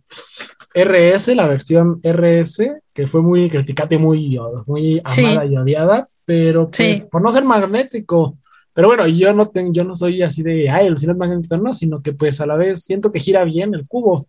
RS, 0.74 1.36
la 1.36 1.48
versión 1.48 2.00
RS, 2.02 2.82
que 2.94 3.08
fue 3.08 3.22
muy 3.22 3.50
criticada 3.50 3.94
y 3.94 3.98
muy, 3.98 4.40
muy 4.66 5.02
amada 5.04 5.46
y 5.46 5.58
odiada, 5.58 6.08
pero 6.24 6.72
pues, 6.72 7.02
por 7.02 7.22
no 7.22 7.32
ser 7.34 7.44
magnético, 7.44 8.38
Pero 8.74 8.88
bueno, 8.88 9.06
yo 9.06 9.34
no 9.34 9.48
tengo, 9.48 9.74
yo 9.74 9.84
no 9.84 9.98
soy 9.98 10.22
así 10.22 10.44
de, 10.44 10.70
ay, 10.70 10.88
el 10.88 10.98
cine 10.98 11.14
magnético, 11.14 11.58
no, 11.58 11.74
sino 11.74 12.02
que 12.02 12.14
pues 12.14 12.40
a 12.40 12.46
la 12.46 12.56
vez 12.56 12.86
siento 12.86 13.12
que 13.12 13.20
gira 13.20 13.44
bien 13.44 13.74
el 13.74 13.86
cubo. 13.86 14.28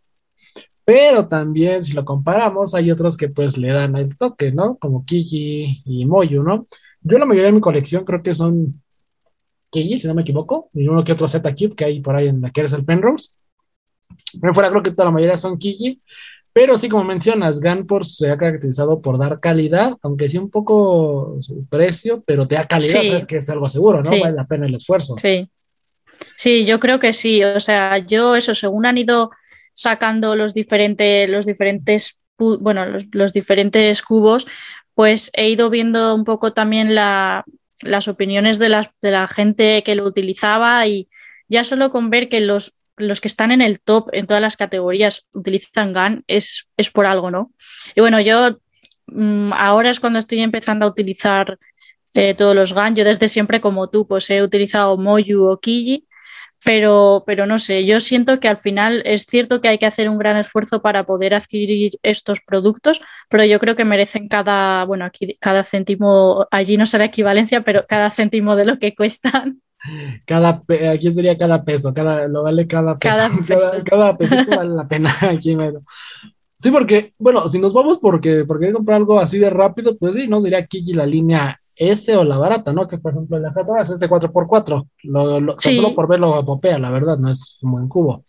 Pero 0.89 1.29
también, 1.29 1.85
si 1.85 1.93
lo 1.93 2.03
comparamos, 2.03 2.75
hay 2.75 2.91
otros 2.91 3.19
que 3.19 3.29
pues 3.29 3.59
le 3.59 3.69
dan 3.69 3.95
el 3.95 4.17
toque, 4.17 4.53
¿no? 4.53 4.79
Como 4.79 5.05
Kiki 5.05 5.83
y 5.85 6.07
Moyu, 6.07 6.43
¿no? 6.43 6.65
Yo 7.03 7.19
la 7.19 7.27
mayoría 7.27 7.49
de 7.49 7.57
mi 7.57 7.61
colección 7.61 8.07
creo 8.07 8.23
que 8.23 8.33
son 8.33 8.83
Kiki, 9.69 9.99
si 9.99 10.09
no 10.09 10.15
me 10.15 10.23
equivoco, 10.23 10.71
y 10.73 10.89
uno 10.89 11.05
que 11.05 11.13
otro 11.13 11.29
Z-Cube 11.29 11.77
que 11.77 11.85
hay 11.85 12.01
por 12.01 12.17
ahí 12.17 12.29
en 12.29 12.41
la 12.41 12.51
que 12.51 12.61
eres 12.61 12.73
el 12.73 12.87
Penrose. 12.87 13.33
Pero 14.41 14.55
fuera 14.55 14.71
creo 14.71 14.83
que 14.83 14.93
toda 14.93 15.05
la 15.05 15.11
mayoría 15.11 15.37
son 15.37 15.59
Kiki. 15.59 16.01
Pero 16.55 16.79
sí, 16.79 16.89
como 16.89 17.05
mencionas, 17.05 17.61
Ganpor 17.61 18.07
se 18.07 18.31
ha 18.31 18.39
caracterizado 18.39 19.03
por 19.03 19.19
dar 19.19 19.41
calidad, 19.41 19.93
aunque 20.01 20.31
sí 20.31 20.39
un 20.39 20.49
poco 20.49 21.37
su 21.43 21.67
precio, 21.67 22.25
pero 22.27 22.49
te 22.49 22.55
da 22.55 22.65
calidad, 22.65 23.03
es 23.03 23.27
que 23.27 23.37
es 23.37 23.51
algo 23.51 23.69
seguro, 23.69 24.03
¿no? 24.03 24.09
Vale 24.09 24.33
la 24.33 24.47
pena 24.47 24.65
el 24.65 24.75
esfuerzo. 24.75 25.17
Sí. 25.21 25.51
Sí, 26.39 26.65
yo 26.65 26.81
creo 26.81 26.99
que 26.99 27.13
sí. 27.13 27.45
O 27.45 27.61
sea, 27.61 27.99
yo 27.99 28.37
eso, 28.37 28.55
según 28.55 28.87
han 28.87 28.97
ido 28.97 29.31
sacando 29.79 30.35
los 30.35 30.55
diferentes, 30.55 31.31
los 31.31 31.47
diferentes, 31.47 32.19
bueno, 32.37 32.85
los, 33.13 33.33
diferentes 33.33 34.03
cubos, 34.03 34.49
pues 34.95 35.31
he 35.35 35.49
ido 35.49 35.71
viendo 35.71 36.17
un 36.17 36.25
poco 36.25 36.53
también 36.53 36.97
la, 36.97 37.45
las 37.83 38.09
opiniones 38.09 38.59
de, 38.59 38.71
las, 38.71 38.89
de 39.01 39.13
la 39.13 39.29
gente 39.29 39.85
que 39.85 39.95
lo 39.95 40.05
utilizaba 40.05 40.85
y 40.89 41.09
ya 41.47 41.63
solo 41.63 41.91
con 41.91 42.11
ver 42.11 42.29
que 42.29 42.41
los 42.41 42.75
los 42.97 43.21
que 43.21 43.29
están 43.29 43.53
en 43.53 43.61
el 43.61 43.79
top 43.79 44.09
en 44.13 44.27
todas 44.27 44.43
las 44.43 44.57
categorías 44.57 45.25
utilizan 45.33 45.93
GAN 45.93 46.25
es, 46.27 46.67
es 46.77 46.91
por 46.91 47.07
algo, 47.07 47.31
¿no? 47.31 47.53
Y 47.95 48.01
bueno, 48.01 48.21
yo 48.21 48.59
mm, 49.07 49.53
ahora 49.53 49.91
es 49.91 50.01
cuando 50.01 50.19
estoy 50.19 50.41
empezando 50.41 50.85
a 50.85 50.89
utilizar 50.89 51.61
eh, 52.15 52.35
todos 52.35 52.57
los 52.57 52.75
GAN. 52.75 52.97
Yo 52.97 53.05
desde 53.05 53.29
siempre, 53.29 53.61
como 53.61 53.89
tú, 53.89 54.09
pues 54.09 54.29
he 54.31 54.43
utilizado 54.43 54.97
Moyu 54.97 55.45
o 55.45 55.61
Kiji, 55.61 56.08
pero, 56.69 57.25
pero 57.27 57.47
no 57.47 57.59
sé, 57.59 57.87
yo 57.87 57.99
siento 57.99 58.41
que 58.41 58.47
al 58.47 58.59
final 58.59 59.01
es 59.07 59.25
cierto 59.25 59.63
que 59.63 59.69
hay 59.69 59.79
que 59.79 59.87
hacer 59.87 60.11
un 60.11 60.19
gran 60.19 60.37
esfuerzo 60.37 60.83
para 60.83 61.07
poder 61.07 61.33
adquirir 61.33 61.99
estos 62.03 62.43
productos, 62.43 63.01
pero 63.31 63.43
yo 63.47 63.59
creo 63.59 63.75
que 63.75 63.87
merecen 63.87 64.29
cada, 64.29 64.85
bueno, 64.85 65.07
aquí 65.07 65.39
cada 65.41 65.65
céntimo, 65.65 66.47
allí 66.51 66.77
no 66.77 66.85
será 66.85 67.07
equivalencia, 67.07 67.63
pero 67.63 67.87
cada 67.89 68.11
céntimo 68.11 68.55
de 68.55 68.67
lo 68.67 68.79
que 68.79 68.95
cuestan. 68.95 69.63
Cada, 70.27 70.63
aquí 70.93 71.11
sería 71.11 71.39
cada 71.39 71.65
peso, 71.65 71.95
cada, 71.95 72.29
lo 72.29 72.43
vale 72.43 72.67
cada 72.67 72.99
peso, 72.99 73.17
cada, 73.87 74.15
peso. 74.19 74.37
vale 74.55 74.75
la 74.75 74.87
pena 74.87 75.11
aquí 75.23 75.57
Sí, 76.61 76.71
porque, 76.71 77.15
bueno, 77.17 77.49
si 77.49 77.59
nos 77.59 77.73
vamos 77.73 77.99
porque, 77.99 78.45
porque 78.47 78.75
comprar 78.75 78.99
algo 78.99 79.19
así 79.19 79.39
de 79.39 79.49
rápido, 79.49 79.97
pues 79.97 80.17
sí, 80.17 80.29
no 80.29 80.43
sería 80.43 80.59
aquí 80.59 80.83
la 80.93 81.07
línea 81.07 81.63
S 81.79 82.17
o 82.17 82.25
la 82.25 82.39
barata, 82.39 82.73
¿no? 82.73 82.89
Que 82.89 82.99
por 82.99 83.13
ejemplo 83.13 83.39
la 83.39 83.53
Jata 83.53 83.83
es 83.83 83.91
este 83.91 84.09
4x4, 84.09 84.89
lo, 85.05 85.57
solo 85.59 85.95
por 85.95 86.09
verlo 86.09 86.35
apopea, 86.35 86.79
la 86.79 86.91
verdad, 86.91 87.17
no 87.19 87.31
es 87.31 87.59
un 87.63 87.73
buen 87.73 87.89
cubo. 87.89 88.25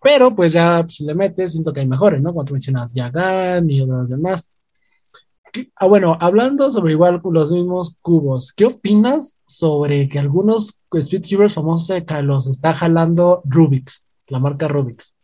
Pero 0.00 0.34
pues 0.34 0.52
ya 0.52 0.84
si 0.88 1.04
le 1.04 1.14
metes, 1.14 1.52
siento 1.52 1.72
que 1.72 1.80
hay 1.80 1.86
mejores, 1.86 2.22
¿no? 2.22 2.32
Cuando 2.32 2.52
mencionas 2.52 2.94
Yagan 2.94 3.68
y 3.70 3.82
otros 3.82 4.10
demás. 4.10 4.52
Ah, 5.74 5.86
bueno, 5.86 6.16
hablando 6.20 6.70
sobre 6.70 6.92
igual 6.92 7.20
los 7.24 7.50
mismos 7.50 7.96
cubos, 8.02 8.52
¿qué 8.52 8.66
opinas 8.66 9.38
sobre 9.46 10.08
que 10.08 10.18
algunos 10.18 10.80
speedcubers 10.94 11.54
famosos 11.54 12.02
los 12.22 12.46
está 12.46 12.74
jalando 12.74 13.42
Rubix, 13.44 14.06
la 14.28 14.38
marca 14.38 14.68
Rubix? 14.68 15.16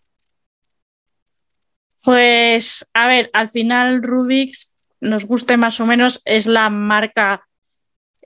Pues, 2.03 2.87
a 2.95 3.07
ver, 3.07 3.31
al 3.33 3.51
final 3.51 4.03
Rubix, 4.03 4.75
nos 5.01 5.25
guste 5.27 5.57
más 5.57 5.81
o 5.81 5.87
menos, 5.87 6.23
es 6.25 6.47
la 6.47 6.70
marca 6.70 7.47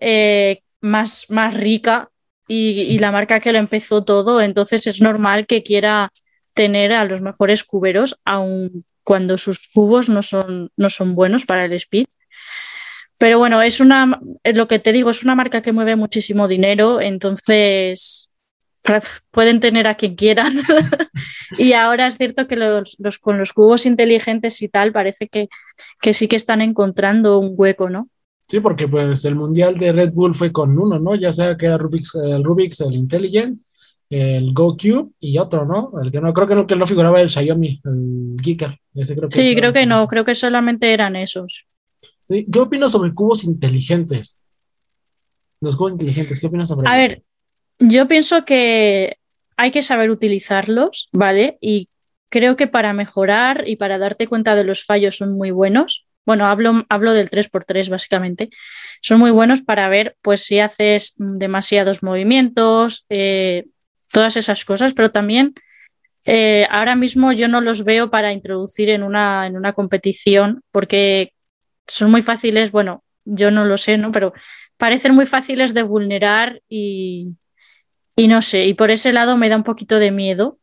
eh, 0.00 0.62
más, 0.80 1.26
más 1.28 1.54
rica 1.54 2.10
y, 2.48 2.98
la 2.98 3.10
marca 3.10 3.40
que 3.40 3.52
lo 3.52 3.58
empezó 3.58 4.04
todo, 4.04 4.40
entonces 4.40 4.86
es 4.86 5.00
normal 5.00 5.46
que 5.46 5.62
quiera 5.62 6.12
tener 6.54 6.92
a 6.92 7.04
los 7.04 7.20
mejores 7.20 7.64
cuberos, 7.64 8.18
aun 8.24 8.84
cuando 9.02 9.38
sus 9.38 9.68
cubos 9.68 10.08
no 10.08 10.22
son, 10.22 10.70
no 10.76 10.90
son 10.90 11.14
buenos 11.14 11.44
para 11.44 11.64
el 11.64 11.72
speed. 11.74 12.06
Pero 13.18 13.38
bueno, 13.38 13.62
es 13.62 13.80
una, 13.80 14.20
lo 14.44 14.68
que 14.68 14.78
te 14.78 14.92
digo, 14.92 15.10
es 15.10 15.22
una 15.24 15.34
marca 15.34 15.62
que 15.62 15.72
mueve 15.72 15.96
muchísimo 15.96 16.48
dinero, 16.48 17.00
entonces 17.00 18.30
pueden 19.30 19.60
tener 19.60 19.86
a 19.86 19.94
quien 19.96 20.14
quieran. 20.14 20.62
y 21.58 21.72
ahora 21.72 22.06
es 22.06 22.16
cierto 22.16 22.46
que 22.46 22.56
los, 22.56 22.96
con 23.20 23.38
los 23.38 23.52
cubos 23.52 23.86
inteligentes 23.86 24.62
y 24.62 24.68
tal, 24.68 24.92
parece 24.92 25.28
que, 25.28 25.48
que, 26.00 26.14
sí 26.14 26.28
que 26.28 26.36
están 26.36 26.60
encontrando 26.60 27.38
un 27.38 27.54
hueco, 27.56 27.90
¿no? 27.90 28.08
Sí, 28.48 28.60
porque 28.60 28.86
pues 28.86 29.24
el 29.24 29.34
mundial 29.34 29.76
de 29.76 29.92
Red 29.92 30.12
Bull 30.12 30.34
fue 30.34 30.52
con 30.52 30.78
uno, 30.78 30.98
¿no? 30.98 31.14
Ya 31.16 31.32
sea 31.32 31.56
que 31.56 31.66
era 31.66 31.78
Rubik's, 31.78 32.14
el 32.14 32.44
Rubik's, 32.44 32.80
el 32.80 32.94
Intelligent, 32.94 33.60
el 34.08 34.52
GoCube 34.52 35.10
y 35.18 35.38
otro, 35.38 35.64
¿no? 35.64 35.92
El 36.00 36.12
que 36.12 36.20
no, 36.20 36.32
creo 36.32 36.46
que 36.46 36.54
no, 36.54 36.66
que 36.66 36.76
no 36.76 36.86
figuraba 36.86 37.20
el 37.20 37.30
Xiaomi, 37.30 37.80
el 37.84 38.36
Geeker. 38.40 38.78
sí, 39.30 39.54
creo 39.56 39.72
que 39.72 39.86
no, 39.86 40.06
creo 40.06 40.24
que 40.24 40.34
solamente 40.34 40.92
eran 40.92 41.16
esos. 41.16 41.66
Sí, 42.28 42.46
¿Qué 42.50 42.58
opinas 42.60 42.92
sobre 42.92 43.12
cubos 43.14 43.44
inteligentes? 43.44 44.38
Los 45.60 45.76
cubos 45.76 45.92
inteligentes, 45.92 46.40
¿qué 46.40 46.46
opinas 46.46 46.68
sobre 46.68 46.88
A 46.88 46.96
ver, 46.96 47.22
yo 47.80 48.06
pienso 48.06 48.44
que 48.44 49.18
hay 49.56 49.70
que 49.70 49.82
saber 49.82 50.10
utilizarlos, 50.10 51.08
¿vale? 51.12 51.58
Y 51.60 51.88
creo 52.28 52.56
que 52.56 52.66
para 52.66 52.92
mejorar 52.92 53.64
y 53.66 53.76
para 53.76 53.98
darte 53.98 54.26
cuenta 54.26 54.54
de 54.54 54.64
los 54.64 54.84
fallos 54.84 55.16
son 55.16 55.32
muy 55.32 55.50
buenos. 55.50 56.05
Bueno, 56.26 56.46
hablo, 56.46 56.84
hablo 56.88 57.12
del 57.12 57.30
3x3 57.30 57.88
básicamente. 57.88 58.50
Son 59.00 59.18
muy 59.18 59.30
buenos 59.30 59.62
para 59.62 59.88
ver 59.88 60.16
pues 60.20 60.42
si 60.42 60.58
haces 60.58 61.14
demasiados 61.16 62.02
movimientos, 62.02 63.06
eh, 63.08 63.66
todas 64.10 64.36
esas 64.36 64.64
cosas, 64.64 64.92
pero 64.92 65.12
también 65.12 65.54
eh, 66.26 66.66
ahora 66.70 66.96
mismo 66.96 67.32
yo 67.32 67.46
no 67.46 67.60
los 67.60 67.84
veo 67.84 68.10
para 68.10 68.32
introducir 68.32 68.90
en 68.90 69.04
una, 69.04 69.46
en 69.46 69.56
una 69.56 69.72
competición 69.72 70.62
porque 70.72 71.32
son 71.86 72.10
muy 72.10 72.22
fáciles, 72.22 72.72
bueno, 72.72 73.04
yo 73.24 73.52
no 73.52 73.64
lo 73.64 73.78
sé, 73.78 73.96
¿no? 73.96 74.10
Pero 74.10 74.32
parecen 74.76 75.14
muy 75.14 75.26
fáciles 75.26 75.72
de 75.72 75.82
vulnerar 75.82 76.60
y, 76.68 77.36
y 78.16 78.26
no 78.26 78.42
sé, 78.42 78.66
y 78.66 78.74
por 78.74 78.90
ese 78.90 79.12
lado 79.12 79.36
me 79.36 79.48
da 79.48 79.56
un 79.56 79.62
poquito 79.62 80.00
de 80.00 80.10
miedo 80.10 80.58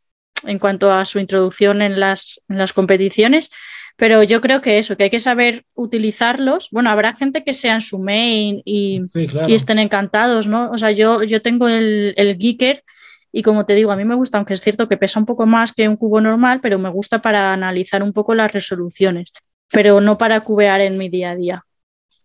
en 0.45 0.59
cuanto 0.59 0.91
a 0.91 1.05
su 1.05 1.20
introducción 1.20 1.82
en 1.82 1.99
las, 1.99 2.41
en 2.49 2.57
las 2.57 2.74
competiciones. 2.74 3.51
Pero 3.96 4.24
yo 4.24 4.41
creo 4.41 4.62
que 4.62 4.80
eso, 4.80 4.98
que 4.98 5.04
hay 5.04 5.10
que 5.10 5.20
saber 5.20 5.66
utilizarlos. 5.76 6.70
Bueno, 6.72 6.89
habrá 6.89 7.14
gente 7.14 7.44
que 7.44 7.54
sea 7.54 7.76
en 7.76 7.82
su 7.82 8.00
main 8.00 8.62
y, 8.66 9.02
y 9.48 9.54
estén 9.54 9.80
encantados, 9.80 10.48
¿no? 10.48 10.72
O 10.72 10.78
sea, 10.78 10.91
yo, 10.91 11.24
yo 11.24 11.41
tengo 11.41 11.68
el, 11.68 12.14
el 12.18 12.38
Geeker 12.38 12.84
y 13.32 13.41
como 13.41 13.66
te 13.66 13.74
digo, 13.74 13.91
a 13.91 13.96
mí 13.96 14.06
me 14.06 14.16
gusta, 14.16 14.38
aunque 14.38 14.54
es 14.54 14.62
cierto 14.62 14.88
que 14.88 14.96
pesa 14.96 15.20
un 15.20 15.26
poco 15.26 15.48
más 15.48 15.74
que 15.74 15.89
un 15.89 15.98
cubo 15.98 16.22
normal, 16.22 16.60
pero 16.62 16.78
me 16.78 16.89
gusta 16.89 17.22
para 17.22 17.52
analizar 17.52 18.04
un 18.04 18.14
poco 18.14 18.36
las 18.36 18.54
resoluciones, 18.54 19.34
pero 19.72 20.00
no 20.02 20.20
para 20.20 20.44
cubear 20.44 20.82
en 20.82 21.00
mi 21.00 21.10
día 21.10 21.32
a 21.32 21.36
día. 21.36 21.66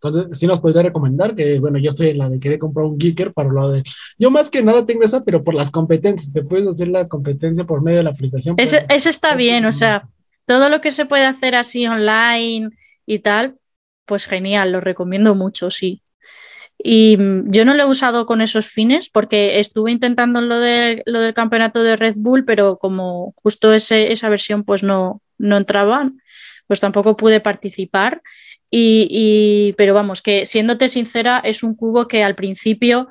Entonces, 0.00 0.38
sí 0.38 0.46
nos 0.46 0.60
podría 0.60 0.82
recomendar 0.82 1.34
que, 1.34 1.58
bueno, 1.58 1.78
yo 1.78 1.88
estoy 1.88 2.10
en 2.10 2.18
la 2.18 2.28
de 2.28 2.38
querer 2.38 2.58
comprar 2.58 2.86
un 2.86 3.00
Geeker 3.00 3.32
para 3.32 3.48
lo 3.48 3.70
de... 3.70 3.82
Yo 4.18 4.30
más 4.30 4.50
que 4.50 4.62
nada 4.62 4.86
tengo 4.86 5.02
esa, 5.02 5.24
pero 5.24 5.42
por 5.42 5.54
las 5.54 5.70
competencias, 5.70 6.32
te 6.32 6.42
puedes 6.42 6.68
hacer 6.68 6.88
la 6.88 7.08
competencia 7.08 7.64
por 7.64 7.82
medio 7.82 7.98
de 7.98 8.04
la 8.04 8.10
aplicación. 8.10 8.54
Ese, 8.58 8.86
está 8.88 9.34
bien, 9.34 9.64
o 9.64 9.72
sea, 9.72 10.08
todo 10.48 10.70
lo 10.70 10.80
que 10.80 10.90
se 10.90 11.06
puede 11.06 11.26
hacer 11.26 11.54
así 11.54 11.86
online 11.86 12.70
y 13.06 13.20
tal, 13.20 13.58
pues 14.06 14.26
genial, 14.26 14.72
lo 14.72 14.80
recomiendo 14.80 15.34
mucho, 15.36 15.70
sí. 15.70 16.02
Y 16.78 17.16
mm, 17.18 17.50
yo 17.50 17.64
no 17.64 17.74
lo 17.74 17.82
he 17.84 17.86
usado 17.86 18.26
con 18.26 18.40
esos 18.40 18.66
fines 18.66 19.10
porque 19.10 19.60
estuve 19.60 19.92
intentando 19.92 20.40
lo, 20.40 20.58
de, 20.58 21.02
lo 21.06 21.20
del 21.20 21.34
campeonato 21.34 21.82
de 21.82 21.96
Red 21.96 22.14
Bull, 22.16 22.44
pero 22.44 22.78
como 22.78 23.34
justo 23.42 23.74
esa 23.74 24.28
versión 24.28 24.64
pues 24.64 24.82
no, 24.82 25.22
no 25.38 25.58
entraba, 25.58 26.10
pues 26.66 26.80
tampoco 26.80 27.16
pude 27.16 27.40
participar. 27.40 28.22
Y, 28.70 29.08
y, 29.10 29.72
pero 29.74 29.94
vamos, 29.94 30.22
que 30.22 30.46
siéndote 30.46 30.88
sincera, 30.88 31.40
es 31.44 31.62
un 31.62 31.74
cubo 31.74 32.08
que 32.08 32.22
al 32.22 32.34
principio, 32.34 33.10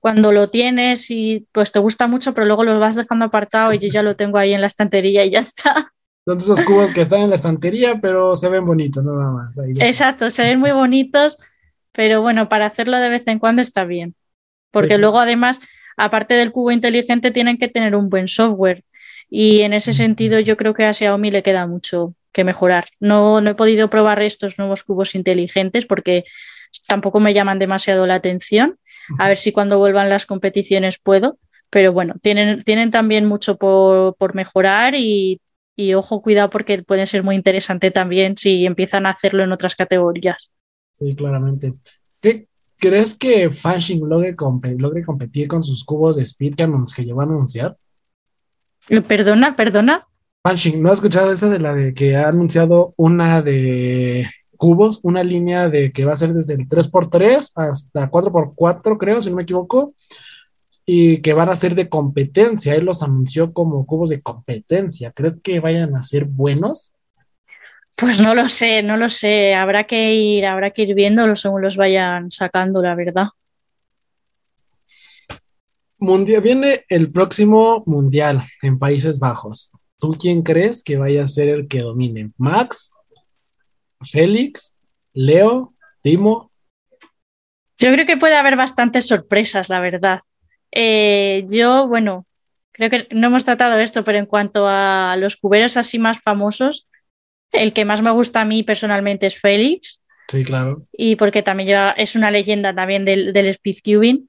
cuando 0.00 0.32
lo 0.32 0.50
tienes 0.50 1.10
y 1.10 1.46
pues 1.52 1.72
te 1.72 1.78
gusta 1.80 2.06
mucho, 2.06 2.34
pero 2.34 2.46
luego 2.46 2.64
lo 2.64 2.78
vas 2.78 2.96
dejando 2.96 3.24
apartado 3.26 3.72
y 3.72 3.78
yo 3.78 3.88
ya 3.88 4.02
lo 4.02 4.16
tengo 4.16 4.38
ahí 4.38 4.52
en 4.54 4.60
la 4.60 4.68
estantería 4.68 5.24
y 5.24 5.30
ya 5.30 5.40
está. 5.40 5.92
Son 6.26 6.40
esos 6.40 6.60
cubos 6.62 6.92
que 6.92 7.02
están 7.02 7.20
en 7.20 7.30
la 7.30 7.36
estantería, 7.36 8.00
pero 8.00 8.36
se 8.36 8.48
ven 8.48 8.66
bonitos, 8.66 9.02
nada 9.02 9.30
más. 9.30 9.56
Exacto, 9.78 10.28
se 10.30 10.42
ven 10.42 10.58
muy 10.58 10.72
bonitos 10.72 11.38
pero 11.96 12.20
bueno, 12.20 12.48
para 12.48 12.66
hacerlo 12.66 12.98
de 12.98 13.08
vez 13.08 13.26
en 13.26 13.38
cuando 13.38 13.62
está 13.62 13.84
bien, 13.84 14.14
porque 14.70 14.98
luego 14.98 15.18
además, 15.18 15.62
aparte 15.96 16.34
del 16.34 16.52
cubo 16.52 16.70
inteligente, 16.70 17.30
tienen 17.30 17.56
que 17.56 17.68
tener 17.68 17.96
un 17.96 18.10
buen 18.10 18.28
software 18.28 18.84
y 19.30 19.62
en 19.62 19.72
ese 19.72 19.94
sentido 19.94 20.38
yo 20.38 20.58
creo 20.58 20.74
que 20.74 20.84
a 20.84 20.92
Xiaomi 20.92 21.30
le 21.30 21.42
queda 21.42 21.66
mucho 21.66 22.14
que 22.32 22.44
mejorar. 22.44 22.88
No, 23.00 23.40
no 23.40 23.50
he 23.50 23.54
podido 23.54 23.88
probar 23.88 24.20
estos 24.20 24.58
nuevos 24.58 24.84
cubos 24.84 25.14
inteligentes 25.14 25.86
porque 25.86 26.24
tampoco 26.86 27.18
me 27.18 27.32
llaman 27.32 27.58
demasiado 27.58 28.06
la 28.06 28.16
atención. 28.16 28.78
A 29.18 29.28
ver 29.28 29.38
si 29.38 29.52
cuando 29.52 29.78
vuelvan 29.78 30.10
las 30.10 30.26
competiciones 30.26 30.98
puedo. 30.98 31.38
Pero 31.70 31.92
bueno, 31.92 32.14
tienen, 32.22 32.62
tienen 32.62 32.90
también 32.90 33.24
mucho 33.24 33.56
por, 33.56 34.16
por 34.16 34.34
mejorar 34.34 34.94
y, 34.94 35.40
y, 35.76 35.94
ojo, 35.94 36.22
cuidado 36.22 36.50
porque 36.50 36.82
puede 36.82 37.06
ser 37.06 37.22
muy 37.22 37.36
interesante 37.36 37.90
también 37.90 38.36
si 38.36 38.64
empiezan 38.64 39.06
a 39.06 39.10
hacerlo 39.10 39.44
en 39.44 39.52
otras 39.52 39.76
categorías. 39.76 40.50
Sí, 40.92 41.14
claramente. 41.14 41.74
¿Qué, 42.20 42.48
¿Crees 42.78 43.16
que 43.16 43.50
Fanching 43.50 44.08
logre, 44.08 44.34
logre, 44.78 45.04
competir 45.04 45.48
con 45.48 45.62
sus 45.62 45.84
cubos 45.84 46.16
de 46.16 46.22
Speed 46.22 46.54
que, 46.54 46.66
que 46.94 47.04
llegó 47.04 47.20
a 47.20 47.24
anunciar? 47.24 47.76
Eh, 48.88 49.00
perdona, 49.02 49.54
perdona. 49.54 50.06
Fanching, 50.42 50.82
¿no 50.82 50.90
has 50.90 50.98
escuchado 50.98 51.32
esa 51.32 51.48
de 51.48 51.58
la 51.58 51.74
de 51.74 51.92
que 51.92 52.16
ha 52.16 52.28
anunciado 52.28 52.94
una 52.96 53.42
de 53.42 54.26
cubos, 54.56 55.00
una 55.02 55.22
línea 55.22 55.68
de 55.68 55.92
que 55.92 56.04
va 56.04 56.12
a 56.12 56.16
ser 56.16 56.32
desde 56.32 56.54
el 56.54 56.68
3x3 56.68 57.52
hasta 57.56 58.10
4x4, 58.10 58.96
creo, 58.98 59.20
si 59.20 59.30
no 59.30 59.36
me 59.36 59.42
equivoco, 59.42 59.94
y 60.86 61.20
que 61.20 61.32
van 61.32 61.48
a 61.48 61.56
ser 61.56 61.74
de 61.74 61.88
competencia. 61.88 62.74
Él 62.74 62.84
los 62.84 63.02
anunció 63.02 63.52
como 63.52 63.84
cubos 63.84 64.10
de 64.10 64.22
competencia. 64.22 65.10
¿Crees 65.10 65.40
que 65.42 65.58
vayan 65.58 65.96
a 65.96 66.02
ser 66.02 66.24
buenos? 66.24 66.94
Pues 67.96 68.20
no 68.20 68.34
lo 68.34 68.48
sé, 68.48 68.82
no 68.84 68.96
lo 68.96 69.08
sé. 69.08 69.54
Habrá 69.54 69.84
que 69.84 70.14
ir, 70.14 70.46
habrá 70.46 70.70
que 70.70 70.82
ir 70.82 70.94
viéndolo 70.94 71.34
según 71.34 71.62
los 71.62 71.76
vayan 71.76 72.30
sacando, 72.30 72.80
la 72.80 72.94
verdad. 72.94 73.28
Mundial, 75.98 76.42
viene 76.42 76.84
el 76.88 77.10
próximo 77.10 77.82
mundial 77.86 78.44
en 78.62 78.78
Países 78.78 79.18
Bajos. 79.18 79.72
¿Tú 79.98 80.14
quién 80.20 80.42
crees 80.42 80.84
que 80.84 80.98
vaya 80.98 81.24
a 81.24 81.28
ser 81.28 81.48
el 81.48 81.66
que 81.66 81.80
domine? 81.80 82.30
¿Max? 82.36 82.92
¿Félix? 84.02 84.78
¿Leo? 85.14 85.74
¿Timo? 86.02 86.52
Yo 87.78 87.92
creo 87.92 88.06
que 88.06 88.18
puede 88.18 88.36
haber 88.36 88.56
bastantes 88.56 89.06
sorpresas, 89.06 89.68
la 89.68 89.80
verdad. 89.80 90.20
Eh, 90.72 91.44
yo, 91.48 91.86
bueno, 91.88 92.26
creo 92.72 92.90
que 92.90 93.08
no 93.10 93.28
hemos 93.28 93.44
tratado 93.44 93.78
esto, 93.78 94.04
pero 94.04 94.18
en 94.18 94.26
cuanto 94.26 94.66
a 94.68 95.16
los 95.18 95.36
cuberos 95.36 95.76
así 95.76 95.98
más 95.98 96.20
famosos, 96.20 96.86
el 97.52 97.72
que 97.72 97.84
más 97.84 98.02
me 98.02 98.10
gusta 98.10 98.42
a 98.42 98.44
mí 98.44 98.62
personalmente 98.62 99.26
es 99.26 99.38
Félix. 99.38 100.00
Sí, 100.28 100.44
claro. 100.44 100.82
Y 100.92 101.16
porque 101.16 101.42
también 101.42 101.94
es 101.96 102.16
una 102.16 102.30
leyenda 102.30 102.74
también 102.74 103.04
del, 103.04 103.32
del 103.32 103.54
speedcubing. 103.54 104.28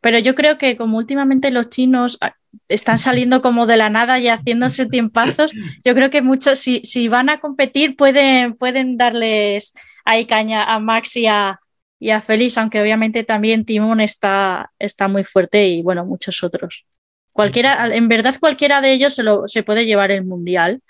Pero 0.00 0.18
yo 0.18 0.34
creo 0.34 0.58
que 0.58 0.76
como 0.76 0.98
últimamente 0.98 1.50
los 1.50 1.70
chinos 1.70 2.18
ah, 2.20 2.34
están 2.68 2.98
saliendo 2.98 3.42
como 3.42 3.66
de 3.66 3.76
la 3.76 3.90
nada 3.90 4.18
y 4.18 4.28
haciéndose 4.28 4.86
tiempazos, 4.86 5.52
yo 5.84 5.94
creo 5.94 6.10
que 6.10 6.22
muchos, 6.22 6.58
si, 6.58 6.82
si 6.84 7.08
van 7.08 7.28
a 7.30 7.40
competir, 7.40 7.96
pueden, 7.96 8.54
pueden 8.54 8.96
darles 8.96 9.74
ahí 10.04 10.26
caña 10.26 10.64
a 10.64 10.78
Max 10.78 11.16
y 11.16 11.26
a, 11.26 11.60
y 12.00 12.10
a 12.10 12.20
Félix, 12.20 12.56
aunque 12.58 12.80
obviamente 12.80 13.24
también 13.24 13.64
Timón 13.64 14.00
está, 14.00 14.72
está 14.78 15.08
muy 15.08 15.24
fuerte 15.24 15.66
y 15.66 15.82
bueno, 15.82 16.04
muchos 16.04 16.42
otros. 16.42 16.86
Cualquiera, 17.32 17.94
en 17.94 18.08
verdad 18.08 18.34
cualquiera 18.40 18.80
de 18.80 18.92
ellos 18.92 19.14
se, 19.14 19.22
lo, 19.22 19.46
se 19.46 19.62
puede 19.62 19.86
llevar 19.86 20.10
el 20.10 20.24
mundial, 20.24 20.82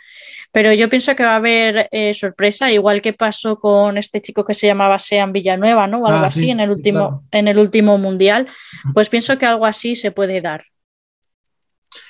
pero 0.50 0.72
yo 0.72 0.88
pienso 0.88 1.14
que 1.14 1.22
va 1.22 1.32
a 1.32 1.36
haber 1.36 1.88
eh, 1.90 2.14
sorpresa, 2.14 2.72
igual 2.72 3.02
que 3.02 3.12
pasó 3.12 3.59
con 3.59 3.98
este 3.98 4.22
chico 4.22 4.44
que 4.46 4.54
se 4.54 4.66
llamaba 4.66 4.98
Sean 4.98 5.32
Villanueva, 5.32 5.86
¿no? 5.86 5.98
O 6.00 6.06
algo 6.06 6.20
ah, 6.20 6.26
así 6.26 6.48
en 6.48 6.61
el 6.61 6.70
último, 6.70 7.24
en 7.30 7.48
el 7.48 7.59
último 7.59 7.98
mundial. 7.98 8.48
Pues 8.94 9.11
pienso 9.11 9.36
que 9.36 9.44
algo 9.44 9.66
así 9.66 9.94
se 9.94 10.11
puede 10.11 10.40
dar. 10.40 10.64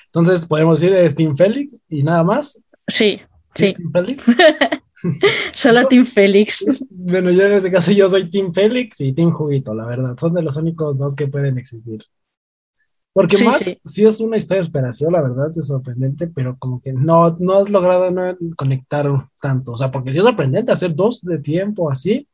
Entonces 0.06 0.46
podemos 0.46 0.80
decir 0.80 1.14
Team 1.16 1.36
Félix 1.36 1.82
y 1.88 2.04
nada 2.04 2.22
más. 2.22 2.62
Sí, 2.86 3.20
sí. 3.54 3.74
Félix? 3.92 4.24
Solo 5.54 5.86
Team 5.86 6.04
Félix. 6.04 6.64
Bueno, 6.90 7.30
yo 7.30 7.42
en 7.42 7.54
este 7.54 7.72
caso 7.72 7.90
yo 7.90 8.08
soy 8.10 8.30
Team 8.30 8.52
Félix 8.52 9.00
y 9.00 9.14
Team 9.14 9.32
Juguito, 9.32 9.72
la 9.74 9.86
verdad. 9.86 10.14
Son 10.18 10.34
de 10.34 10.42
los 10.42 10.56
únicos 10.58 10.98
dos 10.98 11.16
que 11.16 11.26
pueden 11.26 11.56
existir. 11.56 12.04
Porque 13.14 13.42
Max 13.42 13.80
sí. 13.84 14.04
es 14.04 14.20
una 14.20 14.36
historia 14.36 14.60
de 14.60 14.66
esperación, 14.66 15.12
la 15.12 15.22
verdad, 15.22 15.50
es 15.56 15.66
sorprendente, 15.66 16.26
pero 16.26 16.56
como 16.58 16.82
que 16.82 16.92
no, 16.92 17.34
no 17.40 17.54
has 17.54 17.70
logrado 17.70 18.10
no 18.10 18.36
conectar 18.56 19.08
tanto. 19.40 19.72
O 19.72 19.76
sea, 19.78 19.90
porque 19.90 20.12
sí 20.12 20.18
es 20.18 20.24
sorprendente 20.24 20.70
hacer 20.70 20.94
dos 20.94 21.22
de 21.22 21.38
tiempo 21.38 21.90
así. 21.90 22.28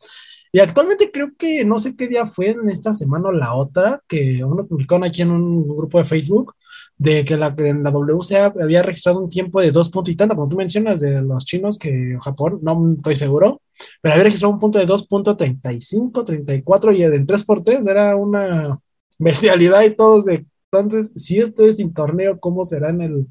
Y 0.55 0.61
actualmente 0.61 1.11
creo 1.11 1.33
que 1.37 1.65
no 1.65 1.81
sé 1.81 1.97
qué 1.97 2.07
día 2.07 2.29
fue 2.29 2.51
en 2.51 2.69
esta 2.71 2.93
semana 2.95 3.31
o 3.31 3.33
la 3.33 3.55
otra, 3.55 4.01
que 4.07 4.45
uno 4.45 4.65
publicó 4.65 4.95
aquí 5.05 5.23
en 5.23 5.33
un 5.33 5.67
grupo 5.67 5.99
de 5.99 6.05
Facebook, 6.05 6.55
de 6.97 7.25
que 7.25 7.37
la, 7.37 7.53
en 7.59 7.83
la 7.83 7.91
WCA 7.91 8.55
había 8.63 8.85
registrado 8.85 9.19
un 9.19 9.31
tiempo 9.31 9.61
de 9.61 9.73
dos 9.73 9.91
puntos 9.91 10.13
y 10.15 10.17
tanto, 10.17 10.37
como 10.37 10.49
tú 10.49 10.57
mencionas, 10.57 11.01
de 11.01 11.21
los 11.23 11.45
chinos 11.45 11.77
que 11.77 12.17
Japón, 12.23 12.61
no 12.63 12.91
estoy 12.97 13.17
seguro, 13.17 13.63
pero 14.01 14.15
había 14.15 14.25
registrado 14.25 14.55
un 14.55 14.61
punto 14.61 14.79
de 14.79 14.87
2.35, 14.87 16.25
34 16.25 16.93
y 16.93 17.03
en 17.03 17.27
3x3 17.27 17.91
era 17.91 18.15
una 18.15 18.79
bestialidad 19.19 19.83
y 19.83 19.97
todos 19.97 20.25
de 20.25 20.47
entonces, 20.73 21.13
si 21.17 21.41
esto 21.41 21.65
es 21.65 21.79
sin 21.79 21.93
torneo, 21.93 22.39
¿cómo 22.39 22.65
será 22.65 22.91
en 22.91 23.01
el, 23.01 23.27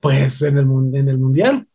pues, 0.00 0.42
en 0.42 0.58
el, 0.58 0.66
en 0.94 1.08
el 1.08 1.18
mundial? 1.18 1.68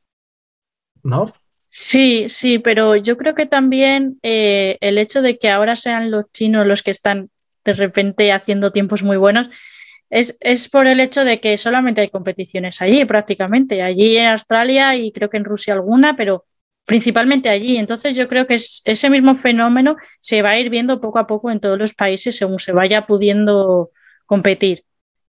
¿No? 1.04 1.32
Sí, 1.70 2.26
sí, 2.30 2.60
pero 2.60 2.96
yo 2.96 3.18
creo 3.18 3.36
que 3.36 3.46
también 3.46 4.18
eh, 4.24 4.78
el 4.82 4.98
hecho 4.98 5.22
de 5.22 5.38
que 5.38 5.50
ahora 5.50 5.76
sean 5.76 6.12
los 6.12 6.26
chinos 6.32 6.66
los 6.66 6.82
que 6.82 6.92
están 6.92 7.30
de 7.66 7.74
repente 7.74 8.32
haciendo 8.32 8.72
tiempos 8.72 9.04
muy 9.04 9.18
buenos 9.18 9.50
es, 10.10 10.38
es, 10.40 10.70
por 10.70 10.88
el 10.88 11.02
hecho 11.02 11.26
de 11.26 11.42
que 11.42 11.58
solamente 11.58 12.02
hay 12.02 12.10
competiciones 12.10 12.82
allí 12.82 13.04
prácticamente, 13.04 13.82
allí 13.82 14.18
en 14.18 14.28
Australia 14.28 14.96
y 14.96 15.12
creo 15.12 15.30
que 15.30 15.38
en 15.38 15.44
Rusia 15.44 15.74
alguna, 15.74 16.16
pero 16.16 16.46
principalmente 16.86 17.50
allí. 17.50 17.76
Entonces 17.78 18.16
yo 18.16 18.30
creo 18.30 18.48
que 18.48 18.56
ese 18.56 19.10
mismo 19.10 19.36
fenómeno 19.36 19.98
se 20.22 20.42
va 20.42 20.52
a 20.52 20.60
ir 20.60 20.70
viendo 20.70 21.02
poco 21.02 21.20
a 21.20 21.28
poco 21.28 21.52
en 21.52 21.60
todos 21.60 21.78
los 21.78 21.94
países 21.94 22.38
según 22.38 22.60
se 22.60 22.72
vaya 22.72 23.06
pudiendo 23.06 23.92
competir. 24.26 24.86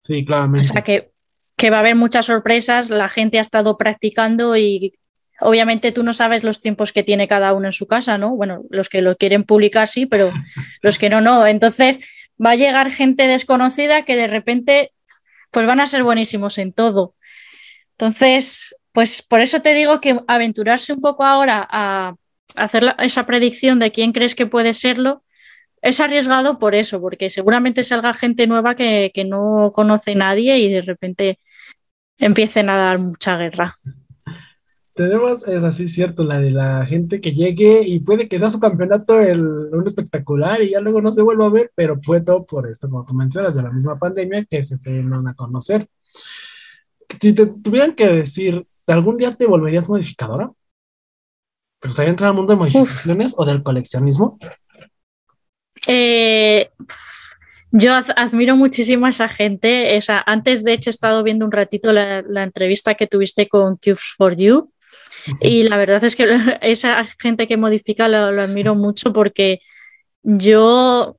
Sí, 0.03 0.23
claramente. 0.23 0.69
O 0.69 0.73
sea 0.73 0.81
que, 0.83 1.11
que 1.57 1.69
va 1.69 1.77
a 1.77 1.79
haber 1.81 1.95
muchas 1.95 2.25
sorpresas, 2.27 2.89
la 2.89 3.09
gente 3.09 3.37
ha 3.37 3.41
estado 3.41 3.77
practicando 3.77 4.55
y 4.55 4.97
obviamente 5.41 5.91
tú 5.91 6.03
no 6.03 6.13
sabes 6.13 6.43
los 6.43 6.61
tiempos 6.61 6.93
que 6.93 7.03
tiene 7.03 7.27
cada 7.27 7.53
uno 7.53 7.67
en 7.67 7.73
su 7.73 7.87
casa, 7.87 8.17
¿no? 8.17 8.35
Bueno, 8.35 8.63
los 8.69 8.89
que 8.89 9.01
lo 9.01 9.15
quieren 9.17 9.43
publicar 9.43 9.87
sí, 9.87 10.05
pero 10.05 10.31
los 10.81 10.97
que 10.97 11.09
no, 11.09 11.21
no. 11.21 11.45
Entonces 11.45 11.99
va 12.43 12.51
a 12.51 12.55
llegar 12.55 12.91
gente 12.91 13.27
desconocida 13.27 14.05
que 14.05 14.15
de 14.15 14.27
repente 14.27 14.91
pues 15.51 15.65
van 15.65 15.79
a 15.79 15.85
ser 15.85 16.03
buenísimos 16.03 16.57
en 16.57 16.73
todo. 16.73 17.15
Entonces, 17.91 18.75
pues 18.93 19.21
por 19.21 19.41
eso 19.41 19.61
te 19.61 19.73
digo 19.73 20.01
que 20.01 20.19
aventurarse 20.27 20.93
un 20.93 21.01
poco 21.01 21.25
ahora 21.25 21.67
a 21.69 22.15
hacer 22.55 22.95
esa 22.99 23.25
predicción 23.25 23.79
de 23.79 23.91
quién 23.91 24.11
crees 24.11 24.35
que 24.35 24.45
puede 24.45 24.73
serlo, 24.73 25.23
es 25.81 25.99
arriesgado 25.99 26.59
por 26.59 26.75
eso, 26.75 27.01
porque 27.01 27.29
seguramente 27.29 27.83
salga 27.83 28.13
gente 28.13 28.47
nueva 28.47 28.75
que, 28.75 29.11
no 29.27 29.71
conoce 29.73 30.15
nadie 30.15 30.57
y 30.59 30.71
de 30.71 30.81
repente 30.81 31.39
empiecen 32.17 32.69
a 32.69 32.77
dar 32.77 32.99
mucha 32.99 33.37
guerra. 33.37 33.77
Tenemos, 34.93 35.47
es 35.47 35.63
así 35.63 35.87
cierto, 35.87 36.23
la 36.23 36.39
de 36.39 36.51
la 36.51 36.85
gente 36.85 37.21
que 37.21 37.31
llegue 37.31 37.81
y 37.87 37.99
puede 37.99 38.27
que 38.27 38.37
sea 38.37 38.49
su 38.49 38.59
campeonato 38.59 39.19
el, 39.19 39.41
un 39.41 39.87
espectacular 39.87 40.61
y 40.61 40.71
ya 40.71 40.81
luego 40.81 41.01
no 41.01 41.13
se 41.13 41.21
vuelva 41.21 41.45
a 41.45 41.49
ver, 41.49 41.71
pero 41.75 41.99
fue 42.03 42.21
todo 42.21 42.45
por 42.45 42.69
esto, 42.69 42.89
como 42.89 43.05
tú 43.05 43.13
mencionas, 43.13 43.55
de 43.55 43.63
la 43.63 43.71
misma 43.71 43.97
pandemia 43.97 44.45
que 44.45 44.63
se 44.63 44.77
fueron 44.79 45.27
a 45.27 45.33
conocer. 45.33 45.87
Si 47.21 47.33
te 47.33 47.45
tuvieran 47.45 47.95
que 47.95 48.07
decir, 48.07 48.65
¿algún 48.87 49.17
día 49.17 49.35
te 49.35 49.45
volverías 49.45 49.87
modificadora? 49.87 50.51
¿Te 51.79 51.87
gustaría 51.87 52.11
entrar 52.11 52.29
al 52.29 52.35
mundo 52.35 52.53
de 52.53 52.59
modificaciones 52.59 53.33
o 53.37 53.45
del 53.45 53.63
coleccionismo? 53.63 54.37
Eh, 55.87 56.69
yo 57.71 57.93
admiro 57.93 58.57
muchísimo 58.57 59.05
a 59.05 59.09
esa 59.09 59.29
gente. 59.29 59.99
antes, 60.25 60.63
de 60.63 60.73
hecho, 60.73 60.89
he 60.89 60.91
estado 60.91 61.23
viendo 61.23 61.45
un 61.45 61.51
ratito 61.51 61.93
la, 61.93 62.43
entrevista 62.43 62.95
que 62.95 63.07
tuviste 63.07 63.47
con 63.47 63.77
Cubes 63.77 64.13
for 64.17 64.35
You. 64.35 64.71
Y 65.39 65.63
la 65.63 65.77
verdad 65.77 66.03
es 66.03 66.15
que 66.15 66.27
esa 66.61 67.05
gente 67.19 67.47
que 67.47 67.57
modifica 67.57 68.07
lo, 68.07 68.41
admiro 68.41 68.75
mucho 68.75 69.13
porque 69.13 69.59
yo 70.23 71.17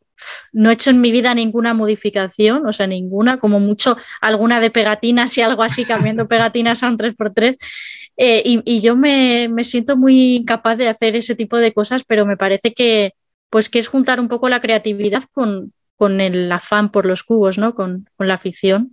no 0.52 0.70
he 0.70 0.74
hecho 0.74 0.90
en 0.90 1.00
mi 1.00 1.10
vida 1.10 1.34
ninguna 1.34 1.74
modificación, 1.74 2.64
o 2.66 2.72
sea, 2.72 2.86
ninguna, 2.86 3.38
como 3.38 3.58
mucho 3.58 3.96
alguna 4.20 4.60
de 4.60 4.70
pegatinas 4.70 5.36
y 5.36 5.42
algo 5.42 5.62
así, 5.62 5.84
cambiando 5.84 6.28
pegatinas 6.28 6.82
a 6.82 6.88
un 6.88 6.98
3x3. 6.98 7.56
Eh, 8.16 8.42
y, 8.44 8.62
y, 8.64 8.80
yo 8.80 8.94
me, 8.94 9.48
me 9.48 9.64
siento 9.64 9.96
muy 9.96 10.36
incapaz 10.36 10.76
de 10.78 10.88
hacer 10.88 11.16
ese 11.16 11.34
tipo 11.34 11.56
de 11.56 11.72
cosas, 11.72 12.04
pero 12.04 12.26
me 12.26 12.36
parece 12.36 12.74
que, 12.74 13.14
pues 13.52 13.68
que 13.68 13.78
es 13.78 13.86
juntar 13.86 14.18
un 14.18 14.28
poco 14.28 14.48
la 14.48 14.62
creatividad 14.62 15.24
con, 15.30 15.74
el 16.20 16.50
afán 16.50 16.90
por 16.90 17.04
los 17.04 17.22
cubos, 17.22 17.58
¿no? 17.58 17.74
Con, 17.74 18.08
la 18.18 18.34
afición. 18.34 18.92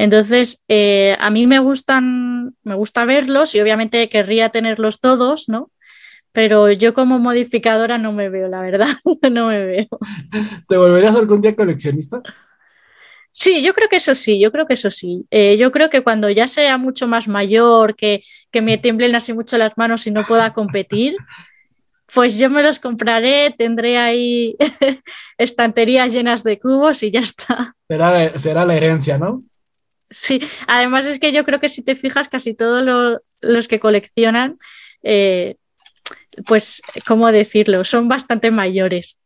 Entonces, 0.00 0.62
eh, 0.66 1.14
a 1.20 1.28
mí 1.28 1.46
me 1.46 1.58
gustan, 1.58 2.54
me 2.62 2.74
gusta 2.74 3.04
verlos 3.04 3.54
y 3.54 3.60
obviamente 3.60 4.08
querría 4.08 4.48
tenerlos 4.48 4.98
todos, 4.98 5.50
¿no? 5.50 5.70
Pero 6.32 6.72
yo 6.72 6.94
como 6.94 7.18
modificadora 7.18 7.98
no 7.98 8.10
me 8.10 8.30
veo, 8.30 8.48
la 8.48 8.62
verdad, 8.62 8.88
no 9.30 9.48
me 9.48 9.62
veo. 9.62 9.88
¿Te 10.66 10.78
volverías 10.78 11.16
algún 11.16 11.42
día 11.42 11.54
coleccionista? 11.54 12.22
Sí, 13.30 13.60
yo 13.60 13.74
creo 13.74 13.90
que 13.90 13.96
eso 13.96 14.14
sí, 14.14 14.40
yo 14.40 14.50
creo 14.50 14.66
que 14.66 14.72
eso 14.72 14.88
sí. 14.88 15.26
Eh, 15.30 15.58
yo 15.58 15.70
creo 15.70 15.90
que 15.90 16.00
cuando 16.00 16.30
ya 16.30 16.48
sea 16.48 16.78
mucho 16.78 17.06
más 17.06 17.28
mayor, 17.28 17.94
que, 17.94 18.24
que 18.50 18.62
me 18.62 18.78
tiemblen 18.78 19.14
así 19.14 19.34
mucho 19.34 19.58
las 19.58 19.76
manos 19.76 20.06
y 20.06 20.12
no 20.12 20.22
pueda 20.22 20.48
competir, 20.54 21.14
pues 22.14 22.38
yo 22.38 22.48
me 22.48 22.62
los 22.62 22.78
compraré, 22.78 23.50
tendré 23.50 23.98
ahí 23.98 24.56
estanterías 25.36 26.10
llenas 26.10 26.42
de 26.42 26.58
cubos 26.58 27.02
y 27.02 27.10
ya 27.10 27.20
está. 27.20 27.76
Será, 27.86 28.38
será 28.38 28.64
la 28.64 28.76
herencia, 28.76 29.18
¿no? 29.18 29.42
Sí, 30.10 30.40
además 30.66 31.06
es 31.06 31.20
que 31.20 31.32
yo 31.32 31.44
creo 31.44 31.60
que 31.60 31.68
si 31.68 31.82
te 31.82 31.94
fijas, 31.94 32.28
casi 32.28 32.54
todos 32.54 33.20
los 33.40 33.68
que 33.68 33.80
coleccionan, 33.80 34.58
eh, 35.02 35.56
pues, 36.46 36.82
¿cómo 37.06 37.30
decirlo? 37.30 37.84
Son 37.84 38.08
bastante 38.08 38.50
mayores. 38.50 39.16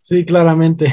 Sí, 0.00 0.24
claramente. 0.24 0.92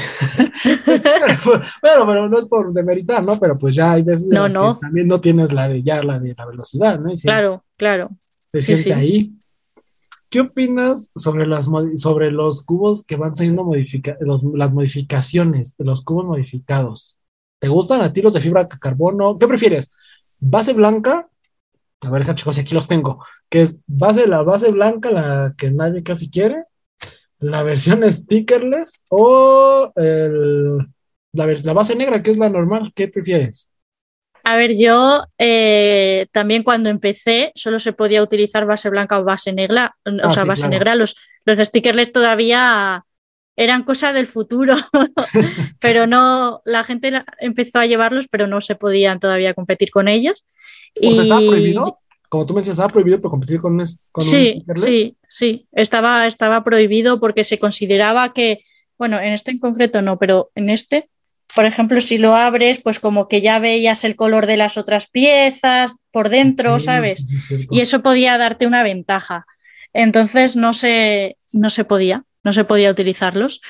bueno, 1.82 2.06
pero 2.06 2.28
no 2.28 2.38
es 2.38 2.46
por 2.46 2.72
demeritar, 2.72 3.22
¿no? 3.24 3.38
Pero 3.38 3.56
pues 3.58 3.74
ya 3.74 3.92
hay 3.92 4.02
veces 4.02 4.28
No, 4.28 4.48
no. 4.48 4.76
que 4.76 4.80
también 4.82 5.06
no 5.08 5.20
tienes 5.20 5.52
la 5.52 5.68
de 5.68 5.82
ya 5.82 6.02
la 6.02 6.18
de 6.18 6.34
la 6.36 6.46
velocidad, 6.46 6.98
¿no? 6.98 7.12
Claro, 7.22 7.64
claro. 7.76 8.10
te 8.50 8.62
sí, 8.62 8.76
siente 8.76 8.84
sí. 8.84 8.92
ahí. 8.92 9.32
¿Qué 10.28 10.40
opinas 10.40 11.12
sobre 11.16 11.46
las 11.46 11.68
sobre 11.96 12.30
los 12.30 12.64
cubos 12.64 13.04
que 13.04 13.16
van 13.16 13.34
siendo 13.36 13.64
modifica 13.64 14.16
los- 14.20 14.44
las 14.54 14.72
modificaciones 14.72 15.76
de 15.76 15.84
los 15.84 16.04
cubos 16.04 16.24
modificados? 16.26 17.19
¿Te 17.60 17.68
gustan 17.68 18.00
a 18.02 18.12
ti 18.12 18.22
los 18.22 18.34
de 18.34 18.40
fibra 18.40 18.64
de 18.64 18.78
carbono? 18.78 19.38
¿Qué 19.38 19.46
prefieres? 19.46 19.92
¿Base 20.40 20.72
blanca? 20.72 21.28
A 22.00 22.10
ver, 22.10 22.34
chicos, 22.34 22.58
aquí 22.58 22.74
los 22.74 22.88
tengo. 22.88 23.24
Que 23.50 23.62
es 23.62 23.80
base, 23.86 24.26
la 24.26 24.42
base 24.42 24.70
blanca, 24.72 25.10
la 25.12 25.54
que 25.58 25.70
nadie 25.70 26.02
casi 26.02 26.30
quiere, 26.30 26.64
la 27.38 27.62
versión 27.62 28.10
stickerless 28.12 29.06
o 29.10 29.92
el- 29.96 30.78
la, 31.32 31.72
base 31.72 31.94
negra, 31.96 32.22
que 32.22 32.32
es 32.32 32.38
la 32.38 32.48
normal. 32.48 32.92
¿Qué 32.94 33.08
prefieres? 33.08 33.70
A 34.42 34.56
ver, 34.56 34.76
yo 34.76 35.24
eh, 35.38 36.26
también 36.32 36.62
cuando 36.62 36.88
empecé 36.88 37.52
solo 37.54 37.78
se 37.78 37.92
podía 37.92 38.22
utilizar 38.22 38.64
base 38.64 38.88
blanca 38.88 39.18
o 39.20 39.24
base 39.24 39.52
negra, 39.52 39.94
o 40.06 40.10
Ah, 40.22 40.32
sea, 40.32 40.42
sí, 40.42 40.48
base 40.48 40.62
claro. 40.62 40.72
negra, 40.72 40.94
los, 40.94 41.14
los 41.44 41.58
stickerless 41.58 42.10
todavía 42.12 43.04
eran 43.60 43.82
cosa 43.84 44.12
del 44.14 44.26
futuro, 44.26 44.74
pero 45.80 46.06
no, 46.06 46.62
la 46.64 46.82
gente 46.84 47.10
la- 47.10 47.26
empezó 47.40 47.78
a 47.78 47.86
llevarlos, 47.86 48.26
pero 48.28 48.46
no 48.46 48.60
se 48.60 48.74
podían 48.74 49.20
todavía 49.20 49.54
competir 49.54 49.90
con 49.90 50.08
ellos. 50.08 50.46
O 51.02 51.14
sea, 51.14 51.22
¿estaba 51.22 51.40
prohibido? 51.40 51.98
Como 52.28 52.46
tú 52.46 52.54
mencionas, 52.54 52.78
¿estaba 52.78 52.92
prohibido 52.92 53.20
por 53.20 53.30
competir 53.30 53.60
con, 53.60 53.72
un- 53.78 53.86
con 54.12 54.24
un 54.24 54.30
Sí, 54.30 54.64
sí, 54.76 55.16
sí. 55.28 55.66
Estaba, 55.72 56.26
estaba 56.26 56.62
prohibido 56.64 57.20
porque 57.20 57.44
se 57.44 57.58
consideraba 57.58 58.32
que, 58.32 58.64
bueno, 58.98 59.20
en 59.20 59.32
este 59.32 59.50
en 59.50 59.58
concreto 59.58 60.00
no, 60.00 60.18
pero 60.18 60.50
en 60.54 60.70
este, 60.70 61.08
por 61.54 61.64
ejemplo, 61.64 62.00
si 62.00 62.18
lo 62.18 62.36
abres, 62.36 62.80
pues 62.82 63.00
como 63.00 63.26
que 63.28 63.40
ya 63.40 63.58
veías 63.58 64.04
el 64.04 64.14
color 64.16 64.46
de 64.46 64.56
las 64.56 64.76
otras 64.78 65.10
piezas 65.10 65.96
por 66.12 66.28
dentro, 66.28 66.78
¿sabes? 66.78 67.26
sí, 67.26 67.36
es. 67.56 67.66
Y 67.70 67.80
eso 67.80 68.00
podía 68.02 68.38
darte 68.38 68.66
una 68.66 68.82
ventaja. 68.84 69.44
Entonces 69.92 70.54
no 70.56 70.72
se, 70.72 71.36
no 71.52 71.68
se 71.68 71.84
podía, 71.84 72.22
no 72.42 72.52
se 72.52 72.64
podía 72.64 72.90
utilizarlos. 72.90 73.60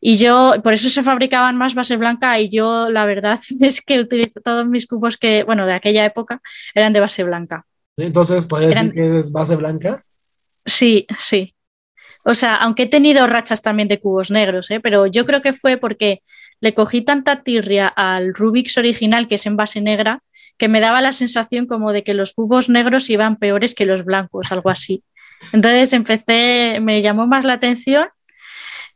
Y 0.00 0.16
yo, 0.18 0.54
por 0.62 0.72
eso 0.72 0.88
se 0.88 1.02
fabricaban 1.02 1.56
más 1.56 1.74
base 1.74 1.96
blanca 1.96 2.38
y 2.40 2.48
yo 2.50 2.88
la 2.90 3.04
verdad 3.04 3.38
es 3.60 3.80
que 3.80 4.00
utilizo 4.00 4.40
todos 4.40 4.66
mis 4.66 4.86
cubos 4.86 5.16
que, 5.16 5.42
bueno, 5.44 5.66
de 5.66 5.74
aquella 5.74 6.04
época 6.04 6.40
eran 6.74 6.92
de 6.92 7.00
base 7.00 7.24
blanca. 7.24 7.64
Entonces, 7.96 8.46
¿podría 8.46 8.70
Eran- 8.70 8.88
decir 8.88 9.02
que 9.02 9.18
es 9.18 9.32
base 9.32 9.56
blanca? 9.56 10.04
Sí, 10.66 11.06
sí. 11.18 11.54
O 12.24 12.34
sea, 12.34 12.56
aunque 12.56 12.84
he 12.84 12.88
tenido 12.88 13.26
rachas 13.26 13.60
también 13.60 13.86
de 13.88 14.00
cubos 14.00 14.30
negros, 14.30 14.70
¿eh? 14.70 14.80
pero 14.80 15.06
yo 15.06 15.26
creo 15.26 15.42
que 15.42 15.52
fue 15.52 15.76
porque 15.76 16.22
le 16.60 16.72
cogí 16.72 17.02
tanta 17.02 17.42
tirria 17.42 17.86
al 17.86 18.32
Rubik's 18.34 18.78
original, 18.78 19.28
que 19.28 19.34
es 19.34 19.44
en 19.46 19.56
base 19.56 19.82
negra, 19.82 20.22
que 20.56 20.68
me 20.68 20.80
daba 20.80 21.02
la 21.02 21.12
sensación 21.12 21.66
como 21.66 21.92
de 21.92 22.02
que 22.02 22.14
los 22.14 22.32
cubos 22.32 22.70
negros 22.70 23.10
iban 23.10 23.36
peores 23.36 23.74
que 23.74 23.84
los 23.84 24.04
blancos, 24.04 24.50
algo 24.52 24.70
así. 24.70 25.04
Entonces 25.52 25.92
empecé, 25.92 26.78
me 26.80 27.02
llamó 27.02 27.26
más 27.26 27.44
la 27.44 27.54
atención 27.54 28.08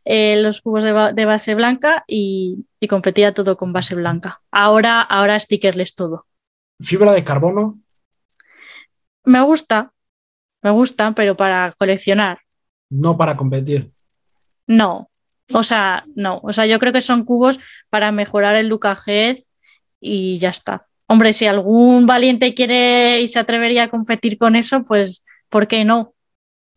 eh, 0.04 0.40
los 0.40 0.60
cubos 0.60 0.84
de, 0.84 0.92
ba- 0.92 1.12
de 1.12 1.24
base 1.24 1.54
blanca 1.54 2.04
y, 2.06 2.66
y 2.80 2.88
competía 2.88 3.34
todo 3.34 3.56
con 3.56 3.72
base 3.72 3.94
blanca. 3.94 4.40
Ahora, 4.50 5.00
ahora 5.02 5.38
stickerless 5.38 5.94
todo. 5.94 6.26
Fibra 6.80 7.12
de 7.12 7.24
carbono, 7.24 7.78
Me 9.24 9.40
gusta, 9.42 9.92
me 10.62 10.70
gusta, 10.70 11.12
pero 11.14 11.36
para 11.36 11.72
coleccionar. 11.78 12.38
no 12.90 13.16
para 13.16 13.36
competir. 13.36 13.92
No, 14.66 15.10
o 15.52 15.62
sea, 15.62 16.04
no, 16.14 16.40
o 16.42 16.52
sea, 16.52 16.66
yo 16.66 16.78
creo 16.78 16.92
que 16.92 17.00
son 17.00 17.24
cubos 17.24 17.58
para 17.90 18.12
mejorar 18.12 18.54
el 18.56 18.72
ahead 18.82 19.38
y 20.00 20.38
ya 20.38 20.50
está. 20.50 20.86
Hombre, 21.06 21.32
si 21.32 21.46
algún 21.46 22.06
valiente 22.06 22.54
quiere 22.54 23.20
y 23.22 23.28
se 23.28 23.38
atrevería 23.38 23.84
a 23.84 23.90
competir 23.90 24.36
con 24.38 24.56
eso, 24.56 24.84
pues, 24.84 25.24
¿por 25.48 25.66
qué 25.66 25.84
no? 25.84 26.14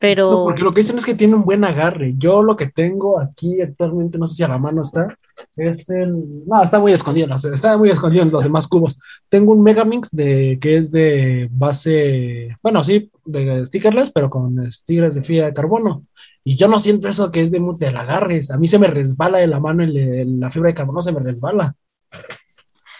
Pero 0.02 0.32
No, 0.32 0.44
porque 0.46 0.64
lo 0.64 0.74
que 0.74 0.80
dicen 0.82 0.98
es 0.98 1.06
que 1.06 1.14
tiene 1.14 1.36
un 1.36 1.44
buen 1.46 1.64
agarre. 1.64 2.16
Yo 2.18 2.42
lo 2.42 2.56
que 2.56 2.66
tengo 2.72 3.20
aquí 3.20 3.62
actualmente, 3.62 4.18
no 4.18 4.26
sé 4.26 4.36
si 4.36 4.44
a 4.44 4.48
la 4.48 4.58
mano 4.58 4.82
está, 4.82 5.16
es 5.56 5.88
el. 5.92 6.44
No, 6.48 6.64
está 6.64 6.80
muy 6.80 6.92
escondido, 6.92 7.28
no 7.28 7.38
sé, 7.38 7.54
está 7.54 7.78
muy 7.78 7.90
escondido 7.92 8.24
en 8.24 8.32
los 8.32 8.44
demás 8.44 8.68
cubos. 8.68 9.00
Tengo 9.30 9.54
un 9.54 9.62
Megamix 9.62 10.10
de, 10.12 10.58
que 10.60 10.78
es 10.78 10.92
de 10.92 11.48
base, 11.52 12.58
bueno, 12.64 12.84
sí, 12.84 13.12
de 13.26 13.64
stickerless, 13.66 14.12
pero 14.12 14.30
con 14.32 14.72
stickers 14.72 15.14
de 15.16 15.24
fibra 15.24 15.46
de 15.46 15.54
carbono. 15.54 16.04
Y 16.44 16.58
yo 16.58 16.68
no 16.68 16.80
siento 16.80 17.08
eso 17.08 17.32
que 17.32 17.44
es 17.44 17.52
de 17.52 17.62
del 17.78 17.96
agarres. 17.96 18.50
A 18.50 18.58
mí 18.58 18.68
se 18.68 18.80
me 18.80 18.88
resbala 18.88 19.38
de 19.38 19.46
la 19.48 19.60
mano 19.60 19.84
el, 19.84 19.96
el- 19.96 20.40
la 20.40 20.50
fibra 20.50 20.70
de 20.70 20.74
carbono, 20.74 21.04
se 21.04 21.12
me 21.12 21.20
resbala. 21.20 21.76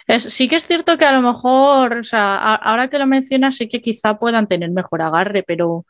es- 0.06 0.22
sí 0.32 0.48
que 0.48 0.56
es 0.56 0.64
cierto 0.66 0.96
que 0.98 1.04
a 1.04 1.12
lo 1.12 1.22
mejor, 1.22 1.98
o 1.98 2.04
sea, 2.04 2.36
a- 2.36 2.54
ahora 2.54 2.88
que 2.88 2.98
lo 3.00 3.06
mencionas, 3.08 3.56
sí 3.56 3.68
que 3.68 3.80
quizá 3.82 4.18
puedan 4.18 4.46
tener 4.46 4.70
mejor 4.70 5.02
agarre, 5.02 5.42
pero, 5.42 5.84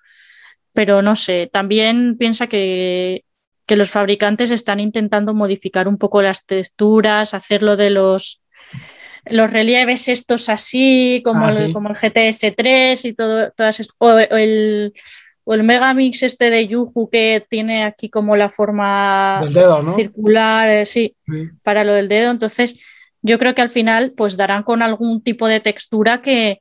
pero 0.72 1.02
no 1.02 1.16
sé, 1.16 1.48
también 1.52 2.16
piensa 2.18 2.46
que, 2.46 3.24
que 3.66 3.76
los 3.76 3.90
fabricantes 3.90 4.50
están 4.50 4.80
intentando 4.80 5.34
modificar 5.34 5.88
un 5.88 5.98
poco 5.98 6.22
las 6.22 6.46
texturas, 6.46 7.34
hacerlo 7.34 7.76
de 7.76 7.90
los, 7.90 8.42
los 9.26 9.50
relieves 9.50 10.08
estos 10.08 10.48
así, 10.48 11.22
como, 11.24 11.46
Ah, 11.46 11.50
el, 11.50 11.72
como 11.72 11.88
el 11.90 11.96
GTS3 11.96 13.04
y 13.04 13.14
todo, 13.14 13.50
todas 13.52 13.80
est- 13.80 13.92
o, 13.98 14.06
o 14.08 14.18
el, 14.18 14.92
o 15.44 15.54
el 15.54 15.62
Megamix 15.62 16.22
este 16.22 16.50
de 16.50 16.66
Yuhu 16.68 17.08
que 17.10 17.44
tiene 17.48 17.84
aquí 17.84 18.08
como 18.10 18.36
la 18.36 18.48
forma 18.50 19.40
Del 19.44 19.54
dedo, 19.54 19.82
¿no? 19.82 19.94
circular, 19.96 20.68
eh, 20.68 20.84
sí, 20.86 21.16
Sí. 21.26 21.48
para 21.62 21.84
lo 21.84 21.92
del 21.92 22.08
dedo. 22.08 22.30
Entonces, 22.30 22.78
yo 23.22 23.38
creo 23.38 23.54
que 23.54 23.62
al 23.62 23.68
final 23.70 24.12
pues 24.16 24.36
darán 24.36 24.62
con 24.64 24.82
algún 24.82 25.22
tipo 25.22 25.46
de 25.46 25.60
textura 25.60 26.20
que, 26.22 26.60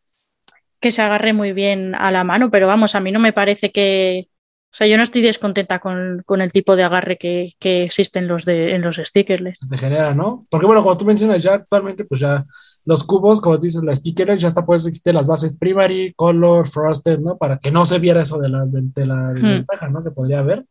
que 0.82 0.92
se 0.92 1.02
agarre 1.04 1.34
muy 1.34 1.54
bien 1.54 1.96
a 1.96 2.12
la 2.12 2.24
mano, 2.26 2.52
pero 2.52 2.68
vamos, 2.68 2.96
a 2.96 3.02
mí 3.02 3.12
no 3.14 3.20
me 3.20 3.34
parece 3.34 3.72
que... 3.72 4.28
O 4.74 4.76
sea, 4.76 4.88
yo 4.88 4.98
no 4.98 5.04
estoy 5.04 5.22
descontenta 5.22 5.80
con, 5.80 6.24
con 6.26 6.42
el 6.42 6.52
tipo 6.54 6.76
de 6.78 6.84
agarre 6.84 7.18
que, 7.18 7.54
que 7.60 7.84
existen 7.84 8.28
los 8.28 8.46
de, 8.46 8.76
en 8.76 8.82
los 8.82 8.98
stickerless. 8.98 9.60
te 9.70 9.78
genera, 9.78 10.14
¿no? 10.14 10.48
Porque 10.50 10.66
bueno, 10.66 10.82
como 10.82 10.98
tú 10.98 11.06
mencionas, 11.06 11.44
ya 11.44 11.54
actualmente, 11.56 12.06
pues 12.06 12.22
ya 12.22 12.46
los 12.86 13.04
cubos, 13.04 13.40
como 13.42 13.58
dices, 13.58 13.84
las 13.84 14.00
stickers, 14.00 14.42
ya 14.42 14.48
hasta 14.48 14.66
pues 14.66 14.86
existen 14.88 15.16
las 15.16 15.28
bases 15.28 15.56
primary, 15.58 16.14
color, 16.16 16.68
frosted, 16.70 17.20
¿no? 17.20 17.38
Para 17.38 17.60
que 17.60 17.72
no 17.72 17.86
se 17.86 18.00
viera 18.00 18.22
eso 18.24 18.40
de 18.40 18.50
las 18.50 18.72
ven- 18.72 18.92
de 18.94 19.06
la 19.06 19.34
desventaja, 19.34 19.90
¿no? 19.90 20.04
Que 20.04 20.12
podría 20.12 20.40
haber. 20.40 20.66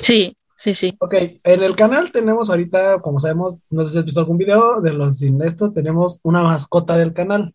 Sí, 0.00 0.36
sí, 0.56 0.74
sí. 0.74 0.98
Ok, 0.98 1.14
en 1.44 1.62
el 1.62 1.76
canal 1.76 2.10
tenemos 2.10 2.48
ahorita, 2.48 3.00
como 3.02 3.20
sabemos, 3.20 3.58
no 3.70 3.84
sé 3.84 3.92
si 3.92 3.98
has 3.98 4.04
visto 4.06 4.20
algún 4.20 4.38
video 4.38 4.80
de 4.80 4.92
los 4.94 5.18
sin 5.18 5.42
esto, 5.42 5.72
tenemos 5.72 6.20
una 6.24 6.42
mascota 6.42 6.96
del 6.96 7.12
canal, 7.12 7.54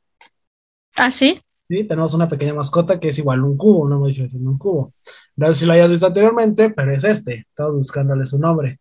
¿Ah, 0.97 1.11
sí? 1.11 1.41
¿sí? 1.71 1.85
Tenemos 1.85 2.13
una 2.13 2.27
pequeña 2.27 2.53
mascota 2.53 2.99
que 2.99 3.09
es 3.09 3.17
igual 3.17 3.43
un 3.43 3.55
cubo, 3.55 3.79
una 3.79 3.97
modificación 3.97 4.43
de 4.43 4.49
un 4.49 4.57
cubo. 4.57 4.93
No 5.37 5.47
sé 5.47 5.55
si 5.55 5.65
lo 5.65 5.73
hayas 5.73 5.89
visto 5.89 6.05
anteriormente, 6.05 6.69
pero 6.69 6.93
es 6.93 7.03
este, 7.03 7.45
estamos 7.49 7.75
buscándole 7.75 8.25
su 8.25 8.37
nombre. 8.37 8.79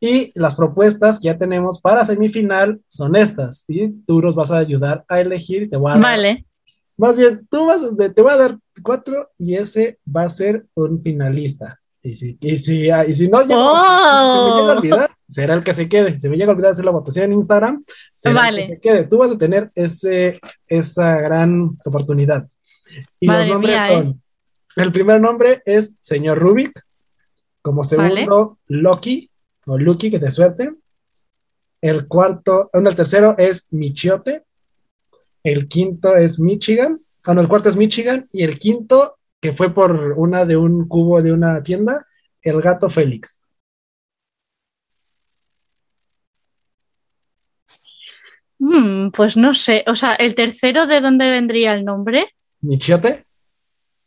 Y 0.00 0.32
las 0.34 0.54
propuestas 0.54 1.20
que 1.20 1.26
ya 1.26 1.38
tenemos 1.38 1.80
para 1.80 2.04
semifinal 2.04 2.80
son 2.88 3.14
estas, 3.14 3.64
y 3.68 3.90
tú 4.06 4.20
nos 4.20 4.34
vas 4.34 4.50
a 4.50 4.58
ayudar 4.58 5.04
a 5.06 5.20
elegir, 5.20 5.70
te 5.70 5.76
voy 5.76 5.92
a 5.92 5.94
dar, 5.94 6.02
Vale. 6.02 6.46
más 6.96 7.16
bien, 7.16 7.46
tú 7.48 7.66
vas, 7.66 7.82
te 7.96 8.22
voy 8.22 8.32
a 8.32 8.36
dar 8.36 8.58
cuatro 8.82 9.28
y 9.38 9.54
ese 9.54 9.98
va 10.04 10.24
a 10.24 10.28
ser 10.28 10.66
un 10.74 11.00
finalista. 11.02 11.78
Y 12.04 12.16
si, 12.16 12.36
y 12.40 12.58
si, 12.58 12.90
ah, 12.90 13.06
y 13.06 13.14
si 13.14 13.28
no, 13.28 13.46
ya 13.46 13.54
¡Oh! 13.56 14.34
si 14.34 14.50
me 14.50 14.60
llega 14.60 14.72
a 14.72 14.76
olvidar, 14.78 15.10
será 15.28 15.54
el 15.54 15.62
que 15.62 15.72
se 15.72 15.88
quede. 15.88 16.18
Si 16.18 16.28
me 16.28 16.36
llega 16.36 16.50
a 16.50 16.54
olvidar 16.54 16.72
hacer 16.72 16.84
la 16.84 16.90
votación 16.90 17.26
en 17.26 17.34
Instagram, 17.34 17.84
será 18.16 18.34
Vale. 18.34 18.62
el 18.62 18.68
que 18.68 18.74
se 18.74 18.80
quede. 18.80 19.04
Tú 19.04 19.18
vas 19.18 19.30
a 19.30 19.38
tener 19.38 19.70
ese, 19.74 20.40
esa 20.66 21.20
gran 21.20 21.78
oportunidad. 21.84 22.48
Y 23.20 23.26
Madre 23.28 23.46
los 23.46 23.54
nombres 23.54 23.74
mía, 23.74 23.86
¿eh? 23.86 24.02
son, 24.02 24.22
el 24.76 24.92
primer 24.92 25.20
nombre 25.20 25.62
es 25.64 25.94
Señor 26.00 26.38
Rubik, 26.38 26.84
como 27.60 27.84
segundo, 27.84 28.58
Loki, 28.66 29.30
o 29.66 29.78
Lucky, 29.78 30.10
que 30.10 30.18
te 30.18 30.30
suerte. 30.30 30.72
El 31.80 32.06
cuarto, 32.06 32.70
bueno, 32.72 32.90
el 32.90 32.96
tercero 32.96 33.34
es 33.38 33.66
Michiote. 33.70 34.44
El 35.42 35.68
quinto 35.68 36.16
es 36.16 36.38
Michigan. 36.38 37.00
Ah, 37.24 37.34
no, 37.34 37.40
el 37.40 37.48
cuarto 37.48 37.68
es 37.68 37.76
Michigan. 37.76 38.28
Y 38.32 38.44
el 38.44 38.58
quinto, 38.58 39.18
que 39.42 39.52
fue 39.54 39.74
por 39.74 40.14
una 40.16 40.44
de 40.44 40.56
un 40.56 40.86
cubo 40.86 41.20
de 41.20 41.32
una 41.32 41.60
tienda, 41.64 42.06
el 42.42 42.62
gato 42.62 42.88
Félix. 42.88 43.42
Mm, 48.60 49.10
pues 49.10 49.36
no 49.36 49.52
sé. 49.52 49.82
O 49.88 49.96
sea, 49.96 50.14
¿el 50.14 50.36
tercero 50.36 50.86
de 50.86 51.00
dónde 51.00 51.28
vendría 51.28 51.74
el 51.74 51.84
nombre? 51.84 52.28
Michiote. 52.60 53.24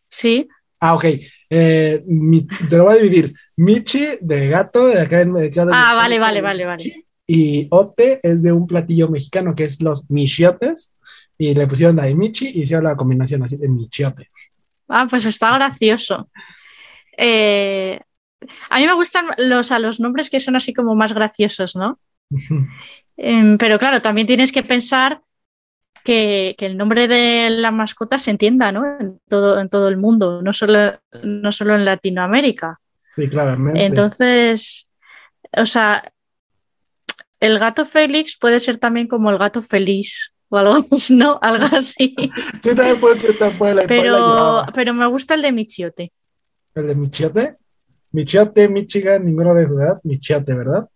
Sí. 0.09 0.47
Ah, 0.79 0.95
ok. 0.95 1.05
Eh, 1.49 2.01
mi- 2.07 2.47
te 2.47 2.77
lo 2.77 2.85
voy 2.85 2.93
a 2.93 3.01
dividir. 3.01 3.33
Michi 3.57 4.05
de 4.21 4.47
gato, 4.47 4.87
de 4.87 5.01
acá 5.01 5.21
en 5.21 5.33
de 5.33 5.47
en 5.47 5.69
Ah, 5.73 5.93
vale, 5.95 6.17
vale, 6.17 6.35
de 6.37 6.41
vale, 6.41 6.65
vale. 6.65 7.05
Y 7.27 7.67
Ote 7.71 8.21
es 8.23 8.41
de 8.41 8.53
un 8.53 8.67
platillo 8.67 9.09
mexicano 9.09 9.53
que 9.53 9.65
es 9.65 9.81
los 9.81 10.09
michiotes. 10.09 10.95
Y 11.37 11.53
le 11.53 11.67
pusieron 11.67 11.97
la 11.97 12.05
de 12.05 12.15
Michi 12.15 12.47
y 12.47 12.61
hicieron 12.61 12.85
la 12.85 12.95
combinación 12.95 13.43
así 13.43 13.57
de 13.57 13.67
michiote. 13.67 14.29
Ah, 14.87 15.07
pues 15.09 15.25
está 15.25 15.53
gracioso. 15.55 16.29
Eh, 17.17 17.99
A 18.69 18.77
mí 18.77 18.85
me 18.85 18.93
gustan 18.93 19.27
los, 19.37 19.71
a 19.71 19.79
los 19.79 19.99
nombres 19.99 20.29
que 20.29 20.39
son 20.39 20.55
así 20.55 20.73
como 20.73 20.95
más 20.95 21.13
graciosos, 21.13 21.75
¿no? 21.75 21.99
Em, 23.17 23.57
pero 23.57 23.79
claro, 23.79 24.01
también 24.01 24.27
tienes 24.27 24.51
que 24.51 24.63
pensar 24.63 25.21
que, 26.03 26.55
el 26.59 26.77
nombre 26.77 27.07
de 27.07 27.49
la 27.49 27.71
mascota 27.71 28.17
se 28.17 28.31
entienda, 28.31 28.71
¿no? 28.71 28.85
En 28.99 29.19
todo, 29.27 29.59
en 29.59 29.69
todo 29.69 29.87
el 29.87 29.97
mundo, 29.97 30.41
no 30.41 30.53
solo, 30.53 30.99
no 31.23 31.51
solo 31.51 31.75
en 31.75 31.85
Latinoamérica. 31.85 32.79
Sí, 33.15 33.27
claramente. 33.29 33.85
Entonces, 33.85 34.87
o 35.55 35.65
sea, 35.65 36.11
el 37.39 37.57
gato 37.57 37.85
Félix 37.85 38.37
puede 38.37 38.59
ser 38.59 38.77
también 38.77 39.07
como 39.07 39.31
el 39.31 39.37
gato 39.37 39.61
feliz 39.61 40.34
o 40.55 40.57
algo, 40.57 40.87
¿no? 41.09 41.37
Algo 41.41 41.65
así. 41.77 42.15
sí, 42.61 42.75
también 42.75 42.99
puede 42.99 43.19
ser, 43.19 43.37
también 43.37 43.79
pero, 43.87 44.65
pero 44.73 44.93
me 44.93 45.05
gusta 45.07 45.35
el 45.35 45.41
de 45.41 45.51
Michiote. 45.51 46.13
¿El 46.73 46.87
de 46.87 46.95
Michiote? 46.95 47.57
Michiote, 48.11 48.69
Michigan, 48.69 49.25
ninguno 49.25 49.53
de 49.53 49.67
su 49.67 49.79
edad, 49.79 49.99
Michiote, 50.03 50.53
¿verdad? 50.53 50.87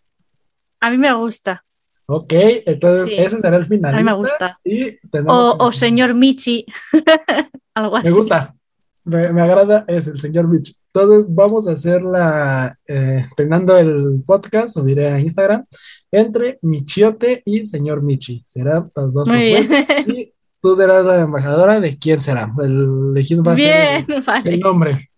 A 0.80 0.89
mí 0.89 0.97
me 0.97 1.14
gusta. 1.14 1.66
Ok, 2.05 2.34
entonces 2.66 3.16
ese 3.16 3.39
será 3.39 3.57
el 3.57 3.68
final. 3.68 3.93
A 3.93 3.97
mí 3.97 4.03
me 4.03 4.14
gusta. 4.14 4.60
Y 4.64 4.97
o, 5.28 5.72
señor 5.72 6.16
Michi, 6.16 6.66
algo 7.76 7.97
así. 7.97 8.07
Me 8.07 8.14
gusta, 8.14 8.55
me, 9.03 9.41
agrada, 9.41 9.86
es 9.88 10.07
el 10.07 10.20
señor 10.20 10.47
Michi. 10.47 10.76
Entonces 10.93 11.25
vamos 11.29 11.67
a 11.67 11.73
hacer 11.73 12.01
la, 12.01 12.77
eh, 12.87 13.23
terminando 13.37 13.77
el 13.77 14.23
podcast, 14.25 14.75
subiré 14.75 15.07
a 15.07 15.19
Instagram, 15.19 15.65
entre 16.11 16.57
Michiote 16.63 17.43
y 17.45 17.65
señor 17.67 18.01
Michi. 18.01 18.41
Serán 18.45 18.91
las 18.95 19.13
dos 19.13 19.27
propuestas. 19.27 20.07
Y 20.07 20.33
tú 20.61 20.75
serás 20.75 21.05
la 21.05 21.21
embajadora 21.21 21.79
de 21.79 21.97
quién 21.97 22.21
será, 22.21 22.51
el, 22.63 23.13
de 23.13 23.23
quién 23.23 23.43
va 23.43 23.53
a 23.53 23.57
ser 23.57 24.05
el 24.45 24.59
nombre. 24.59 25.09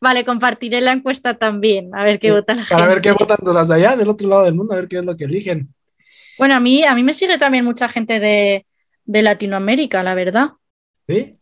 Vale, 0.00 0.24
compartiré 0.24 0.80
la 0.80 0.92
encuesta 0.92 1.36
también, 1.36 1.94
a 1.94 2.02
ver 2.02 2.18
qué 2.18 2.32
votan 2.32 2.56
la 2.56 2.64
Para 2.64 2.86
ver 2.86 3.00
qué 3.00 3.12
votan 3.12 3.38
las 3.54 3.70
allá, 3.70 3.96
del 3.96 4.08
otro 4.08 4.28
lado 4.28 4.44
del 4.44 4.54
mundo, 4.54 4.72
a 4.72 4.76
ver 4.76 4.88
qué 4.88 4.98
es 4.98 5.04
lo 5.04 5.16
que 5.16 5.24
eligen. 5.24 5.72
Bueno, 6.38 6.54
a 6.54 6.60
mí, 6.60 6.82
a 6.84 6.94
mí 6.94 7.02
me 7.02 7.12
sigue 7.12 7.36
también 7.38 7.64
mucha 7.64 7.86
gente 7.88 8.18
de, 8.18 8.64
Latinoamérica, 9.04 10.02
la 10.02 10.14
verdad. 10.14 10.52
¿Sí? 11.06 11.36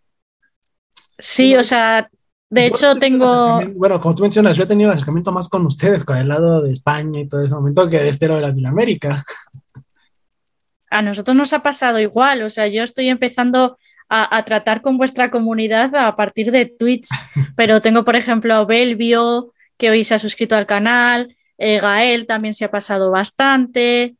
Sí, 1.20 1.54
o 1.54 1.62
sea, 1.62 2.10
de 2.50 2.66
hecho 2.66 2.94
tengo... 2.94 3.60
Bueno, 3.74 4.00
como 4.00 4.14
tú 4.14 4.22
mencionas, 4.22 4.56
yo 4.56 4.64
he 4.64 4.66
tenido 4.66 4.88
un 4.88 4.94
acercamiento 4.94 5.32
más 5.32 5.48
con 5.48 5.66
ustedes, 5.66 6.04
con 6.04 6.16
el 6.16 6.28
lado 6.28 6.62
de 6.62 6.72
España 6.72 7.20
y 7.20 7.28
todo 7.28 7.42
ese 7.42 7.54
momento, 7.54 7.88
que 7.88 7.98
de 7.98 8.08
este 8.08 8.26
lado 8.26 8.40
de 8.40 8.46
Latinoamérica. 8.46 9.24
A 10.90 11.02
nosotros 11.02 11.36
nos 11.36 11.52
ha 11.52 11.62
pasado 11.62 12.00
igual, 12.00 12.42
o 12.42 12.48
sea, 12.48 12.66
yo 12.66 12.82
estoy 12.82 13.10
empezando 13.10 13.76
a, 14.08 14.42
tratar 14.44 14.80
con 14.80 14.96
vuestra 14.96 15.30
comunidad 15.30 15.94
a 15.94 16.16
partir 16.16 16.50
de 16.50 16.66
Twitch. 16.66 17.08
Pero 17.56 17.82
tengo, 17.82 18.04
por 18.04 18.16
ejemplo, 18.16 18.54
a 18.54 18.64
Belvio, 18.64 19.52
que 19.76 19.90
hoy 19.90 20.04
se 20.04 20.14
ha 20.14 20.18
suscrito 20.18 20.56
al 20.56 20.66
canal, 20.66 21.36
eh, 21.58 21.78
Gael 21.78 22.26
también 22.26 22.54
se 22.54 22.64
ha 22.64 22.70
pasado 22.70 23.10
bastante. 23.10 24.16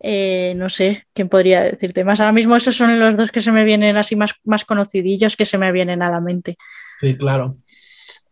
Eh, 0.00 0.52
no 0.56 0.68
sé 0.68 1.06
quién 1.14 1.28
podría 1.28 1.62
decirte 1.62 2.04
más. 2.04 2.20
Ahora 2.20 2.32
mismo 2.32 2.54
esos 2.56 2.76
son 2.76 2.98
los 3.00 3.16
dos 3.16 3.32
que 3.32 3.40
se 3.40 3.52
me 3.52 3.64
vienen 3.64 3.96
así 3.96 4.16
más, 4.16 4.34
más 4.44 4.64
conocidillos 4.64 5.36
que 5.36 5.46
se 5.46 5.56
me 5.56 5.72
vienen 5.72 6.02
a 6.02 6.10
la 6.10 6.20
mente. 6.20 6.56
Sí, 6.98 7.16
claro. 7.16 7.56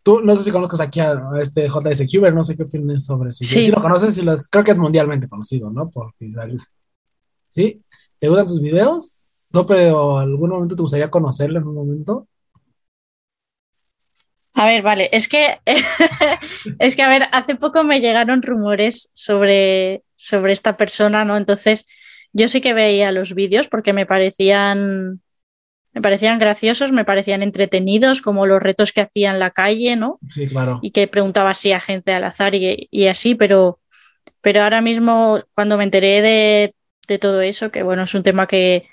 Tú 0.02 0.20
no 0.20 0.36
sé 0.36 0.44
si 0.44 0.50
conozcas 0.50 0.80
aquí 0.80 1.00
a, 1.00 1.22
este 1.40 1.68
JS 1.68 2.06
Cuber, 2.10 2.34
no 2.34 2.42
sé 2.42 2.56
qué 2.56 2.64
opinas 2.64 3.04
sobre 3.04 3.30
eso. 3.30 3.44
Sí. 3.44 3.62
Si 3.62 3.70
lo 3.70 3.80
conoces, 3.80 4.20
creo 4.50 4.64
que 4.64 4.72
es 4.72 4.78
mundialmente 4.78 5.28
conocido, 5.28 5.70
¿no? 5.70 5.90
¿Sí? 7.48 7.82
¿Te 8.18 8.28
gustan 8.28 8.46
tus 8.46 8.60
videos? 8.60 9.18
No, 9.50 9.66
pero 9.66 10.18
¿algún 10.18 10.50
momento 10.50 10.74
te 10.74 10.82
gustaría 10.82 11.10
conocerlo 11.10 11.58
en 11.58 11.66
un 11.66 11.74
momento? 11.74 12.26
A 14.54 14.66
ver, 14.66 14.82
vale, 14.82 15.08
es 15.12 15.28
que 15.28 15.60
es 16.78 16.96
que 16.96 17.02
a 17.02 17.08
ver, 17.08 17.24
hace 17.32 17.54
poco 17.54 17.84
me 17.84 18.00
llegaron 18.00 18.42
rumores 18.42 19.10
sobre, 19.14 20.02
sobre 20.16 20.52
esta 20.52 20.76
persona, 20.76 21.24
¿no? 21.24 21.36
Entonces, 21.36 21.86
yo 22.32 22.48
sí 22.48 22.60
que 22.60 22.74
veía 22.74 23.12
los 23.12 23.34
vídeos 23.34 23.68
porque 23.68 23.92
me 23.92 24.06
parecían 24.06 25.21
me 25.92 26.00
parecían 26.00 26.38
graciosos, 26.38 26.92
me 26.92 27.04
parecían 27.04 27.42
entretenidos, 27.42 28.22
como 28.22 28.46
los 28.46 28.62
retos 28.62 28.92
que 28.92 29.02
hacía 29.02 29.30
en 29.30 29.38
la 29.38 29.50
calle, 29.50 29.96
¿no? 29.96 30.18
Sí, 30.26 30.46
claro. 30.46 30.78
Y 30.82 30.90
que 30.90 31.06
preguntaba 31.06 31.50
así 31.50 31.72
a 31.72 31.80
gente 31.80 32.12
al 32.12 32.24
azar 32.24 32.54
y, 32.54 32.88
y 32.90 33.06
así, 33.06 33.34
pero, 33.34 33.78
pero 34.40 34.62
ahora 34.62 34.80
mismo, 34.80 35.42
cuando 35.54 35.76
me 35.76 35.84
enteré 35.84 36.22
de, 36.22 36.74
de 37.08 37.18
todo 37.18 37.42
eso, 37.42 37.70
que 37.70 37.82
bueno, 37.82 38.04
es 38.04 38.14
un 38.14 38.22
tema 38.22 38.46
que, 38.46 38.88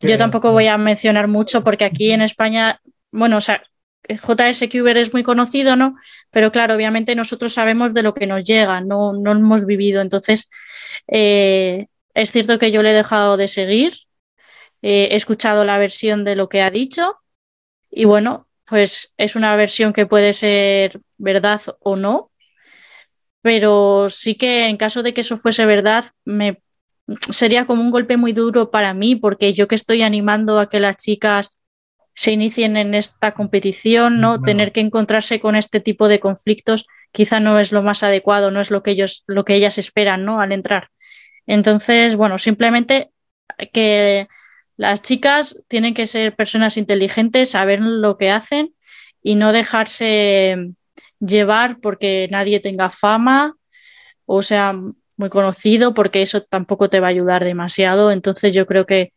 yo 0.00 0.18
tampoco 0.18 0.52
voy 0.52 0.66
a 0.66 0.76
mencionar 0.76 1.28
mucho 1.28 1.64
porque 1.64 1.84
aquí 1.84 2.10
en 2.10 2.20
España, 2.20 2.80
bueno, 3.10 3.38
o 3.38 3.40
sea, 3.40 3.62
JS 4.08 4.68
Cuber 4.70 4.98
es 4.98 5.12
muy 5.12 5.22
conocido, 5.22 5.76
¿no? 5.76 5.96
Pero 6.30 6.52
claro, 6.52 6.74
obviamente 6.74 7.14
nosotros 7.14 7.54
sabemos 7.54 7.94
de 7.94 8.02
lo 8.02 8.12
que 8.12 8.26
nos 8.26 8.44
llega, 8.44 8.80
no, 8.80 9.14
no 9.14 9.32
hemos 9.32 9.64
vivido. 9.64 10.02
Entonces, 10.02 10.50
eh, 11.08 11.86
es 12.12 12.32
cierto 12.32 12.58
que 12.58 12.70
yo 12.70 12.82
le 12.82 12.90
he 12.90 12.94
dejado 12.94 13.36
de 13.36 13.48
seguir, 13.48 13.94
eh, 14.86 15.08
he 15.12 15.16
escuchado 15.16 15.64
la 15.64 15.78
versión 15.78 16.24
de 16.24 16.36
lo 16.36 16.50
que 16.50 16.60
ha 16.60 16.68
dicho 16.70 17.16
y 17.90 18.04
bueno, 18.04 18.46
pues 18.66 19.14
es 19.16 19.34
una 19.34 19.56
versión 19.56 19.94
que 19.94 20.04
puede 20.04 20.34
ser 20.34 21.00
verdad 21.16 21.62
o 21.80 21.96
no, 21.96 22.30
pero 23.40 24.10
sí 24.10 24.34
que 24.34 24.66
en 24.68 24.76
caso 24.76 25.02
de 25.02 25.14
que 25.14 25.22
eso 25.22 25.38
fuese 25.38 25.64
verdad, 25.64 26.04
me 26.26 26.60
sería 27.30 27.64
como 27.64 27.80
un 27.80 27.90
golpe 27.90 28.18
muy 28.18 28.34
duro 28.34 28.70
para 28.70 28.92
mí, 28.92 29.16
porque 29.16 29.54
yo 29.54 29.68
que 29.68 29.74
estoy 29.74 30.02
animando 30.02 30.60
a 30.60 30.68
que 30.68 30.80
las 30.80 30.98
chicas 30.98 31.58
se 32.14 32.32
inicien 32.32 32.76
en 32.76 32.94
esta 32.94 33.32
competición, 33.32 34.20
¿no? 34.20 34.42
Tener 34.42 34.72
que 34.72 34.80
encontrarse 34.80 35.40
con 35.40 35.56
este 35.56 35.80
tipo 35.80 36.08
de 36.08 36.20
conflictos 36.20 36.86
quizá 37.10 37.40
no 37.40 37.58
es 37.58 37.72
lo 37.72 37.82
más 37.82 38.02
adecuado, 38.02 38.50
no 38.50 38.60
es 38.60 38.70
lo 38.70 38.82
que 38.82 38.90
ellos, 38.90 39.24
lo 39.26 39.46
que 39.46 39.54
ellas 39.54 39.78
esperan, 39.78 40.26
¿no? 40.26 40.42
Al 40.42 40.52
entrar. 40.52 40.90
Entonces, 41.46 42.16
bueno, 42.16 42.36
simplemente 42.36 43.12
que 43.72 44.28
las 44.76 45.02
chicas 45.02 45.62
tienen 45.68 45.94
que 45.94 46.06
ser 46.06 46.34
personas 46.34 46.76
inteligentes, 46.76 47.50
saber 47.50 47.80
lo 47.80 48.16
que 48.16 48.30
hacen 48.30 48.74
y 49.22 49.36
no 49.36 49.52
dejarse 49.52 50.72
llevar 51.20 51.78
porque 51.80 52.28
nadie 52.30 52.60
tenga 52.60 52.90
fama, 52.90 53.56
o 54.26 54.42
sea, 54.42 54.74
muy 55.16 55.30
conocido, 55.30 55.94
porque 55.94 56.22
eso 56.22 56.42
tampoco 56.42 56.90
te 56.90 57.00
va 57.00 57.08
a 57.08 57.10
ayudar 57.10 57.44
demasiado. 57.44 58.10
Entonces 58.10 58.52
yo 58.52 58.66
creo 58.66 58.86
que, 58.86 59.12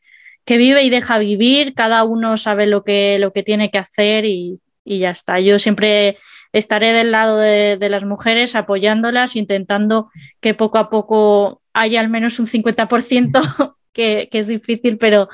que 0.46 0.58
vive 0.58 0.84
y 0.84 0.90
deja 0.90 1.18
vivir, 1.18 1.74
cada 1.74 2.04
uno 2.04 2.38
sabe 2.38 2.68
lo 2.68 2.84
que, 2.84 3.18
lo 3.20 3.34
que 3.34 3.44
tiene 3.44 3.72
que 3.72 3.80
hacer 3.80 4.26
y, 4.26 4.60
y 4.86 5.00
ya 5.00 5.10
está. 5.10 5.40
Yo 5.40 5.60
siempre 5.60 6.18
estaré 6.54 6.94
del 6.94 7.12
lado 7.12 7.38
de, 7.38 7.78
las 7.90 8.04
mujeres 8.06 8.56
apoyándolas, 8.56 9.36
intentando 9.36 10.10
que 10.40 10.54
poco 10.54 10.78
a 10.78 10.90
poco 10.90 11.62
haya 11.74 12.00
al 12.00 12.10
menos 12.10 12.40
un 12.40 12.48
50%, 12.48 13.76
que, 13.94 14.30
que 14.32 14.40
es 14.40 14.48
difícil, 14.48 14.98
pero, 14.98 15.30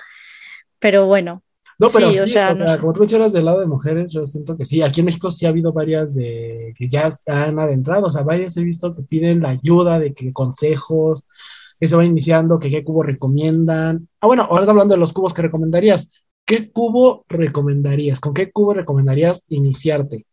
pero 0.84 1.06
bueno, 1.06 1.42
no, 1.80 1.88
pero 1.88 2.14
sí, 2.14 2.20
o 2.20 2.28
sea, 2.28 2.78
como 2.78 2.92
tú 2.92 3.00
mencionas 3.00 3.32
del 3.32 3.46
lado 3.46 3.62
de 3.62 3.68
mujeres, 3.68 4.12
yo 4.12 4.28
siento 4.28 4.58
que 4.58 4.66
sí, 4.66 4.82
aquí 4.82 5.00
en 5.00 5.06
México 5.06 5.32
sí 5.32 5.46
ha 5.46 5.50
habido 5.50 5.72
varias 5.72 6.14
de 6.14 6.74
que 6.78 6.90
ya 6.90 7.10
han 7.26 7.58
adentrado, 7.58 8.08
o 8.08 8.12
sea, 8.12 8.24
varias 8.24 8.58
he 8.58 8.64
visto 8.64 8.94
que 8.94 9.02
piden 9.02 9.42
la 9.42 9.52
ayuda, 9.52 9.98
de 9.98 10.14
que 10.14 10.34
consejos, 10.34 11.26
que 11.80 11.88
se 11.88 11.96
van 11.96 12.08
iniciando, 12.08 12.60
que 12.60 12.70
qué 12.70 12.84
cubo 12.84 13.02
recomiendan. 13.02 14.10
Ah, 14.20 14.28
bueno, 14.28 14.44
ahora 14.44 14.70
hablando 14.70 14.94
de 14.94 15.00
los 15.00 15.14
cubos 15.14 15.34
que 15.34 15.42
recomendarías, 15.42 16.28
¿qué 16.46 16.70
cubo 16.70 17.24
recomendarías? 17.30 18.20
¿Con 18.20 18.34
qué 18.34 18.52
cubo 18.52 18.74
recomendarías 18.74 19.46
iniciarte? 19.48 20.26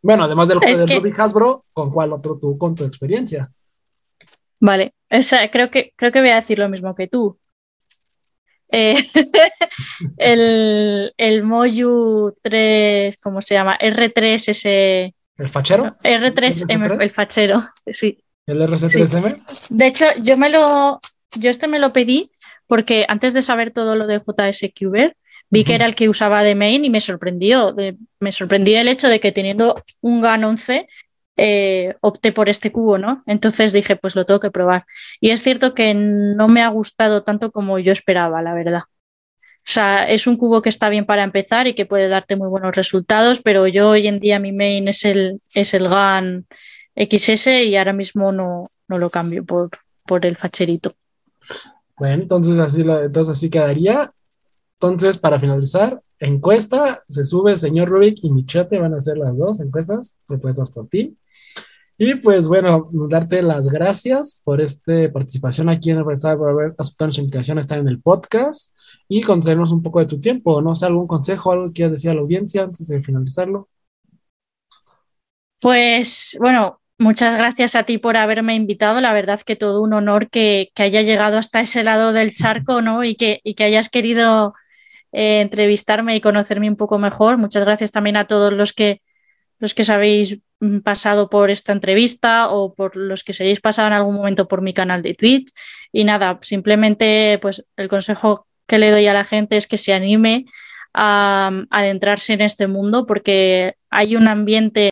Bueno, 0.00 0.24
además 0.24 0.48
del, 0.48 0.60
del 0.60 0.86
que... 0.86 0.96
Rubik 0.96 1.20
Hasbro, 1.20 1.66
¿con 1.74 1.90
cuál 1.90 2.14
otro 2.14 2.38
tú, 2.38 2.56
con 2.56 2.74
tu 2.74 2.84
experiencia? 2.84 3.52
Vale, 4.60 4.94
o 5.10 5.20
sea, 5.20 5.50
creo 5.50 5.70
que, 5.70 5.92
creo 5.94 6.10
que 6.10 6.20
voy 6.20 6.30
a 6.30 6.36
decir 6.36 6.58
lo 6.58 6.70
mismo 6.70 6.94
que 6.94 7.06
tú. 7.06 7.38
Eh, 8.70 9.08
el, 10.18 11.12
el 11.16 11.42
Moyu 11.42 12.34
3, 12.42 13.16
¿cómo 13.22 13.40
se 13.40 13.54
llama? 13.54 13.78
R3S. 13.78 15.14
¿El 15.38 15.48
fachero? 15.48 15.96
R3M, 16.02 17.02
el 17.02 17.10
fachero, 17.10 17.64
sí. 17.92 18.18
¿El 18.46 18.62
RC3M? 18.62 19.68
De 19.70 19.86
hecho, 19.86 20.06
yo 20.22 20.36
me 20.36 20.48
lo, 20.48 21.00
yo 21.36 21.50
este 21.50 21.66
me 21.66 21.78
lo 21.78 21.92
pedí 21.92 22.30
porque 22.66 23.04
antes 23.08 23.34
de 23.34 23.42
saber 23.42 23.70
todo 23.72 23.96
lo 23.96 24.06
de 24.06 24.20
JS 24.20 24.72
Cuber, 24.78 25.16
vi 25.50 25.64
que 25.64 25.74
era 25.74 25.86
el 25.86 25.94
que 25.94 26.08
usaba 26.08 26.42
de 26.42 26.54
main 26.54 26.84
y 26.84 26.90
me 26.90 27.00
sorprendió. 27.00 27.74
me 28.20 28.32
sorprendió 28.32 28.80
el 28.80 28.88
hecho 28.88 29.08
de 29.08 29.20
que 29.20 29.32
teniendo 29.32 29.74
un 30.00 30.20
GAN 30.20 30.44
11 30.44 30.88
eh, 31.36 31.94
opté 32.00 32.32
por 32.32 32.48
este 32.48 32.72
cubo, 32.72 32.98
¿no? 32.98 33.22
Entonces 33.26 33.72
dije, 33.72 33.96
pues 33.96 34.16
lo 34.16 34.24
tengo 34.24 34.40
que 34.40 34.50
probar. 34.50 34.86
Y 35.20 35.30
es 35.30 35.42
cierto 35.42 35.74
que 35.74 35.94
no 35.94 36.48
me 36.48 36.62
ha 36.62 36.68
gustado 36.68 37.22
tanto 37.22 37.50
como 37.52 37.78
yo 37.78 37.92
esperaba, 37.92 38.42
la 38.42 38.54
verdad. 38.54 38.82
O 38.88 39.68
sea, 39.68 40.08
es 40.08 40.26
un 40.26 40.36
cubo 40.36 40.62
que 40.62 40.68
está 40.68 40.88
bien 40.88 41.06
para 41.06 41.24
empezar 41.24 41.66
y 41.66 41.74
que 41.74 41.86
puede 41.86 42.08
darte 42.08 42.36
muy 42.36 42.48
buenos 42.48 42.76
resultados, 42.76 43.40
pero 43.42 43.66
yo 43.66 43.90
hoy 43.90 44.06
en 44.06 44.20
día 44.20 44.38
mi 44.38 44.52
main 44.52 44.86
es 44.88 45.04
el, 45.04 45.40
es 45.54 45.74
el 45.74 45.88
GAN 45.88 46.46
XS 46.94 47.48
y 47.64 47.76
ahora 47.76 47.92
mismo 47.92 48.30
no, 48.32 48.64
no 48.88 48.98
lo 48.98 49.10
cambio 49.10 49.44
por, 49.44 49.70
por 50.06 50.24
el 50.24 50.36
facherito. 50.36 50.94
Bueno, 51.96 52.22
entonces 52.22 52.58
así, 52.58 52.82
entonces 52.82 53.36
así 53.36 53.50
quedaría. 53.50 54.12
Entonces, 54.80 55.18
para 55.18 55.40
finalizar, 55.40 56.00
encuesta, 56.18 57.02
se 57.08 57.24
sube 57.24 57.52
el 57.52 57.58
señor 57.58 57.88
Rubik 57.88 58.18
y 58.22 58.30
Michete, 58.30 58.78
van 58.78 58.94
a 58.94 58.98
hacer 58.98 59.16
las 59.18 59.36
dos 59.36 59.60
encuestas 59.60 60.16
propuestas 60.26 60.70
por 60.70 60.88
ti. 60.88 61.16
Y 61.98 62.16
pues 62.16 62.46
bueno, 62.46 62.90
darte 63.08 63.40
las 63.40 63.68
gracias 63.68 64.42
por 64.44 64.60
esta 64.60 65.10
participación 65.12 65.70
aquí 65.70 65.90
en 65.90 65.98
el 65.98 66.04
por 66.04 66.50
haber 66.50 66.74
aceptado 66.78 67.06
nuestra 67.06 67.22
invitación 67.22 67.56
a 67.56 67.62
estar 67.62 67.78
en 67.78 67.88
el 67.88 68.02
podcast 68.02 68.76
y 69.08 69.22
concedernos 69.22 69.72
un 69.72 69.82
poco 69.82 70.00
de 70.00 70.06
tu 70.06 70.20
tiempo. 70.20 70.60
No 70.60 70.74
sé, 70.74 70.84
algún 70.84 71.06
consejo, 71.06 71.52
algo 71.52 71.68
que 71.68 71.72
quieras 71.72 71.92
decir 71.92 72.10
a 72.10 72.14
la 72.14 72.20
audiencia 72.20 72.64
antes 72.64 72.86
de 72.86 73.02
finalizarlo. 73.02 73.68
Pues 75.58 76.36
bueno, 76.38 76.80
muchas 76.98 77.34
gracias 77.38 77.74
a 77.74 77.84
ti 77.84 77.96
por 77.96 78.18
haberme 78.18 78.54
invitado. 78.54 79.00
La 79.00 79.14
verdad 79.14 79.40
que 79.40 79.56
todo 79.56 79.80
un 79.80 79.94
honor 79.94 80.28
que, 80.28 80.70
haya 80.76 81.00
llegado 81.00 81.38
hasta 81.38 81.60
ese 81.62 81.82
lado 81.82 82.12
del 82.12 82.34
charco, 82.34 82.82
¿no? 82.82 83.04
Y 83.04 83.16
que, 83.16 83.40
y 83.42 83.54
que 83.54 83.64
hayas 83.64 83.88
querido 83.88 84.52
eh, 85.12 85.40
entrevistarme 85.40 86.14
y 86.14 86.20
conocerme 86.20 86.68
un 86.68 86.76
poco 86.76 86.98
mejor. 86.98 87.38
Muchas 87.38 87.64
gracias 87.64 87.90
también 87.90 88.18
a 88.18 88.26
todos 88.26 88.52
los 88.52 88.74
que 88.74 89.00
los 89.58 89.74
que 89.74 89.82
os 89.82 89.90
habéis 89.90 90.38
mm, 90.60 90.78
pasado 90.80 91.28
por 91.28 91.50
esta 91.50 91.72
entrevista 91.72 92.50
o 92.50 92.74
por 92.74 92.96
los 92.96 93.24
que 93.24 93.32
se 93.32 93.44
hayáis 93.44 93.60
pasado 93.60 93.88
en 93.88 93.94
algún 93.94 94.14
momento 94.14 94.48
por 94.48 94.62
mi 94.62 94.74
canal 94.74 95.02
de 95.02 95.14
Twitch. 95.14 95.52
Y 95.92 96.04
nada, 96.04 96.38
simplemente 96.42 97.38
pues 97.40 97.66
el 97.76 97.88
consejo 97.88 98.46
que 98.66 98.78
le 98.78 98.90
doy 98.90 99.06
a 99.06 99.14
la 99.14 99.24
gente 99.24 99.56
es 99.56 99.66
que 99.66 99.78
se 99.78 99.92
anime 99.92 100.46
a, 100.92 101.50
a 101.70 101.78
adentrarse 101.78 102.32
en 102.34 102.40
este 102.42 102.66
mundo 102.66 103.06
porque 103.06 103.74
hay 103.90 104.16
un 104.16 104.28
ambiente 104.28 104.90